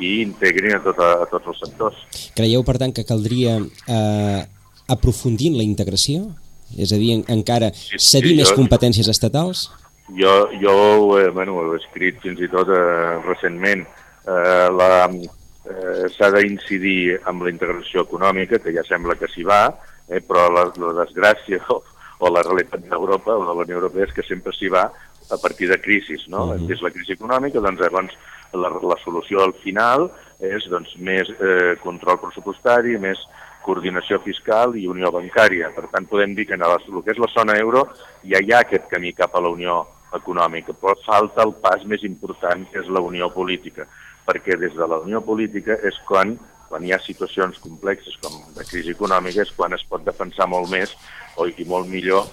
i 0.00 0.20
integrin 0.22 0.78
a, 0.78 0.84
tot, 0.84 1.00
a, 1.04 1.10
a 1.24 1.26
tots 1.28 1.52
els 1.52 1.60
sectors. 1.66 1.98
Creieu, 2.36 2.64
per 2.64 2.78
tant, 2.80 2.94
que 2.96 3.04
caldria 3.04 3.58
eh, 3.60 4.40
aprofundir 4.88 5.52
en 5.52 5.58
la 5.60 5.66
integració? 5.66 6.30
És 6.78 6.92
a 6.92 6.96
dir, 6.96 7.12
en, 7.18 7.24
encara 7.28 7.72
Sí, 7.74 7.98
cedir 7.98 8.34
sí, 8.34 8.36
més 8.42 8.50
jo- 8.50 8.56
competències 8.56 9.08
estatals? 9.08 9.70
Jo, 10.16 10.48
jo 10.60 11.18
eh, 11.20 11.28
bueno, 11.30 11.54
ho 11.58 11.74
he 11.74 11.78
escrit 11.78 12.18
fins 12.22 12.40
i 12.40 12.48
tot 12.48 12.68
eh, 12.68 13.18
recentment. 13.26 13.86
Eh, 14.26 14.68
la, 14.74 15.08
eh, 15.10 16.08
S'ha 16.16 16.30
d'incidir 16.34 17.20
amb 17.30 17.42
la 17.42 17.50
integració 17.50 18.02
econòmica, 18.02 18.58
que 18.58 18.72
ja 18.74 18.82
sembla 18.86 19.14
que 19.14 19.28
s'hi 19.30 19.44
va, 19.46 19.68
eh, 20.08 20.20
però 20.20 20.48
la, 20.50 20.66
la 20.76 21.04
desgràcia 21.04 21.60
o, 21.70 21.82
o 22.20 22.28
la 22.32 22.42
realitat 22.42 22.82
d'Europa 22.88 23.36
o 23.36 23.44
de 23.46 23.54
la 23.54 23.64
Unió 23.64 23.78
Europea 23.78 24.08
és 24.08 24.12
que 24.16 24.26
sempre 24.26 24.52
s'hi 24.52 24.68
va 24.68 24.88
a 25.30 25.38
partir 25.38 25.68
de 25.70 25.78
crisis, 25.80 26.26
no? 26.28 26.44
Uh 26.44 26.54
-huh. 26.58 26.72
És 26.72 26.82
la 26.82 26.90
crisi 26.90 27.12
econòmica, 27.12 27.60
doncs 27.60 27.80
llavors 27.80 28.14
la, 28.52 28.68
la 28.68 28.96
solució 29.04 29.44
al 29.44 29.54
final 29.62 30.10
és 30.40 30.64
doncs, 30.68 30.96
més 30.98 31.28
eh, 31.38 31.76
control 31.82 32.18
pressupostari, 32.18 32.98
més 32.98 33.18
coordinació 33.64 34.20
fiscal 34.24 34.76
i 34.76 34.86
unió 34.88 35.12
bancària. 35.14 35.70
Per 35.76 35.86
tant, 35.92 36.08
podem 36.10 36.34
dir 36.36 36.46
que 36.48 36.56
en 36.58 36.64
el, 36.66 36.76
que 37.04 37.14
és 37.14 37.20
la 37.20 37.30
zona 37.32 37.56
euro 37.60 37.86
ja 38.24 38.40
hi 38.40 38.52
ha 38.52 38.62
aquest 38.64 38.88
camí 38.92 39.12
cap 39.16 39.34
a 39.34 39.42
la 39.44 39.52
unió 39.52 39.82
econòmica, 40.16 40.74
però 40.74 40.96
falta 41.04 41.44
el 41.46 41.54
pas 41.62 41.84
més 41.86 42.04
important, 42.06 42.64
que 42.70 42.80
és 42.82 42.88
la 42.90 43.02
unió 43.04 43.30
política, 43.34 43.86
perquè 44.26 44.56
des 44.58 44.74
de 44.74 44.86
la 44.86 44.98
unió 45.04 45.20
política 45.22 45.76
és 45.86 45.98
quan, 46.08 46.34
quan 46.68 46.84
hi 46.84 46.94
ha 46.94 47.00
situacions 47.02 47.60
complexes 47.62 48.16
com 48.22 48.40
de 48.56 48.66
crisi 48.66 48.96
econòmica, 48.96 49.44
és 49.44 49.52
quan 49.56 49.76
es 49.76 49.84
pot 49.88 50.04
defensar 50.06 50.48
molt 50.50 50.70
més 50.72 50.96
o, 51.36 51.46
i 51.46 51.66
molt 51.66 51.88
millor 51.90 52.26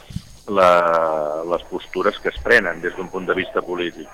la, 0.48 1.44
les 1.46 1.64
postures 1.70 2.18
que 2.24 2.32
es 2.34 2.42
prenen 2.44 2.82
des 2.82 2.96
d'un 2.96 3.12
punt 3.14 3.28
de 3.28 3.36
vista 3.38 3.62
polític. 3.62 4.10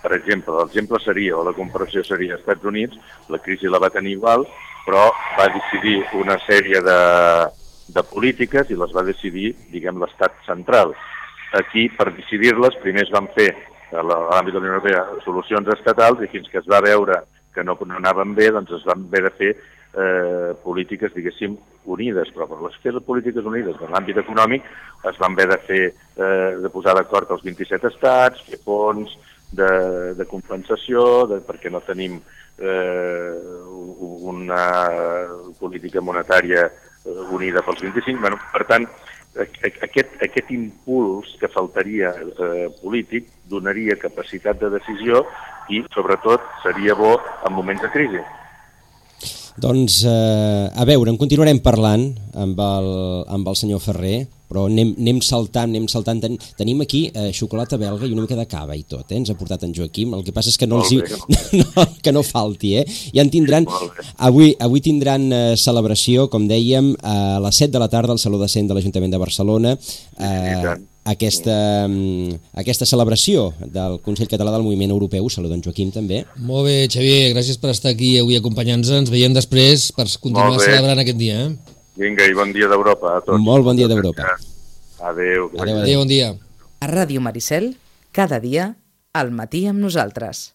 Per 0.00 0.14
exemple, 0.16 0.54
l'exemple 0.56 1.00
seria, 1.04 1.36
o 1.36 1.44
la 1.44 1.52
comparació 1.56 2.02
seria 2.06 2.36
als 2.36 2.44
Estats 2.44 2.64
Units, 2.64 2.96
la 3.28 3.40
crisi 3.44 3.68
la 3.68 3.80
va 3.82 3.92
tenir 3.92 4.14
igual, 4.16 4.46
però 4.86 5.08
va 5.38 5.48
decidir 5.54 5.98
una 6.18 6.38
sèrie 6.46 6.82
de, 6.84 7.00
de 7.94 8.04
polítiques 8.12 8.70
i 8.70 8.78
les 8.78 8.94
va 8.96 9.06
decidir, 9.06 9.54
diguem, 9.72 10.00
l'estat 10.00 10.36
central. 10.46 10.94
Aquí, 11.58 11.88
per 11.96 12.12
decidir-les, 12.14 12.78
primer 12.84 13.04
es 13.06 13.12
van 13.14 13.26
fer 13.34 13.50
a 13.90 14.04
l'àmbit 14.06 14.54
de 14.54 14.60
la 14.60 14.64
Unió 14.64 14.76
Europea 14.76 15.02
solucions 15.24 15.68
estatals 15.74 16.22
i 16.22 16.30
fins 16.30 16.48
que 16.50 16.60
es 16.62 16.68
va 16.70 16.82
veure 16.84 17.24
que 17.54 17.64
no, 17.66 17.74
no 17.74 17.98
anaven 17.98 18.36
bé, 18.36 18.50
doncs 18.54 18.70
es 18.78 18.86
van 18.86 19.08
haver 19.08 19.24
de 19.26 19.32
fer 19.38 19.50
eh, 19.50 20.52
polítiques, 20.62 21.12
diguéssim, 21.14 21.56
unides, 21.90 22.30
però 22.34 22.46
per 22.46 22.60
les 22.62 22.76
fer 22.84 22.94
polítiques 23.06 23.46
unides 23.46 23.80
en 23.80 23.90
l'àmbit 23.94 24.20
econòmic 24.22 24.66
es 25.10 25.18
van 25.18 25.34
haver 25.34 25.48
de 25.50 25.58
fer, 25.66 25.82
eh, 25.90 26.52
de 26.62 26.70
posar 26.70 26.94
d'acord 26.98 27.30
els 27.34 27.42
27 27.46 27.90
estats, 27.90 28.44
fer 28.46 28.60
fons 28.64 29.16
de, 29.50 29.70
de 30.14 30.26
compensació, 30.30 31.26
de, 31.30 31.40
perquè 31.46 31.72
no 31.72 31.82
tenim 31.86 32.20
eh, 32.60 33.32
una 34.30 34.64
política 35.58 36.00
monetària 36.00 36.66
eh, 36.68 37.16
unida 37.32 37.64
pels 37.66 37.82
25. 37.82 38.20
Bueno, 38.20 38.38
per 38.52 38.64
tant, 38.68 38.86
aquest, 39.38 40.16
aquest 40.26 40.50
impuls 40.54 41.36
que 41.40 41.50
faltaria 41.52 42.12
eh, 42.12 42.68
polític 42.82 43.30
donaria 43.50 43.98
capacitat 44.00 44.60
de 44.60 44.72
decisió 44.76 45.24
i, 45.70 45.84
sobretot, 45.94 46.44
seria 46.64 46.96
bo 46.98 47.16
en 47.46 47.54
moments 47.54 47.82
de 47.82 47.90
crisi. 47.94 48.22
Doncs, 49.60 50.02
eh, 50.08 50.66
a 50.72 50.84
veure, 50.88 51.10
en 51.12 51.18
continuarem 51.20 51.58
parlant 51.60 52.10
amb 52.32 52.60
el, 52.64 52.92
amb 53.28 53.48
el 53.50 53.58
senyor 53.58 53.82
Ferrer, 53.84 54.22
però 54.50 54.64
anem, 54.66 54.94
anem 54.98 55.20
saltant, 55.22 55.70
anem 55.70 55.86
saltant. 55.90 56.18
Ten, 56.22 56.38
tenim 56.58 56.80
aquí 56.82 57.04
eh, 57.12 57.28
xocolata 57.36 57.78
belga 57.78 58.08
i 58.08 58.14
una 58.16 58.24
mica 58.24 58.38
de 58.38 58.48
cava 58.50 58.74
i 58.74 58.82
tot, 58.82 59.06
eh? 59.12 59.20
ens 59.20 59.30
ha 59.30 59.36
portat 59.38 59.62
en 59.66 59.74
Joaquim. 59.76 60.16
El 60.16 60.24
que 60.26 60.34
passa 60.34 60.50
és 60.50 60.58
que 60.58 60.66
no, 60.66 60.80
els 60.80 60.90
hi, 60.96 60.98
no, 61.60 61.86
que 62.02 62.14
no 62.16 62.24
falti, 62.26 62.74
eh? 62.80 62.86
I 63.14 63.22
en 63.22 63.30
tindran, 63.30 63.68
avui, 64.18 64.54
avui 64.58 64.82
tindran 64.84 65.28
eh, 65.28 65.42
celebració, 65.60 66.26
com 66.32 66.48
dèiem, 66.50 66.94
a 67.04 67.38
les 67.44 67.62
7 67.62 67.76
de 67.76 67.84
la 67.84 67.90
tarda 67.92 68.16
al 68.16 68.22
Saló 68.22 68.40
de 68.42 68.50
Cent 68.50 68.70
de 68.70 68.78
l'Ajuntament 68.78 69.14
de 69.14 69.22
Barcelona. 69.22 69.76
Eh, 70.18 70.78
aquesta, 71.10 71.86
mm, 71.88 72.38
aquesta 72.62 72.86
celebració 72.86 73.50
del 73.60 73.98
Consell 74.04 74.30
Català 74.30 74.52
del 74.54 74.62
Moviment 74.62 74.92
Europeu. 74.94 75.28
Salut, 75.28 75.52
en 75.52 75.62
Joaquim, 75.62 75.90
també. 75.90 76.24
Molt 76.36 76.66
bé, 76.68 76.88
Xavier, 76.88 77.34
gràcies 77.34 77.58
per 77.60 77.70
estar 77.74 77.90
aquí 77.90 78.18
avui 78.18 78.36
acompanyant-nos. 78.38 78.90
Ens 78.90 79.10
veiem 79.10 79.34
després 79.34 79.90
per 79.92 80.06
continuar 80.20 80.60
celebrant 80.60 80.98
aquest 80.98 81.18
dia. 81.18 81.46
Eh? 81.46 81.76
Vinga, 82.00 82.24
i 82.24 82.34
bon 82.34 82.52
dia 82.52 82.68
d'Europa 82.70 83.16
a 83.18 83.20
tots. 83.20 83.42
Molt 83.42 83.64
bon 83.64 83.76
dia 83.76 83.88
d'Europa. 83.88 84.36
Adéu. 85.00 85.50
Adéu, 85.58 85.78
adéu, 85.82 85.98
bon 86.00 86.08
dia. 86.08 86.34
A 86.80 86.86
Ràdio 86.88 87.20
Maricel, 87.20 87.74
cada 88.12 88.40
dia, 88.40 88.76
al 89.12 89.30
matí 89.30 89.66
amb 89.66 89.80
nosaltres. 89.80 90.54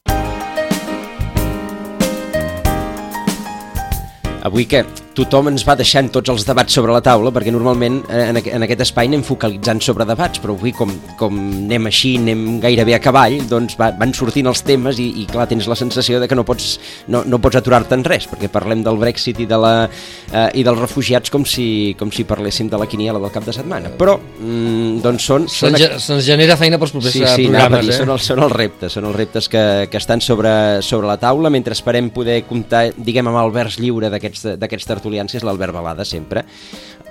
Avui 4.45 4.65
que 4.69 4.85
tothom 5.15 5.49
ens 5.51 5.63
va 5.67 5.77
deixant 5.79 6.09
tots 6.13 6.31
els 6.33 6.45
debats 6.47 6.75
sobre 6.75 6.93
la 6.95 7.01
taula, 7.03 7.31
perquè 7.33 7.53
normalment 7.53 8.01
eh, 8.09 8.25
en, 8.29 8.39
en 8.57 8.65
aquest 8.65 8.83
espai 8.87 9.09
anem 9.09 9.23
focalitzant 9.25 9.81
sobre 9.83 10.07
debats, 10.07 10.41
però 10.43 10.55
avui 10.57 10.73
com, 10.75 10.91
com 11.19 11.37
anem 11.39 11.89
així, 11.89 12.15
anem 12.19 12.59
gairebé 12.63 12.97
a 12.97 13.01
cavall, 13.03 13.37
doncs 13.49 13.77
va, 13.79 13.91
van 13.95 14.13
sortint 14.15 14.49
els 14.51 14.63
temes 14.67 14.99
i, 15.01 15.07
i 15.23 15.25
clar, 15.29 15.47
tens 15.51 15.69
la 15.71 15.77
sensació 15.79 16.19
de 16.21 16.29
que 16.29 16.37
no 16.37 16.45
pots, 16.47 16.75
no, 17.11 17.23
no 17.27 17.39
pots 17.43 17.59
aturar-te 17.61 17.97
en 17.97 18.05
res, 18.07 18.27
perquè 18.31 18.49
parlem 18.51 18.83
del 18.85 18.99
Brexit 19.01 19.39
i, 19.43 19.47
de 19.49 19.59
la, 19.61 19.73
eh, 19.87 20.47
i 20.59 20.65
dels 20.67 20.81
refugiats 20.83 21.33
com 21.33 21.47
si, 21.47 21.95
com 21.99 22.11
si 22.13 22.27
parléssim 22.27 22.69
de 22.71 22.79
la 22.81 22.89
quiniela 22.91 23.21
del 23.23 23.33
cap 23.33 23.47
de 23.47 23.55
setmana. 23.55 23.93
Però, 23.99 24.17
mm, 24.19 24.99
doncs 25.05 25.29
són... 25.31 25.47
Se'ns 25.51 25.79
són... 25.79 26.19
se 26.19 26.19
genera 26.27 26.59
feina 26.59 26.79
pels 26.81 26.95
propers 26.95 27.15
sí, 27.15 27.23
sí, 27.23 27.47
programes, 27.49 27.87
dir, 27.87 27.95
eh? 27.95 27.99
Són 28.03 28.13
els, 28.15 28.29
són 28.33 28.43
els 28.45 28.55
reptes, 28.55 28.97
són 28.99 29.09
els 29.09 29.15
reptes 29.15 29.49
que, 29.51 29.65
que 29.91 30.01
estan 30.01 30.23
sobre, 30.23 30.51
sobre 30.85 31.07
la 31.09 31.17
taula, 31.21 31.51
mentre 31.53 31.75
esperem 31.77 32.11
poder 32.15 32.41
comptar, 32.49 32.89
diguem, 32.97 33.31
amb 33.31 33.41
el 33.45 33.55
vers 33.55 33.79
lliure 33.79 34.11
d'aquests 34.11 34.43
tertulians, 34.59 35.04
que 35.05 35.37
és 35.37 35.43
l'Albert 35.45 35.73
Balada, 35.73 36.05
sempre. 36.05 36.45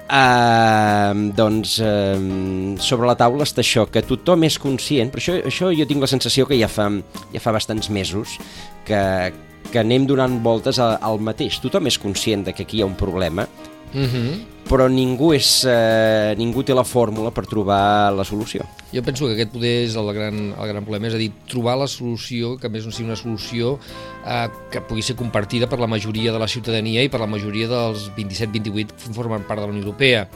Uh, 0.05 1.33
doncs 1.33 1.79
uh, 1.81 2.77
sobre 2.79 3.09
la 3.09 3.17
taula 3.17 3.47
està 3.47 3.63
això, 3.65 3.87
que 3.89 4.03
tothom 4.05 4.45
és 4.45 4.59
conscient, 4.61 5.11
però 5.11 5.23
això, 5.23 5.39
això 5.49 5.71
jo 5.73 5.87
tinc 5.89 6.05
la 6.05 6.11
sensació 6.11 6.45
que 6.47 6.59
ja 6.61 6.69
fa, 6.69 6.91
ja 7.33 7.41
fa 7.41 7.55
bastants 7.57 7.89
mesos 7.89 8.37
que, 8.85 9.01
que 9.71 9.81
anem 9.81 10.05
donant 10.07 10.43
voltes 10.45 10.79
a, 10.79 10.99
al 11.01 11.23
mateix. 11.25 11.57
Tothom 11.65 11.89
és 11.89 11.99
conscient 11.99 12.45
de 12.45 12.53
que 12.53 12.69
aquí 12.69 12.83
hi 12.83 12.85
ha 12.85 12.91
un 12.91 12.99
problema, 13.01 13.49
Uh 13.95 14.01
-huh. 14.03 14.54
Però 14.69 14.89
ningú, 14.89 15.33
és, 15.37 15.65
eh, 15.69 16.35
ningú 16.39 16.65
té 16.65 16.75
la 16.75 16.85
fórmula 16.85 17.31
per 17.31 17.45
trobar 17.47 18.13
la 18.17 18.25
solució. 18.25 18.65
Jo 18.93 19.03
penso 19.03 19.27
que 19.27 19.35
aquest 19.35 19.53
poder 19.53 19.75
és 19.85 19.97
el 19.97 20.13
gran, 20.17 20.55
el 20.57 20.69
gran 20.69 20.85
problema, 20.85 21.09
és 21.09 21.15
a 21.15 21.21
dir, 21.21 21.31
trobar 21.51 21.77
la 21.79 21.89
solució, 21.91 22.57
que 22.59 22.69
més 22.69 22.87
no 22.87 22.93
sigui 22.93 23.09
una 23.11 23.17
solució 23.17 23.79
eh, 24.27 24.49
que 24.71 24.81
pugui 24.81 25.03
ser 25.03 25.17
compartida 25.17 25.69
per 25.69 25.79
la 25.81 25.91
majoria 25.91 26.33
de 26.33 26.39
la 26.39 26.49
ciutadania 26.49 27.03
i 27.03 27.09
per 27.13 27.21
la 27.21 27.31
majoria 27.31 27.69
dels 27.69 28.11
27-28 28.17 28.95
que 28.95 29.15
formen 29.15 29.45
part 29.45 29.61
de 29.61 29.67
la 29.67 29.73
Unió 29.73 29.85
Europea 29.85 30.29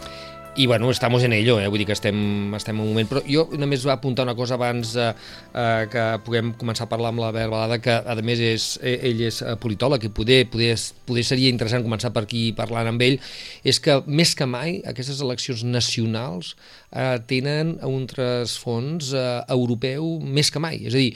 i 0.57 0.67
bueno, 0.67 0.91
estamos 0.91 1.23
en 1.23 1.33
ello, 1.33 1.61
eh? 1.61 1.69
vull 1.69 1.79
dir 1.79 1.87
que 1.87 1.95
estem, 1.95 2.55
estem 2.57 2.77
en 2.77 2.83
un 2.83 2.91
moment, 2.91 3.09
però 3.11 3.23
jo 3.23 3.45
només 3.61 3.85
va 3.87 3.95
apuntar 3.95 4.25
una 4.27 4.35
cosa 4.35 4.57
abans 4.57 4.95
eh, 4.99 5.13
eh, 5.55 5.87
que 5.93 6.05
puguem 6.27 6.53
començar 6.59 6.89
a 6.89 6.91
parlar 6.91 7.13
amb 7.13 7.23
la 7.23 7.31
Balada, 7.35 7.79
que 7.83 7.95
a 7.95 8.17
més 8.27 8.43
és, 8.43 8.67
eh, 8.83 8.97
ell 9.11 9.23
és 9.29 9.41
eh, 9.43 9.55
politòleg 9.61 10.09
i 10.09 10.13
poder, 10.15 10.41
poder, 10.51 10.73
poder 11.07 11.25
seria 11.27 11.53
interessant 11.53 11.87
començar 11.87 12.11
per 12.15 12.25
aquí 12.27 12.49
parlant 12.59 12.91
amb 12.91 13.07
ell, 13.07 13.21
és 13.63 13.79
que 13.79 14.01
més 14.07 14.35
que 14.35 14.49
mai 14.51 14.81
aquestes 14.89 15.23
eleccions 15.23 15.63
nacionals 15.69 16.57
eh, 16.91 17.19
tenen 17.31 17.77
un 17.87 18.09
trasfons 18.11 19.13
eh, 19.15 19.29
europeu 19.55 20.17
més 20.25 20.51
que 20.51 20.63
mai, 20.63 20.83
és 20.89 20.97
a 20.97 21.03
dir, 21.05 21.13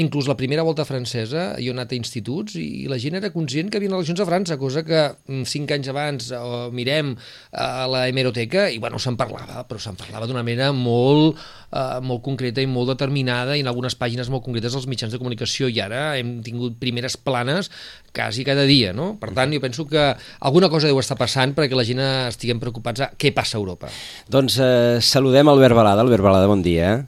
inclús 0.00 0.26
la 0.26 0.36
primera 0.36 0.64
volta 0.66 0.84
francesa, 0.84 1.52
jo 1.60 1.70
he 1.70 1.74
anat 1.74 1.92
a 1.92 1.96
instituts 1.96 2.56
i 2.58 2.86
la 2.90 2.98
gent 2.98 3.14
era 3.18 3.30
conscient 3.34 3.70
que 3.70 3.78
hi 3.78 3.84
havia 3.84 3.94
eleccions 3.94 4.22
a 4.22 4.26
França, 4.26 4.58
cosa 4.58 4.82
que 4.86 5.00
mm, 5.12 5.44
cinc 5.46 5.70
anys 5.76 5.90
abans 5.92 6.30
o 6.34 6.70
mirem 6.74 7.12
a 7.52 7.86
la 7.90 8.04
hemeroteca 8.10 8.66
i 8.74 8.80
bueno, 8.82 8.98
se'n 8.98 9.18
parlava, 9.20 9.62
però 9.68 9.78
se'n 9.82 9.98
parlava 9.98 10.26
d'una 10.26 10.42
manera 10.42 10.72
molt, 10.74 11.38
eh, 11.70 12.00
molt 12.02 12.24
concreta 12.26 12.64
i 12.64 12.70
molt 12.70 12.90
determinada 12.94 13.54
i 13.54 13.62
en 13.62 13.70
algunes 13.70 13.94
pàgines 14.00 14.30
molt 14.32 14.44
concretes 14.46 14.74
als 14.74 14.90
mitjans 14.90 15.14
de 15.14 15.22
comunicació 15.22 15.70
i 15.70 15.78
ara 15.84 16.16
hem 16.18 16.40
tingut 16.42 16.80
primeres 16.82 17.16
planes 17.16 17.70
quasi 18.14 18.42
cada 18.46 18.66
dia, 18.66 18.92
no? 18.94 19.14
Per 19.22 19.30
tant, 19.34 19.54
jo 19.54 19.62
penso 19.62 19.86
que 19.86 20.10
alguna 20.40 20.70
cosa 20.70 20.90
deu 20.90 20.98
estar 21.02 21.18
passant 21.18 21.54
perquè 21.54 21.78
la 21.78 21.86
gent 21.86 22.02
estiguem 22.02 22.62
preocupats 22.62 23.06
a 23.06 23.12
què 23.14 23.34
passa 23.34 23.58
a 23.58 23.62
Europa. 23.62 23.90
Doncs 24.30 24.58
eh, 24.58 25.02
saludem 25.02 25.50
Albert 25.50 25.78
Balada. 25.78 26.02
Albert 26.02 26.26
Balada, 26.26 26.50
bon 26.50 26.62
dia. 26.66 27.04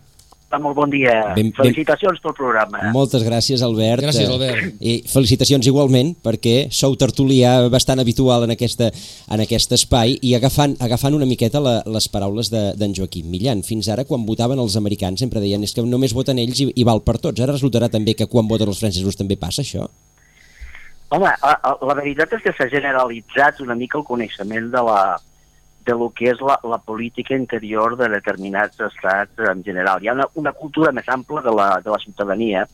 Hola, 0.47 0.61
molt 0.63 0.77
bon 0.79 0.93
dia. 0.93 1.13
Ben, 1.35 1.49
felicitacions 1.57 2.21
pel 2.23 2.35
programa. 2.39 2.79
Moltes 2.95 3.25
gràcies, 3.27 3.65
Albert. 3.67 4.05
Gràcies, 4.05 4.29
Albert. 4.31 4.77
I 4.79 5.01
felicitacions 5.11 5.67
igualment, 5.67 6.13
perquè 6.23 6.69
sou 6.71 6.95
tertulià 6.95 7.57
bastant 7.73 7.99
habitual 7.99 8.47
en, 8.47 8.55
aquesta, 8.55 8.93
en 9.35 9.43
aquest 9.43 9.75
espai 9.75 10.15
i 10.23 10.37
agafant, 10.39 10.77
agafant 10.87 11.19
una 11.19 11.27
miqueta 11.27 11.59
la, 11.59 11.81
les 11.91 12.07
paraules 12.15 12.53
d'en 12.55 12.79
de, 12.79 12.93
Joaquim 12.95 13.27
Millan. 13.27 13.67
Fins 13.67 13.91
ara, 13.91 14.07
quan 14.07 14.23
votaven 14.29 14.63
els 14.63 14.79
americans, 14.79 15.19
sempre 15.19 15.43
deien 15.43 15.67
és 15.67 15.75
que 15.75 15.83
només 15.83 16.15
voten 16.15 16.39
ells 16.39 16.63
i, 16.63 16.71
i 16.79 16.87
val 16.87 17.03
per 17.03 17.19
tots. 17.19 17.43
Ara 17.43 17.57
resultarà 17.57 17.91
també 17.91 18.15
que 18.15 18.31
quan 18.31 18.47
voten 18.47 18.71
els 18.71 18.79
francesos 18.85 19.19
també 19.19 19.35
passa 19.35 19.67
això? 19.67 19.91
Home, 21.11 21.33
la, 21.43 21.57
la 21.91 21.99
veritat 21.99 22.39
és 22.39 22.47
que 22.47 22.55
s'ha 22.55 22.71
generalitzat 22.71 23.59
una 23.67 23.75
mica 23.75 23.99
el 23.99 24.07
coneixement 24.07 24.71
de 24.71 24.87
la, 24.93 25.01
de 25.87 25.95
lo 25.95 26.11
que 26.11 26.31
és 26.33 26.41
la, 26.43 26.59
la 26.67 26.79
política 26.79 27.37
interior 27.39 27.97
de 27.97 28.09
determinats 28.11 28.81
estats 28.83 29.39
en 29.53 29.63
general. 29.65 30.03
Hi 30.03 30.11
ha 30.11 30.17
una, 30.19 30.27
una 30.35 30.53
cultura 30.53 30.93
més 30.93 31.09
ampla 31.09 31.43
de 31.45 31.55
la, 31.55 31.69
de 31.85 31.93
la 31.93 32.01
ciutadania 32.03 32.67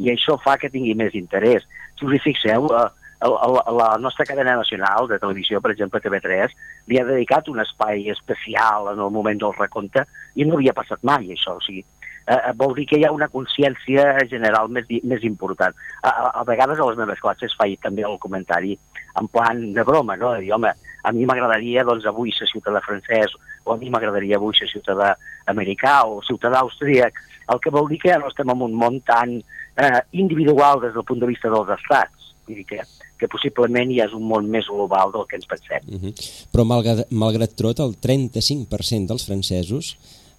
i 0.00 0.10
això 0.10 0.36
fa 0.42 0.56
que 0.58 0.72
tingui 0.72 0.96
més 0.98 1.14
interès. 1.14 1.66
Si 1.98 2.08
us 2.08 2.16
hi 2.16 2.22
fixeu, 2.24 2.66
a, 2.74 2.88
a, 3.20 3.28
a 3.28 3.72
la 3.76 3.88
nostra 4.02 4.26
cadena 4.26 4.56
nacional 4.56 5.08
de 5.08 5.20
televisió, 5.22 5.60
per 5.60 5.74
exemple 5.74 6.02
TV3, 6.02 6.56
li 6.90 6.98
ha 6.98 7.06
dedicat 7.06 7.48
un 7.52 7.60
espai 7.62 8.08
especial 8.10 8.90
en 8.94 9.00
el 9.00 9.14
moment 9.14 9.40
del 9.40 9.56
recompte 9.58 10.06
i 10.34 10.48
no 10.48 10.58
havia 10.58 10.76
passat 10.76 11.04
mai 11.06 11.30
això. 11.30 11.58
O 11.60 11.64
sigui, 11.64 11.84
eh, 12.26 12.40
vol 12.56 12.74
dir 12.78 12.86
que 12.90 12.98
hi 12.98 13.04
ha 13.06 13.12
una 13.14 13.28
consciència 13.28 14.06
general 14.30 14.72
més, 14.72 14.88
més 15.04 15.26
important. 15.28 15.76
A, 16.02 16.10
a, 16.10 16.30
a 16.40 16.46
vegades 16.48 16.80
a 16.80 16.88
les 16.88 16.98
meves 16.98 17.20
classes 17.20 17.54
faig 17.60 17.78
també 17.84 18.06
el 18.08 18.18
comentari 18.22 18.78
en 19.18 19.28
plan 19.28 19.72
de 19.72 19.82
broma, 19.82 20.16
no? 20.16 20.34
De 20.34 20.44
dir, 20.44 20.52
home, 20.54 20.72
a 21.02 21.12
mi 21.12 21.26
m'agradaria 21.26 21.84
doncs, 21.84 22.06
avui 22.06 22.32
ser 22.36 22.48
ciutadà 22.50 22.82
francès 22.84 23.34
o 23.64 23.72
a 23.72 23.78
mi 23.80 23.90
m'agradaria 23.90 24.36
avui 24.36 24.54
ser 24.56 24.68
ciutadà 24.70 25.14
americà 25.50 26.04
o 26.06 26.20
ciutadà 26.22 26.60
austríac, 26.60 27.16
el 27.50 27.60
que 27.60 27.72
vol 27.74 27.88
dir 27.90 27.98
que 28.00 28.12
ja 28.12 28.20
no 28.20 28.30
estem 28.30 28.50
en 28.52 28.64
un 28.68 28.76
món 28.76 29.00
tan 29.06 29.38
eh, 29.40 30.00
individual 30.12 30.80
des 30.84 30.94
del 30.94 31.06
punt 31.06 31.20
de 31.20 31.30
vista 31.30 31.50
dels 31.50 31.72
estats. 31.76 32.32
Vull 32.46 32.60
dir 32.60 32.66
que, 32.68 32.80
que 33.18 33.28
possiblement 33.30 33.92
ja 33.96 34.06
és 34.08 34.16
un 34.16 34.26
món 34.28 34.48
més 34.50 34.68
global 34.70 35.12
del 35.14 35.26
que 35.28 35.38
ens 35.40 35.50
pensem. 35.50 35.84
Uh 35.88 36.00
-huh. 36.00 36.14
Però 36.52 36.64
malgrat, 36.64 37.10
malgrat 37.10 37.54
tot, 37.56 37.80
el 37.80 37.96
35% 38.00 39.06
dels 39.06 39.26
francesos 39.26 39.96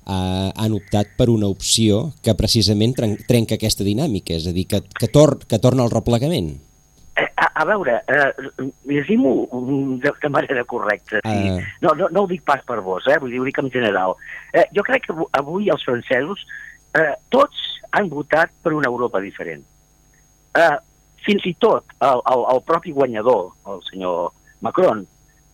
eh, 0.08 0.52
han 0.56 0.74
optat 0.74 1.16
per 1.18 1.30
una 1.30 1.48
opció 1.48 2.14
que 2.22 2.36
precisament 2.36 2.96
trenca 3.28 3.56
aquesta 3.56 3.84
dinàmica, 3.84 4.34
és 4.34 4.48
a 4.48 4.52
dir, 4.52 4.68
que, 4.68 4.82
que, 4.82 5.08
tor 5.08 5.40
que 5.46 5.60
torna 5.60 5.84
al 5.84 5.92
replegament. 5.92 6.60
A, 7.36 7.48
a 7.62 7.66
veure, 7.68 7.98
eh, 8.08 8.68
llegim-ho 8.90 9.34
de, 10.02 10.12
de 10.22 10.30
manera 10.30 10.64
correcta. 10.64 11.20
Sí. 11.26 11.50
Uh... 11.50 11.60
No, 11.82 11.94
no, 12.00 12.10
no 12.10 12.24
ho 12.24 12.30
dic 12.30 12.44
pas 12.48 12.64
per 12.66 12.80
vos, 12.86 13.08
eh? 13.12 13.18
vull 13.22 13.34
dir, 13.34 13.42
ho 13.42 13.48
dic 13.48 13.60
en 13.62 13.72
general. 13.74 14.16
Eh, 14.54 14.66
jo 14.76 14.86
crec 14.88 15.08
que 15.08 15.16
avui 15.38 15.70
els 15.74 15.84
francesos 15.86 16.46
eh, 16.98 17.14
tots 17.34 17.60
han 17.92 18.10
votat 18.10 18.54
per 18.64 18.74
una 18.78 18.90
Europa 18.90 19.22
diferent. 19.24 19.64
Eh, 20.58 20.78
fins 21.26 21.46
i 21.46 21.54
tot 21.62 21.86
el, 22.00 22.22
el, 22.34 22.46
el 22.56 22.62
propi 22.68 22.94
guanyador, 22.96 23.52
el 23.70 23.84
senyor 23.90 24.32
Macron, 24.66 25.04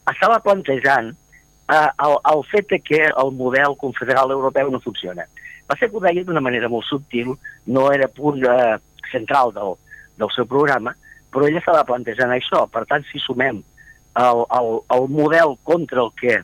estava 0.08 0.40
plantejant 0.44 1.12
eh, 1.12 1.90
el, 2.06 2.16
el 2.34 2.46
fet 2.52 2.70
de 2.72 2.80
que 2.80 3.02
el 3.10 3.34
model 3.36 3.76
confederal 3.82 4.32
europeu 4.32 4.72
no 4.72 4.84
funciona. 4.84 5.28
Va 5.68 5.76
ser 5.76 5.90
que 5.90 6.00
ho 6.00 6.04
deia 6.06 6.24
d'una 6.24 6.44
manera 6.44 6.70
molt 6.72 6.88
subtil, 6.88 7.34
no 7.68 7.90
era 7.92 8.08
punt 8.08 8.46
eh, 8.46 8.78
central 9.12 9.52
del, 9.56 9.76
del 10.22 10.32
seu 10.36 10.48
programa, 10.48 10.96
però 11.38 11.46
ell 11.46 11.60
estava 11.60 11.86
plantejant 11.86 12.32
això. 12.34 12.64
Per 12.74 12.82
tant, 12.90 13.04
si 13.12 13.22
sumem 13.22 13.62
el, 13.62 14.40
el, 14.58 14.70
el 14.96 15.04
model 15.14 15.54
contra 15.68 16.02
el 16.02 16.10
que 16.18 16.40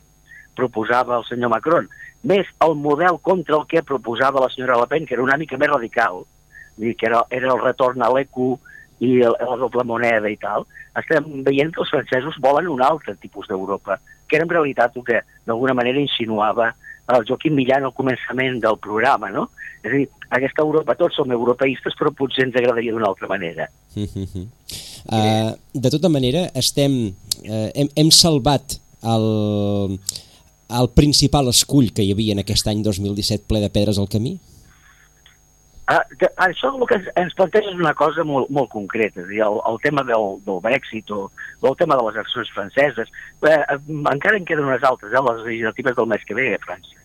proposava 0.54 1.16
el 1.18 1.24
senyor 1.26 1.50
Macron, 1.50 1.88
més 2.22 2.46
el 2.62 2.76
model 2.78 3.18
contra 3.26 3.58
el 3.58 3.66
que 3.66 3.82
proposava 3.82 4.44
la 4.44 4.52
senyora 4.52 4.78
Le 4.78 4.86
Pen, 4.92 5.08
que 5.08 5.16
era 5.18 5.24
una 5.24 5.36
mica 5.40 5.58
més 5.58 5.72
radical, 5.72 6.22
dir, 6.78 6.94
que 6.94 7.10
era, 7.10 7.24
era 7.34 7.50
el 7.50 7.60
retorn 7.64 8.06
a 8.06 8.12
l'ECU 8.14 8.52
i 9.02 9.16
el, 9.26 9.34
la 9.34 9.58
doble 9.58 9.82
moneda 9.88 10.30
i 10.30 10.38
tal, 10.38 10.68
estem 10.94 11.42
veient 11.42 11.74
que 11.74 11.82
els 11.82 11.90
francesos 11.90 12.38
volen 12.44 12.70
un 12.70 12.86
altre 12.86 13.16
tipus 13.18 13.50
d'Europa, 13.50 13.98
que 14.30 14.38
era 14.38 14.46
en 14.46 14.54
realitat 14.54 14.94
el 14.94 15.06
que 15.10 15.24
d'alguna 15.44 15.74
manera 15.74 15.98
insinuava 15.98 16.70
el 17.12 17.26
Joaquim 17.28 17.54
Millan 17.58 17.84
al 17.84 17.94
començament 17.96 18.60
del 18.62 18.78
programa, 18.82 19.30
no? 19.32 19.48
És 19.84 19.90
a 19.90 19.96
dir, 19.98 20.06
aquesta 20.32 20.64
Europa, 20.64 20.96
tots 20.96 21.18
som 21.20 21.32
europeistes, 21.32 21.96
però 21.98 22.12
potser 22.16 22.46
ens 22.46 22.56
agradaria 22.56 22.94
d'una 22.94 23.10
altra 23.10 23.28
manera. 23.28 23.68
uh, 25.12 25.52
de 25.74 25.92
tota 25.92 26.08
manera, 26.08 26.46
estem, 26.56 26.96
uh, 27.44 27.68
hem, 27.74 27.90
hem 28.00 28.10
salvat 28.14 28.78
el, 29.04 29.98
el 30.80 30.90
principal 30.96 31.52
escull 31.52 31.92
que 31.92 32.06
hi 32.06 32.14
havia 32.16 32.36
en 32.36 32.42
aquest 32.44 32.72
any 32.72 32.80
2017 32.86 33.44
ple 33.50 33.60
de 33.64 33.70
pedres 33.74 34.00
al 34.00 34.08
camí? 34.08 34.38
De, 35.84 36.28
això 36.40 36.70
el 36.72 36.86
que 36.88 36.96
ens, 37.20 37.34
planteja 37.36 37.68
és 37.68 37.76
una 37.76 37.92
cosa 37.98 38.24
molt, 38.24 38.48
molt 38.48 38.70
concreta, 38.72 39.20
és 39.20 39.28
dir, 39.28 39.42
el, 39.44 39.58
el 39.68 39.76
tema 39.82 40.04
del, 40.08 40.38
del 40.46 40.62
Brexit 40.64 41.12
o, 41.12 41.26
o 41.60 41.68
el 41.68 41.76
tema 41.76 41.98
de 42.00 42.06
les 42.06 42.16
eleccions 42.16 42.52
franceses, 42.56 43.12
eh, 43.44 43.58
encara 43.92 44.38
en 44.38 44.46
queden 44.48 44.70
unes 44.70 44.86
altres, 44.88 45.12
eh, 45.12 45.22
les 45.28 45.44
legislatives 45.44 45.98
del 45.98 46.08
mes 46.14 46.24
que 46.24 46.38
ve 46.38 46.48
a 46.54 46.62
França. 46.64 46.96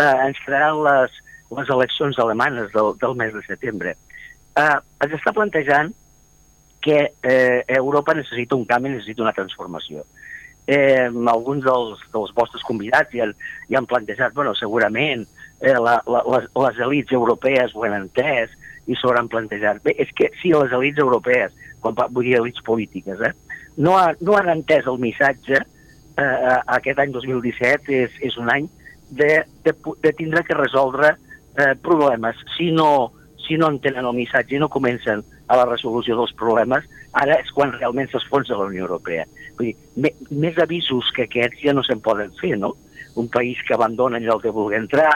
Eh, 0.00 0.14
ens 0.30 0.40
quedaran 0.46 0.80
les, 0.86 1.20
les 1.60 1.76
eleccions 1.76 2.18
alemanes 2.24 2.72
del, 2.72 2.94
del 3.04 3.20
mes 3.20 3.36
de 3.36 3.44
setembre. 3.44 3.96
Eh, 4.56 4.76
ens 5.04 5.16
està 5.20 5.36
plantejant 5.36 5.92
que 6.86 6.98
eh, 7.20 7.64
Europa 7.68 8.16
necessita 8.16 8.56
un 8.56 8.64
canvi, 8.64 8.94
necessita 8.96 9.26
una 9.26 9.36
transformació. 9.36 10.06
Eh, 10.66 11.10
alguns 11.28 11.68
dels, 11.68 12.00
dels 12.16 12.32
vostres 12.34 12.64
convidats 12.64 13.12
ja, 13.12 13.28
ja 13.68 13.78
han 13.78 13.86
plantejat, 13.90 14.32
bueno, 14.34 14.56
segurament 14.56 15.28
eh, 15.60 15.74
la, 15.74 16.00
la, 16.06 16.22
les, 16.34 16.48
les 16.54 16.80
elites 16.86 17.16
europees 17.16 17.74
ho 17.74 17.84
han 17.86 17.96
entès 18.02 18.52
i 18.86 18.94
s'ho 18.94 19.10
hauran 19.10 19.30
plantejat. 19.32 19.82
Bé, 19.84 19.96
és 20.02 20.10
que 20.16 20.30
si 20.40 20.52
les 20.54 20.72
elites 20.76 21.04
europees, 21.04 21.54
quan, 21.82 21.96
vull 22.10 22.26
dir 22.28 22.38
elites 22.40 22.64
polítiques, 22.66 23.20
eh, 23.20 23.32
no, 23.76 23.96
ha, 23.98 24.12
no 24.20 24.36
han 24.38 24.52
entès 24.58 24.88
el 24.90 25.00
missatge, 25.02 25.62
eh, 26.16 26.56
aquest 26.78 27.02
any 27.02 27.14
2017 27.14 28.02
és, 28.04 28.18
és 28.24 28.40
un 28.40 28.50
any 28.52 28.68
de, 29.10 29.44
de, 29.64 29.74
de 30.02 30.12
tindre 30.18 30.44
que 30.44 30.58
resoldre 30.58 31.14
eh, 31.58 31.74
problemes. 31.82 32.38
Si 32.56 32.70
no, 32.72 33.12
si 33.46 33.58
no 33.60 33.70
entenen 33.70 34.04
el 34.04 34.16
missatge 34.16 34.56
i 34.56 34.62
no 34.62 34.72
comencen 34.72 35.22
a 35.46 35.58
la 35.60 35.66
resolució 35.68 36.16
dels 36.18 36.34
problemes, 36.38 36.86
ara 37.16 37.38
és 37.40 37.52
quan 37.54 37.74
realment 37.76 38.10
s'esfonsa 38.10 38.58
la 38.58 38.66
Unió 38.70 38.86
Europea. 38.86 39.26
Vull 39.58 39.70
dir, 39.70 39.76
me, 40.02 40.12
més 40.30 40.58
avisos 40.62 41.12
que 41.14 41.26
aquests 41.26 41.62
ja 41.62 41.74
no 41.76 41.84
se'n 41.86 42.02
poden 42.04 42.34
fer, 42.40 42.56
no? 42.58 42.74
Un 43.16 43.30
país 43.32 43.60
que 43.66 43.76
abandona 43.76 44.18
allò 44.20 44.40
que 44.42 44.52
vulgui 44.52 44.76
entrar, 44.76 45.14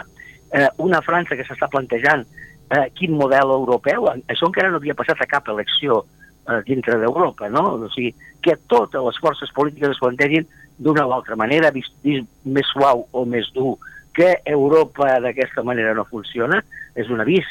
eh, 0.53 0.69
una 0.79 1.03
França 1.03 1.37
que 1.39 1.47
s'està 1.47 1.69
plantejant 1.71 2.25
eh, 2.25 2.87
quin 2.97 3.15
model 3.19 3.55
europeu, 3.57 4.09
això 4.31 4.49
encara 4.49 4.71
no 4.71 4.81
havia 4.81 4.97
passat 4.99 5.23
a 5.23 5.29
cap 5.31 5.49
elecció 5.53 6.03
eh, 6.03 6.61
dintre 6.67 6.99
d'Europa, 7.01 7.51
no? 7.53 7.77
O 7.77 7.93
sigui, 7.95 8.13
que 8.43 8.57
totes 8.71 9.03
les 9.07 9.21
forces 9.23 9.53
polítiques 9.57 9.95
es 9.95 10.03
plantegin 10.03 10.49
d'una 10.81 11.07
o 11.07 11.15
altra 11.15 11.37
manera, 11.37 11.73
vist, 11.75 11.93
vist 12.05 12.29
més 12.45 12.69
suau 12.73 13.07
o 13.13 13.25
més 13.29 13.51
dur, 13.55 13.77
que 14.17 14.35
Europa 14.49 15.19
d'aquesta 15.23 15.63
manera 15.67 15.95
no 15.95 16.07
funciona, 16.09 16.63
és 16.99 17.11
un 17.13 17.23
avís 17.23 17.47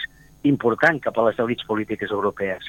important 0.48 1.00
cap 1.04 1.18
a 1.18 1.30
les 1.30 1.40
elites 1.40 1.68
polítiques 1.68 2.12
europees. 2.12 2.66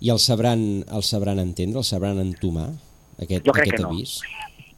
I 0.00 0.12
el 0.12 0.20
sabran, 0.20 0.84
el 0.92 1.02
sabran 1.02 1.40
entendre, 1.40 1.80
el 1.80 1.88
sabran 1.88 2.20
entomar, 2.20 2.68
aquest, 3.16 3.46
jo 3.46 3.54
crec 3.56 3.72
aquest 3.72 3.82
que 3.82 3.88
avís? 3.88 4.18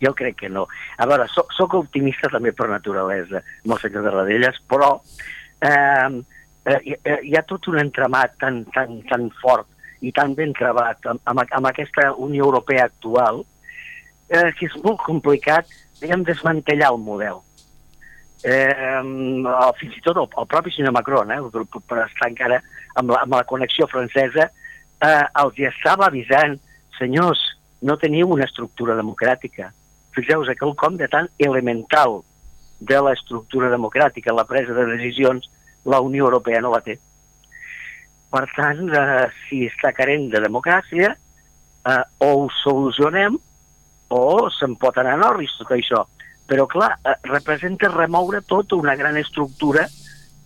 Jo 0.02 0.14
crec 0.14 0.36
que 0.44 0.48
no. 0.52 0.66
A 0.98 1.06
veure, 1.10 1.26
soc, 1.32 1.52
soc 1.56 1.74
optimista 1.78 2.30
també 2.32 2.52
per 2.54 2.68
naturalesa, 2.70 3.42
amb 3.64 3.74
el 3.74 3.82
senyor 3.82 4.06
de 4.06 4.14
Radelles, 4.14 4.60
però 4.70 4.92
eh, 5.64 6.22
eh, 6.70 7.18
hi 7.24 7.36
ha 7.36 7.44
tot 7.48 7.66
un 7.72 7.80
entramat 7.82 8.38
tan, 8.38 8.62
tan, 8.74 9.00
tan 9.10 9.28
fort 9.42 9.66
i 10.00 10.12
tan 10.14 10.34
ben 10.38 10.52
trebat 10.54 11.06
amb, 11.10 11.22
amb, 11.26 11.42
amb 11.42 11.70
aquesta 11.70 12.12
Unió 12.14 12.46
Europea 12.46 12.86
actual 12.86 13.42
eh, 14.28 14.52
que 14.56 14.68
és 14.68 14.76
molt 14.84 15.00
complicat, 15.06 15.68
diguem, 16.00 16.24
desmantellar 16.26 16.92
el 16.92 17.00
model. 17.02 17.42
Eh, 18.46 19.02
fins 19.80 19.96
i 19.98 20.02
tot 20.04 20.20
el, 20.20 20.28
el 20.38 20.48
propi 20.50 20.70
senyor 20.74 20.94
Macron, 20.94 21.32
eh, 21.34 21.40
per 21.90 22.04
estar 22.04 22.30
encara 22.30 22.60
amb 23.00 23.10
la, 23.14 23.24
amb 23.24 23.34
la 23.34 23.44
connexió 23.48 23.88
francesa, 23.90 24.48
eh, 25.02 25.24
els 25.42 25.58
hi 25.58 25.68
estava 25.70 26.06
avisant, 26.06 26.58
senyors, 26.98 27.40
no 27.82 27.98
teniu 27.98 28.30
una 28.34 28.46
estructura 28.46 28.96
democràtica, 28.98 29.72
fixeu-vos, 30.18 30.50
quelcom 30.58 30.98
de 31.00 31.08
tan 31.10 31.30
elemental 31.38 32.20
de 32.78 32.98
l'estructura 33.02 33.70
democràtica, 33.72 34.34
la 34.34 34.46
presa 34.46 34.74
de 34.74 34.86
decisions, 34.92 35.48
la 35.84 36.00
Unió 36.04 36.26
Europea 36.26 36.60
no 36.62 36.72
la 36.74 36.82
té. 36.84 36.98
Per 38.28 38.44
tant, 38.54 38.84
eh, 38.92 39.28
si 39.46 39.64
està 39.66 39.94
carent 39.96 40.28
de 40.30 40.42
democràcia, 40.44 41.14
eh, 41.14 42.02
o 42.20 42.28
ho 42.44 42.48
solucionem 42.62 43.38
o 44.08 44.50
se'n 44.50 44.76
pot 44.76 44.98
anar 44.98 45.14
a 45.16 45.22
Norris 45.22 45.56
tot 45.58 45.72
això. 45.76 46.04
Però, 46.48 46.66
clar, 46.66 46.98
eh, 47.04 47.16
representa 47.28 47.88
remoure 47.88 48.42
tota 48.42 48.76
una 48.76 48.96
gran 48.96 49.16
estructura 49.16 49.86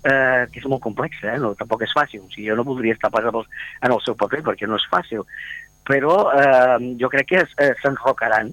eh, 0.05 0.47
que 0.51 0.61
és 0.61 0.67
molt 0.67 0.83
complexa, 0.83 1.35
eh? 1.35 1.39
no, 1.39 1.55
tampoc 1.55 1.85
és 1.87 1.95
fàcil. 1.95 2.25
O 2.25 2.31
sigui, 2.31 2.49
jo 2.49 2.57
no 2.59 2.67
voldria 2.67 2.95
estar 2.95 3.11
pas 3.11 3.27
en 3.27 3.93
el 3.93 4.01
seu 4.05 4.17
paper 4.19 4.43
perquè 4.43 4.67
no 4.67 4.79
és 4.81 4.89
fàcil. 4.91 5.23
Però 5.87 6.17
eh, 6.39 6.95
jo 6.99 7.11
crec 7.11 7.29
que 7.29 7.45
eh, 7.45 7.73
s'enrocaran 7.83 8.53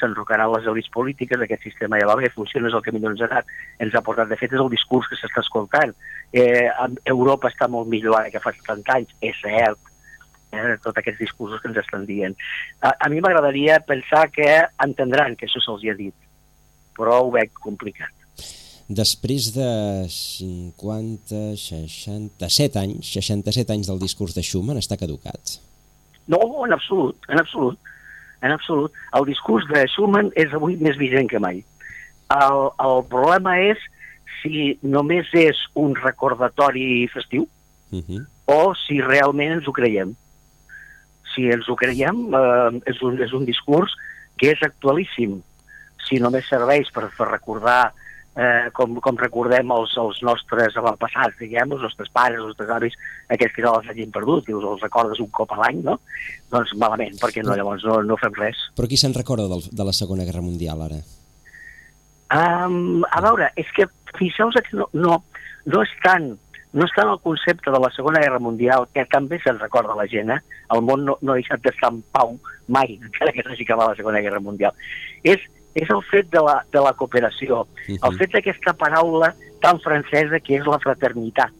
s'enrocaran 0.00 0.52
les 0.52 0.68
elites 0.70 0.92
polítiques, 0.92 1.40
aquest 1.40 1.64
sistema 1.66 1.98
ja 2.00 2.08
va 2.08 2.16
bé, 2.20 2.30
funciona, 2.34 2.68
és 2.70 2.76
el 2.76 2.84
que 2.84 2.94
millor 2.94 3.14
ens 3.14 3.24
ha 3.24 3.28
anat, 3.30 3.52
ens 3.82 3.94
ha 3.94 4.04
portat, 4.04 4.28
de 4.30 4.38
fet, 4.40 4.52
és 4.52 4.62
el 4.62 4.72
discurs 4.72 5.08
que 5.10 5.18
s'està 5.18 5.42
escoltant. 5.44 5.94
Eh, 6.32 6.66
Europa 7.12 7.50
està 7.52 7.68
molt 7.72 7.90
millor 7.92 8.18
ara 8.20 8.32
que 8.32 8.42
fa 8.42 8.54
70 8.54 8.96
anys, 8.96 9.14
és 9.24 9.40
cert, 9.42 9.92
eh, 10.52 10.76
tots 10.82 11.00
aquests 11.00 11.22
discursos 11.22 11.62
que 11.62 11.70
ens 11.72 11.80
estan 11.82 12.06
dient. 12.08 12.36
A, 12.80 12.94
a 12.94 13.10
mi 13.12 13.22
m'agradaria 13.24 13.80
pensar 13.86 14.26
que 14.34 14.50
entendran 14.84 15.36
que 15.36 15.48
això 15.48 15.62
se'ls 15.64 15.88
ha 15.90 15.96
dit, 15.98 16.14
però 16.96 17.22
ho 17.24 17.32
veig 17.34 17.52
complicat. 17.62 18.12
Després 18.86 19.50
de 19.56 19.68
50, 20.14 21.56
67 21.58 22.78
anys, 22.78 23.08
67 23.16 23.74
anys 23.74 23.90
del 23.90 23.98
discurs 23.98 24.36
de 24.36 24.44
Schumann, 24.46 24.78
està 24.78 24.94
caducat? 25.00 25.58
No, 26.30 26.38
en 26.62 26.74
absolut, 26.74 27.18
en 27.30 27.42
absolut 27.42 27.94
en 28.46 28.54
absolut. 28.54 28.94
El 29.18 29.26
discurs 29.28 29.66
de 29.70 29.84
Schumann 29.90 30.32
és 30.38 30.54
avui 30.54 30.78
més 30.80 30.98
vigent 31.00 31.28
que 31.30 31.42
mai. 31.42 31.62
El, 32.34 32.62
el 32.82 33.02
problema 33.10 33.56
és 33.62 33.82
si 34.40 34.76
només 34.82 35.28
és 35.36 35.58
un 35.78 35.94
recordatori 35.98 37.06
festiu 37.12 37.46
uh 37.90 38.00
-huh. 38.00 38.22
o 38.46 38.74
si 38.74 39.00
realment 39.00 39.58
ens 39.58 39.68
ho 39.68 39.72
creiem. 39.72 40.14
Si 41.34 41.50
ens 41.50 41.68
ho 41.68 41.76
creiem, 41.76 42.16
eh, 42.34 42.80
és, 42.86 43.02
un, 43.02 43.20
és 43.22 43.32
un 43.32 43.44
discurs 43.44 43.92
que 44.36 44.50
és 44.50 44.62
actualíssim. 44.62 45.42
Si 46.08 46.18
només 46.18 46.48
serveix 46.48 46.90
per, 46.92 47.10
per 47.16 47.28
recordar 47.30 47.92
eh, 48.36 48.68
com, 48.76 48.96
com 49.02 49.18
recordem 49.20 49.72
els, 49.74 49.96
els 50.00 50.20
nostres 50.26 50.76
avantpassats, 50.76 51.38
diguem, 51.40 51.72
els 51.72 51.84
nostres 51.88 52.10
pares, 52.14 52.38
els 52.40 52.52
nostres 52.52 52.72
avis, 52.76 52.96
aquests 53.32 53.56
que 53.56 53.64
no 53.64 53.74
els 53.80 53.90
hagin 53.92 54.12
perdut, 54.14 54.48
i 54.48 54.56
els, 54.56 54.66
els 54.72 54.84
recordes 54.84 55.22
un 55.24 55.30
cop 55.34 55.54
a 55.56 55.60
l'any, 55.62 55.82
no? 55.86 55.98
Doncs 56.52 56.74
malament, 56.80 57.16
perquè 57.22 57.44
no, 57.44 57.56
llavors 57.58 57.84
no, 57.88 58.00
no 58.06 58.18
fem 58.20 58.34
res. 58.38 58.68
Però 58.76 58.88
qui 58.90 59.00
se'n 59.00 59.16
recorda 59.16 59.48
del, 59.52 59.64
de 59.72 59.88
la 59.88 59.94
Segona 59.96 60.26
Guerra 60.28 60.44
Mundial, 60.44 60.84
ara? 60.88 61.00
Um, 62.36 63.04
a 63.06 63.22
veure, 63.22 63.52
és 63.56 63.68
que 63.74 63.86
fixeu-vos 64.18 64.58
que 64.66 64.76
no, 64.76 64.90
no, 64.92 65.20
no 65.70 65.86
és 65.86 65.94
tant 66.04 66.34
no 66.76 66.84
és 66.84 66.92
tant 66.92 67.08
el 67.08 67.20
concepte 67.24 67.72
de 67.72 67.78
la 67.80 67.88
Segona 67.94 68.20
Guerra 68.20 68.40
Mundial, 68.42 68.84
que 68.92 69.06
també 69.08 69.38
se'n 69.40 69.56
recorda 69.62 69.96
la 69.96 70.04
gent, 70.10 70.28
eh? 70.34 70.40
el 70.74 70.82
món 70.84 71.06
no, 71.08 71.14
no 71.22 71.32
ha 71.32 71.38
deixat 71.38 71.62
d'estar 71.64 71.88
en 71.94 72.02
pau 72.12 72.34
mai, 72.68 72.98
encara 73.06 73.32
que 73.32 73.44
s'hagi 73.46 73.64
acabat 73.64 73.94
la 73.94 74.00
Segona 74.02 74.20
Guerra 74.24 74.42
Mundial. 74.44 74.76
És 75.24 75.40
és 75.76 75.90
el 75.92 76.02
fet 76.08 76.30
de 76.32 76.40
la, 76.40 76.60
de 76.72 76.80
la 76.80 76.94
cooperació, 76.96 77.60
uh 77.60 77.68
-huh. 77.86 77.98
el 78.08 78.18
fet 78.18 78.32
d'aquesta 78.32 78.72
paraula 78.72 79.34
tan 79.60 79.80
francesa 79.80 80.40
que 80.40 80.56
és 80.56 80.66
la 80.66 80.78
fraternitat 80.78 81.52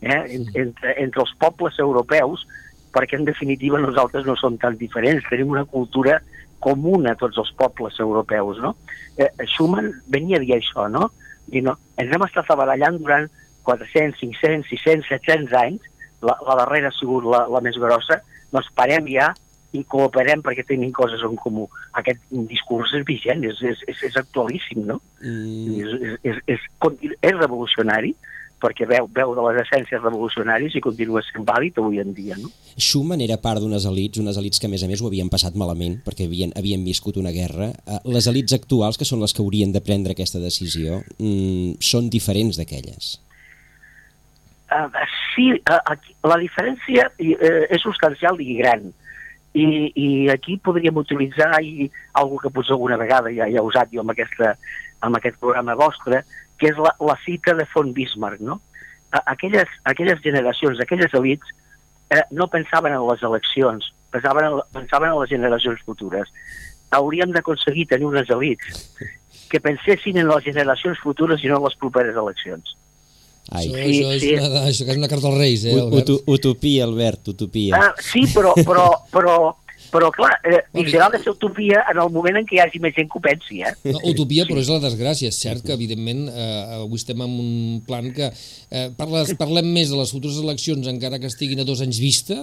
eh? 0.00 0.22
entre, 0.54 0.94
entre 1.02 1.20
els 1.20 1.34
pobles 1.38 1.78
europeus, 1.78 2.46
perquè 2.92 3.18
en 3.18 3.24
definitiva 3.24 3.78
nosaltres 3.78 4.24
no 4.26 4.36
som 4.36 4.56
tan 4.58 4.76
diferents, 4.76 5.28
tenim 5.28 5.50
una 5.50 5.64
cultura 5.64 6.20
comuna 6.58 7.12
a 7.12 7.18
tots 7.20 7.36
els 7.38 7.52
pobles 7.52 7.98
europeus, 8.00 8.58
no? 8.58 8.76
Eh, 9.16 9.28
Schumann 9.44 9.92
venia 10.08 10.36
a 10.38 10.40
dir 10.40 10.54
això, 10.56 10.88
no? 10.88 11.10
I 11.52 11.60
no, 11.60 11.76
ens 11.96 12.12
hem 12.12 12.24
estat 12.26 12.48
barallant 12.48 12.98
durant 12.98 13.28
400, 13.64 14.16
500, 14.18 14.68
600, 14.70 15.08
700 15.08 15.52
anys, 15.52 15.82
la, 16.22 16.38
la 16.46 16.56
darrera 16.62 16.88
ha 16.88 16.96
sigut 16.96 17.24
la, 17.24 17.46
la 17.52 17.60
més 17.60 17.76
grossa, 17.76 18.22
doncs 18.52 18.70
parem 18.74 19.06
ja 19.12 19.34
i 19.74 19.82
cooperem 19.90 20.44
perquè 20.44 20.64
tenim 20.68 20.92
coses 20.94 21.24
en 21.26 21.34
comú. 21.40 21.66
Aquest 21.98 22.22
discurs 22.50 22.94
és 22.96 23.04
vigent, 23.08 23.44
és, 23.44 23.60
és, 23.62 23.82
és, 23.90 24.06
és 24.10 24.16
actualíssim, 24.20 24.84
no? 24.86 25.00
Mm. 25.20 25.76
És, 25.82 25.98
és, 25.98 26.16
és, 26.32 26.40
és, 26.56 27.12
és 27.20 27.38
revolucionari, 27.40 28.14
perquè 28.62 28.86
veu, 28.88 29.08
veu 29.12 29.34
de 29.36 29.44
les 29.48 29.60
essències 29.66 30.00
revolucionàries 30.00 30.76
i 30.78 30.82
continua 30.84 31.20
sent 31.24 31.44
vàlid 31.46 31.76
avui 31.80 32.00
en 32.00 32.14
dia. 32.16 32.38
No? 32.40 32.50
Schumann 32.76 33.22
era 33.24 33.36
part 33.42 33.60
d'unes 33.60 33.84
elites, 33.88 34.22
unes 34.22 34.38
elites 34.40 34.62
que 34.62 34.70
a 34.70 34.72
més 34.72 34.84
a 34.84 34.88
més 34.90 35.02
ho 35.02 35.10
havien 35.10 35.30
passat 35.32 35.58
malament 35.60 35.98
perquè 36.06 36.26
havien, 36.28 36.54
havien 36.56 36.84
viscut 36.86 37.20
una 37.20 37.34
guerra. 37.36 37.70
Eh, 37.84 38.00
les 38.16 38.28
elites 38.32 38.56
actuals, 38.56 38.96
que 38.96 39.08
són 39.08 39.20
les 39.24 39.36
que 39.36 39.44
haurien 39.44 39.74
de 39.74 39.84
prendre 39.84 40.16
aquesta 40.16 40.40
decisió, 40.42 41.02
mm, 41.18 41.78
són 41.84 42.10
diferents 42.12 42.56
d'aquelles. 42.60 43.16
Uh, 44.66 44.88
sí, 45.34 45.52
uh, 45.70 45.94
la 46.26 46.36
diferència 46.42 47.06
uh, 47.06 47.60
és 47.70 47.84
substancial 47.84 48.40
i 48.42 48.56
gran. 48.58 48.88
I, 49.56 49.66
i 49.96 50.06
aquí 50.28 50.58
podríem 50.60 50.98
utilitzar 51.00 51.54
i, 51.64 51.86
algo 52.20 52.36
que 52.42 52.50
potser 52.52 52.74
alguna 52.74 52.98
vegada 53.00 53.30
ja, 53.32 53.46
ja 53.48 53.62
he 53.62 53.64
usat 53.64 53.88
jo 53.94 54.02
amb, 54.02 54.12
aquesta, 54.12 54.52
amb 55.00 55.16
aquest 55.16 55.38
programa 55.40 55.76
vostre, 55.78 56.22
que 56.60 56.68
és 56.72 56.80
la, 56.80 56.92
la 57.00 57.16
cita 57.24 57.54
de 57.56 57.64
von 57.72 57.92
Bismarck, 57.96 58.42
no? 58.44 58.60
Aquelles, 59.24 59.70
aquelles 59.88 60.20
generacions, 60.20 60.80
aquelles 60.80 61.14
elites, 61.14 61.54
eh, 62.10 62.22
no 62.36 62.48
pensaven 62.52 62.92
en 62.92 63.04
les 63.08 63.22
eleccions, 63.22 63.92
pensaven 64.12 64.48
en, 64.50 64.60
pensaven 64.76 65.12
en 65.12 65.20
les 65.22 65.30
generacions 65.30 65.80
futures. 65.88 66.32
Hauríem 66.96 67.32
d'aconseguir 67.32 67.86
tenir 67.90 68.10
unes 68.10 68.28
elites 68.30 68.90
que 69.50 69.60
pensessin 69.62 70.20
en 70.20 70.28
les 70.28 70.44
generacions 70.44 71.00
futures 71.02 71.42
i 71.42 71.48
no 71.50 71.60
en 71.60 71.66
les 71.68 71.78
properes 71.80 72.18
eleccions. 72.18 72.76
Ai. 73.50 73.68
Això, 73.68 73.76
sí, 73.76 73.82
això, 73.86 74.14
és 74.16 74.24
sí. 74.24 74.32
Una, 74.34 74.62
això 74.66 74.86
és 74.88 74.98
una 74.98 75.10
carta 75.10 75.30
als 75.30 75.38
Reis, 75.38 75.64
eh, 75.66 75.76
Albert? 75.78 76.10
Ut 76.16 76.32
utopia, 76.38 76.86
Albert, 76.88 77.30
utopia. 77.34 77.78
Ah, 77.78 77.92
sí, 78.02 78.24
però, 78.34 78.54
però, 78.66 78.88
però, 79.12 79.36
però, 79.92 80.10
clar, 80.14 80.32
eh, 80.46 80.62
i 80.80 80.84
serà 80.88 81.08
de 81.12 81.20
ser 81.22 81.32
utopia 81.32 81.82
en 81.90 82.00
el 82.02 82.10
moment 82.14 82.38
en 82.40 82.46
què 82.48 82.58
hi 82.58 82.62
hagi 82.64 82.80
més 82.82 82.94
gent 82.96 83.08
que 83.12 83.18
ho 83.18 83.22
pensi, 83.24 83.60
eh? 83.66 83.72
No, 83.86 84.00
utopia, 84.12 84.46
però 84.48 84.62
és 84.62 84.70
la 84.72 84.80
desgràcia. 84.82 85.30
És 85.32 85.40
cert 85.42 85.64
que, 85.66 85.74
evidentment, 85.74 86.26
eh, 86.30 86.76
avui 86.80 87.00
estem 87.00 87.22
en 87.24 87.34
un 87.42 87.80
plan 87.86 88.08
que 88.14 88.28
eh, 88.30 88.86
parles, 88.98 89.32
parlem 89.40 89.68
més 89.72 89.92
de 89.92 89.98
les 89.98 90.12
futures 90.14 90.38
eleccions, 90.42 90.88
encara 90.90 91.20
que 91.22 91.30
estiguin 91.30 91.62
a 91.62 91.66
dos 91.68 91.82
anys 91.84 92.00
vista, 92.02 92.38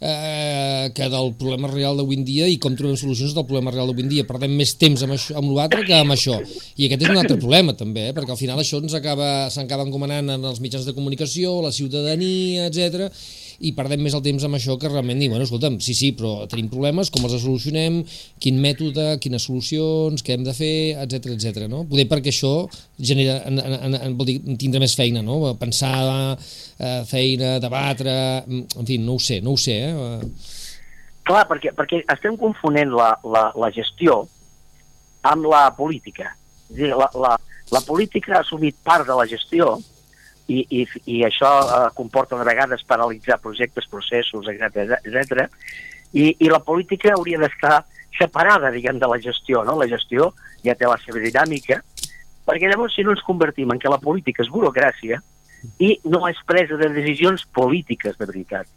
eh, 0.00 0.90
que 0.96 1.10
del 1.12 1.32
problema 1.40 1.70
real 1.72 2.00
d'avui 2.00 2.20
en 2.20 2.26
dia 2.26 2.48
i 2.50 2.58
com 2.62 2.76
trobem 2.78 2.98
solucions 3.00 3.36
del 3.36 3.46
problema 3.48 3.74
real 3.74 3.90
d'avui 3.90 4.06
en 4.06 4.12
dia. 4.12 4.28
Perdem 4.28 4.56
més 4.58 4.74
temps 4.80 5.06
amb, 5.06 5.16
això, 5.18 5.38
amb 5.40 5.54
l'altre 5.56 5.84
que 5.86 5.96
amb 5.98 6.16
això. 6.16 6.40
I 6.76 6.88
aquest 6.88 7.06
és 7.06 7.14
un 7.14 7.22
altre 7.22 7.38
problema, 7.38 7.76
també, 7.78 8.10
eh, 8.10 8.16
perquè 8.16 8.34
al 8.36 8.40
final 8.40 8.60
això 8.60 8.82
ens 8.82 8.96
acaba 8.98 9.32
s'acaba 9.54 9.86
encomanant 9.86 10.36
en 10.36 10.44
els 10.44 10.60
mitjans 10.64 10.86
de 10.86 10.94
comunicació, 10.96 11.60
la 11.64 11.74
ciutadania, 11.74 12.68
etc 12.70 13.10
i 13.60 13.72
perdem 13.76 14.02
més 14.04 14.16
el 14.16 14.22
temps 14.24 14.44
amb 14.46 14.58
això 14.58 14.76
que 14.80 14.90
realment 14.90 15.20
dir, 15.20 15.28
bueno, 15.32 15.46
escolta'm, 15.46 15.78
sí, 15.84 15.94
sí, 15.96 16.10
però 16.16 16.48
tenim 16.50 16.70
problemes, 16.72 17.10
com 17.14 17.26
els 17.26 17.36
solucionem, 17.42 18.00
quin 18.42 18.60
mètode, 18.62 19.14
quines 19.22 19.46
solucions, 19.46 20.24
què 20.24 20.36
hem 20.36 20.46
de 20.46 20.56
fer, 20.56 20.74
etc 21.04 21.34
etc. 21.34 21.64
no? 21.70 21.84
Poder 21.90 22.08
perquè 22.10 22.32
això 22.34 22.54
genera, 22.98 23.40
en, 23.48 23.60
en, 23.60 23.96
en, 24.00 24.18
vol 24.18 24.30
dir, 24.32 24.38
tindre 24.60 24.82
més 24.82 24.96
feina, 24.98 25.22
no? 25.24 25.40
Pensar, 25.60 26.36
eh, 26.78 27.00
feina, 27.08 27.56
debatre, 27.62 28.16
en 28.48 28.86
fi, 28.86 28.98
no 29.02 29.18
ho 29.18 29.22
sé, 29.22 29.40
no 29.44 29.54
ho 29.54 29.60
sé, 29.60 29.80
eh? 29.90 30.62
Clar, 31.24 31.46
perquè, 31.48 31.72
perquè 31.72 32.02
estem 32.12 32.36
confonent 32.36 32.92
la, 32.92 33.14
la, 33.24 33.48
la 33.56 33.70
gestió 33.72 34.24
amb 35.24 35.48
la 35.48 35.66
política. 35.76 36.34
És 36.68 36.76
dir, 36.76 36.90
la, 36.92 37.08
la, 37.16 37.34
la 37.72 37.80
política 37.86 38.36
ha 38.36 38.42
assumit 38.44 38.76
part 38.84 39.06
de 39.08 39.16
la 39.16 39.26
gestió, 39.30 39.78
i, 40.48 40.60
i, 40.68 40.84
i 41.06 41.22
això 41.24 41.50
eh, 41.62 41.88
comporta 41.96 42.36
de 42.38 42.46
vegades 42.46 42.84
paralitzar 42.88 43.40
projectes, 43.40 43.88
processos, 43.90 44.48
etc 44.50 44.98
etc. 45.00 45.48
I, 46.12 46.34
i 46.44 46.50
la 46.50 46.60
política 46.62 47.14
hauria 47.14 47.40
d'estar 47.42 47.82
separada, 48.18 48.70
diguem, 48.70 49.00
de 49.02 49.08
la 49.10 49.18
gestió, 49.18 49.64
no? 49.64 49.76
La 49.80 49.88
gestió 49.90 50.32
ja 50.64 50.76
té 50.78 50.86
la 50.86 50.98
seva 51.02 51.22
dinàmica, 51.22 51.80
perquè 52.46 52.68
llavors 52.70 52.94
si 52.94 53.02
no 53.04 53.14
ens 53.14 53.24
convertim 53.26 53.72
en 53.72 53.80
que 53.80 53.90
la 53.90 54.00
política 54.02 54.44
és 54.44 54.52
burocràcia 54.52 55.20
i 55.80 55.94
no 56.12 56.22
és 56.28 56.40
presa 56.46 56.76
de 56.78 56.90
decisions 56.92 57.46
polítiques 57.56 58.18
de 58.20 58.28
veritat. 58.28 58.68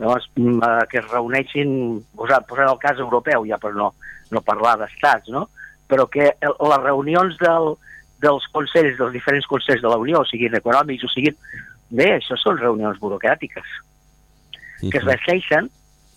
Llavors, 0.00 0.26
mm, 0.34 0.58
eh, 0.58 0.86
que 0.90 0.98
es 0.98 1.10
reuneixin, 1.10 2.02
posant, 2.16 2.46
posant 2.48 2.72
el 2.72 2.80
cas 2.82 2.98
europeu 2.98 3.44
ja 3.46 3.60
per 3.62 3.74
no, 3.76 3.92
no 4.32 4.42
parlar 4.42 4.78
d'estats, 4.80 5.28
no? 5.30 5.48
però 5.86 6.08
que 6.08 6.32
les 6.42 6.80
reunions 6.80 7.36
del, 7.38 7.74
dels 8.22 8.46
consells, 8.52 8.98
dels 8.98 9.14
diferents 9.14 9.46
consells 9.50 9.82
de 9.82 9.90
la 9.90 10.00
Unió, 10.00 10.22
o 10.22 10.28
siguin 10.28 10.56
econòmics, 10.60 11.06
o 11.06 11.12
siguin... 11.12 11.36
Bé, 11.94 12.14
això 12.16 12.36
són 12.40 12.58
reunions 12.58 12.98
burocràtiques, 12.98 13.66
que 14.88 14.98
es 14.98 15.04
vesteixen 15.06 15.68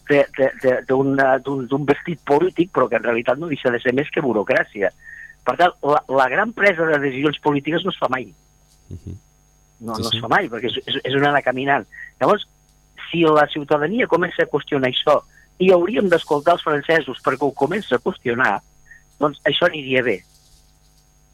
d'un 0.07 1.85
vestit 1.85 2.21
polític, 2.25 2.71
però 2.73 2.87
que 2.87 2.97
en 2.97 3.03
realitat 3.03 3.37
no 3.37 3.51
deixa 3.51 3.71
de 3.73 3.81
ser 3.83 3.93
més 3.93 4.09
que 4.13 4.23
burocràcia. 4.23 4.89
Per 5.45 5.55
tant, 5.59 5.75
la, 5.83 6.01
la 6.09 6.27
gran 6.31 6.53
presa 6.55 6.87
de 6.87 6.99
decisions 7.03 7.39
polítiques 7.43 7.83
no 7.85 7.93
es 7.93 7.99
fa 7.99 8.09
mai. 8.11 8.29
No, 9.79 9.93
no 9.93 10.09
es 10.09 10.21
fa 10.23 10.31
mai, 10.31 10.47
perquè 10.49 10.71
és, 10.71 10.79
és, 10.85 11.01
és 11.03 11.17
una 11.19 11.29
anar 11.33 11.43
caminant. 11.45 11.85
Llavors, 12.21 12.47
si 13.11 13.21
la 13.27 13.45
ciutadania 13.51 14.07
comença 14.09 14.43
a 14.43 14.49
qüestionar 14.49 14.89
això, 14.89 15.19
i 15.59 15.71
hauríem 15.73 16.09
d'escoltar 16.09 16.57
els 16.57 16.65
francesos 16.65 17.21
perquè 17.25 17.45
ho 17.45 17.53
comença 17.55 17.97
a 17.97 18.01
qüestionar, 18.01 18.57
doncs 19.21 19.39
això 19.49 19.69
aniria 19.69 20.03
bé. 20.05 20.19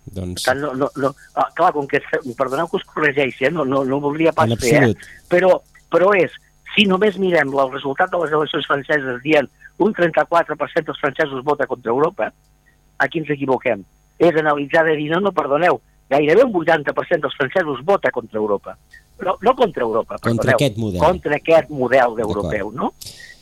Doncs... 0.05 0.43
tant, 0.43 0.59
no, 0.59 0.73
no, 0.75 0.89
no, 0.99 1.13
ah, 1.39 1.47
clar, 1.55 1.71
com 1.75 1.87
que, 1.87 2.01
perdoneu 2.37 2.67
que 2.67 2.79
us 2.81 2.87
corregeixi, 2.89 3.47
eh? 3.47 3.51
no, 3.51 3.63
no, 3.65 3.83
no 3.87 4.01
voldria 4.03 4.33
pas 4.35 4.51
fer, 4.59 4.81
eh? 4.89 5.13
però, 5.31 5.55
però 5.93 6.11
és, 6.17 6.33
si 6.75 6.85
només 6.89 7.19
mirem 7.21 7.53
el 7.53 7.71
resultat 7.71 8.11
de 8.11 8.19
les 8.23 8.33
eleccions 8.33 8.67
franceses 8.67 9.21
dient 9.23 9.47
un 9.83 9.93
34% 9.95 10.89
dels 10.89 11.01
francesos 11.01 11.43
vota 11.45 11.67
contra 11.69 11.91
Europa, 11.93 12.31
aquí 12.99 13.21
ens 13.21 13.31
equivoquem. 13.33 13.83
És 14.19 14.35
analitzar 14.37 14.83
de 14.87 14.97
dir, 14.99 15.09
no, 15.13 15.21
no, 15.23 15.33
perdoneu, 15.35 15.79
gairebé 16.09 16.43
un 16.45 16.53
80% 16.53 17.25
dels 17.25 17.37
francesos 17.39 17.81
vota 17.85 18.11
contra 18.11 18.39
Europa. 18.39 18.75
No, 19.23 19.37
no 19.41 19.55
contra 19.55 19.85
Europa, 19.85 20.17
perdoneu. 20.17 20.37
Contra 20.37 20.57
aquest 20.57 20.77
model. 20.81 20.99
Contra 21.01 21.39
aquest 21.39 21.71
model 21.71 22.17
d'europeu, 22.19 22.71
no? 22.75 22.93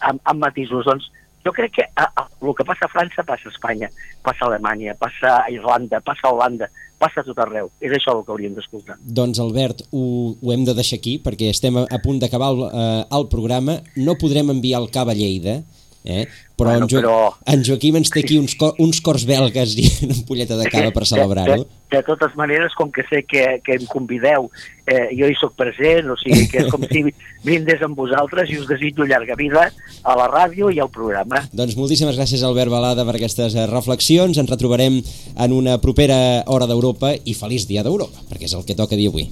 Amb, 0.07 0.21
amb 0.23 0.45
matisos. 0.45 0.85
Doncs 0.87 1.09
jo 1.45 1.53
crec 1.55 1.73
que 1.79 1.85
a, 1.95 2.05
a, 2.05 2.27
el 2.41 2.55
que 2.57 2.65
passa 2.67 2.87
a 2.87 2.91
França 2.91 3.25
passa 3.27 3.49
a 3.49 3.51
Espanya, 3.51 3.89
passa 4.23 4.45
a 4.45 4.49
Alemanya, 4.51 4.95
passa 4.99 5.35
a 5.41 5.51
Irlanda, 5.51 6.01
passa 6.01 6.27
a 6.27 6.33
Holanda, 6.33 6.69
passa 7.01 7.21
a 7.21 7.25
tot 7.25 7.39
arreu. 7.41 7.71
És 7.81 7.93
això 7.97 8.15
el 8.17 8.23
que 8.25 8.33
hauríem 8.33 8.55
d'escoltar. 8.57 8.97
Doncs 9.01 9.41
Albert, 9.41 9.85
ho, 9.91 10.05
ho 10.37 10.53
hem 10.53 10.65
de 10.67 10.75
deixar 10.77 10.99
aquí 11.01 11.17
perquè 11.23 11.51
estem 11.53 11.79
a, 11.81 11.87
a 11.89 12.01
punt 12.03 12.21
d'acabar 12.21 12.51
el, 12.53 12.65
eh, 12.69 13.03
el 13.17 13.27
programa. 13.33 13.79
No 13.97 14.17
podrem 14.21 14.53
enviar 14.53 14.83
el 14.83 14.91
Cava 14.93 15.17
Lleida, 15.17 15.61
Eh? 16.03 16.27
Però, 16.57 16.71
bueno, 16.71 16.85
en, 16.85 16.89
jo 16.89 16.97
però... 16.97 17.15
en 17.45 17.63
Joaquim 17.65 17.97
ens 17.99 18.09
té 18.09 18.23
aquí 18.23 18.39
uns, 18.41 18.55
cor, 18.57 18.73
uns 18.81 18.97
cors 19.05 19.25
belgues 19.29 19.75
i 19.77 19.85
una 20.07 20.15
ampolleta 20.17 20.57
de 20.57 20.65
cava 20.69 20.89
per 20.95 21.05
celebrar-ho. 21.09 21.61
De, 21.61 21.67
de, 21.67 21.97
de 21.97 22.01
totes 22.07 22.33
maneres, 22.37 22.73
com 22.77 22.89
que 22.93 23.05
sé 23.09 23.21
que, 23.27 23.43
que 23.65 23.77
em 23.77 23.85
convideu, 23.89 24.49
eh, 24.89 25.11
jo 25.17 25.29
hi 25.29 25.37
sóc 25.37 25.53
present, 25.57 26.09
o 26.09 26.17
sigui 26.21 26.47
que 26.49 26.63
és 26.63 26.69
com 26.73 26.85
si 26.89 27.03
brindés 27.45 27.85
amb 27.85 27.97
vosaltres 27.97 28.49
i 28.49 28.57
us 28.61 28.69
desitjo 28.69 29.05
llarga 29.09 29.37
vida 29.37 29.67
a 29.69 30.17
la 30.17 30.27
ràdio 30.31 30.71
i 30.73 30.81
al 30.81 30.89
programa. 30.93 31.45
Doncs 31.53 31.77
moltíssimes 31.77 32.17
gràcies 32.17 32.45
Albert 32.45 32.73
Balada 32.73 33.05
per 33.05 33.17
aquestes 33.19 33.57
eh, 33.57 33.67
reflexions. 33.69 34.41
Ens 34.41 34.49
retrobarem 34.49 35.01
en 35.01 35.57
una 35.57 35.77
propera 35.81 36.41
hora 36.49 36.69
d'Europa 36.69 37.13
i 37.13 37.37
feliç 37.37 37.69
dia 37.69 37.85
d'Europa, 37.85 38.25
perquè 38.29 38.49
és 38.49 38.57
el 38.57 38.65
que 38.65 38.77
toca 38.77 38.97
dir 38.97 39.11
avui. 39.13 39.29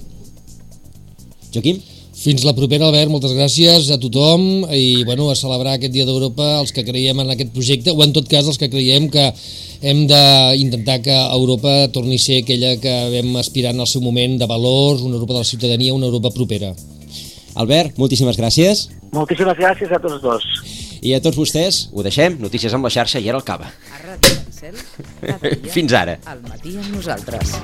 Joaquim? 1.50 1.82
Fins 2.20 2.42
la 2.44 2.52
propera, 2.52 2.84
Albert, 2.90 3.08
moltes 3.08 3.32
gràcies 3.32 3.86
a 3.88 3.96
tothom 4.00 4.66
i 4.76 5.04
bueno, 5.08 5.30
a 5.32 5.36
celebrar 5.38 5.78
aquest 5.78 5.94
Dia 5.94 6.04
d'Europa 6.04 6.58
els 6.60 6.72
que 6.76 6.84
creiem 6.84 7.22
en 7.22 7.32
aquest 7.32 7.54
projecte 7.54 7.94
o 7.96 8.02
en 8.04 8.12
tot 8.12 8.28
cas 8.28 8.44
els 8.50 8.60
que 8.60 8.68
creiem 8.68 9.06
que 9.12 9.24
hem 9.80 10.02
d'intentar 10.10 10.98
que 11.00 11.16
Europa 11.16 11.72
torni 11.94 12.18
a 12.20 12.24
ser 12.26 12.42
aquella 12.42 12.74
que 12.82 12.92
vam 13.14 13.40
aspirar 13.40 13.72
en 13.72 13.80
el 13.80 13.88
seu 13.88 14.04
moment 14.04 14.36
de 14.36 14.50
valors, 14.50 15.00
una 15.00 15.16
Europa 15.16 15.38
de 15.38 15.46
la 15.46 15.48
ciutadania, 15.48 15.96
una 15.96 16.10
Europa 16.12 16.34
propera. 16.36 16.74
Albert, 17.56 17.96
moltíssimes 17.96 18.36
gràcies. 18.36 18.90
Moltíssimes 19.16 19.56
gràcies 19.56 19.96
a 19.96 20.02
tots 20.04 20.20
dos. 20.20 20.44
I 21.00 21.16
a 21.16 21.22
tots 21.24 21.40
vostès, 21.40 21.86
ho 21.96 22.04
deixem, 22.04 22.36
notícies 22.44 22.76
amb 22.76 22.84
la 22.84 22.92
xarxa 22.92 23.24
i 23.24 23.32
ara 23.32 23.40
el 23.40 23.48
cava. 23.48 23.72
A 23.72 24.04
Ràdio 24.04 24.36
Marcel, 24.44 24.76
cada 25.24 25.56
dia, 25.56 25.72
Fins 25.72 25.96
ara. 25.96 26.20
al 26.28 26.44
matí 26.44 26.76
amb 26.76 26.92
nosaltres. 27.00 27.56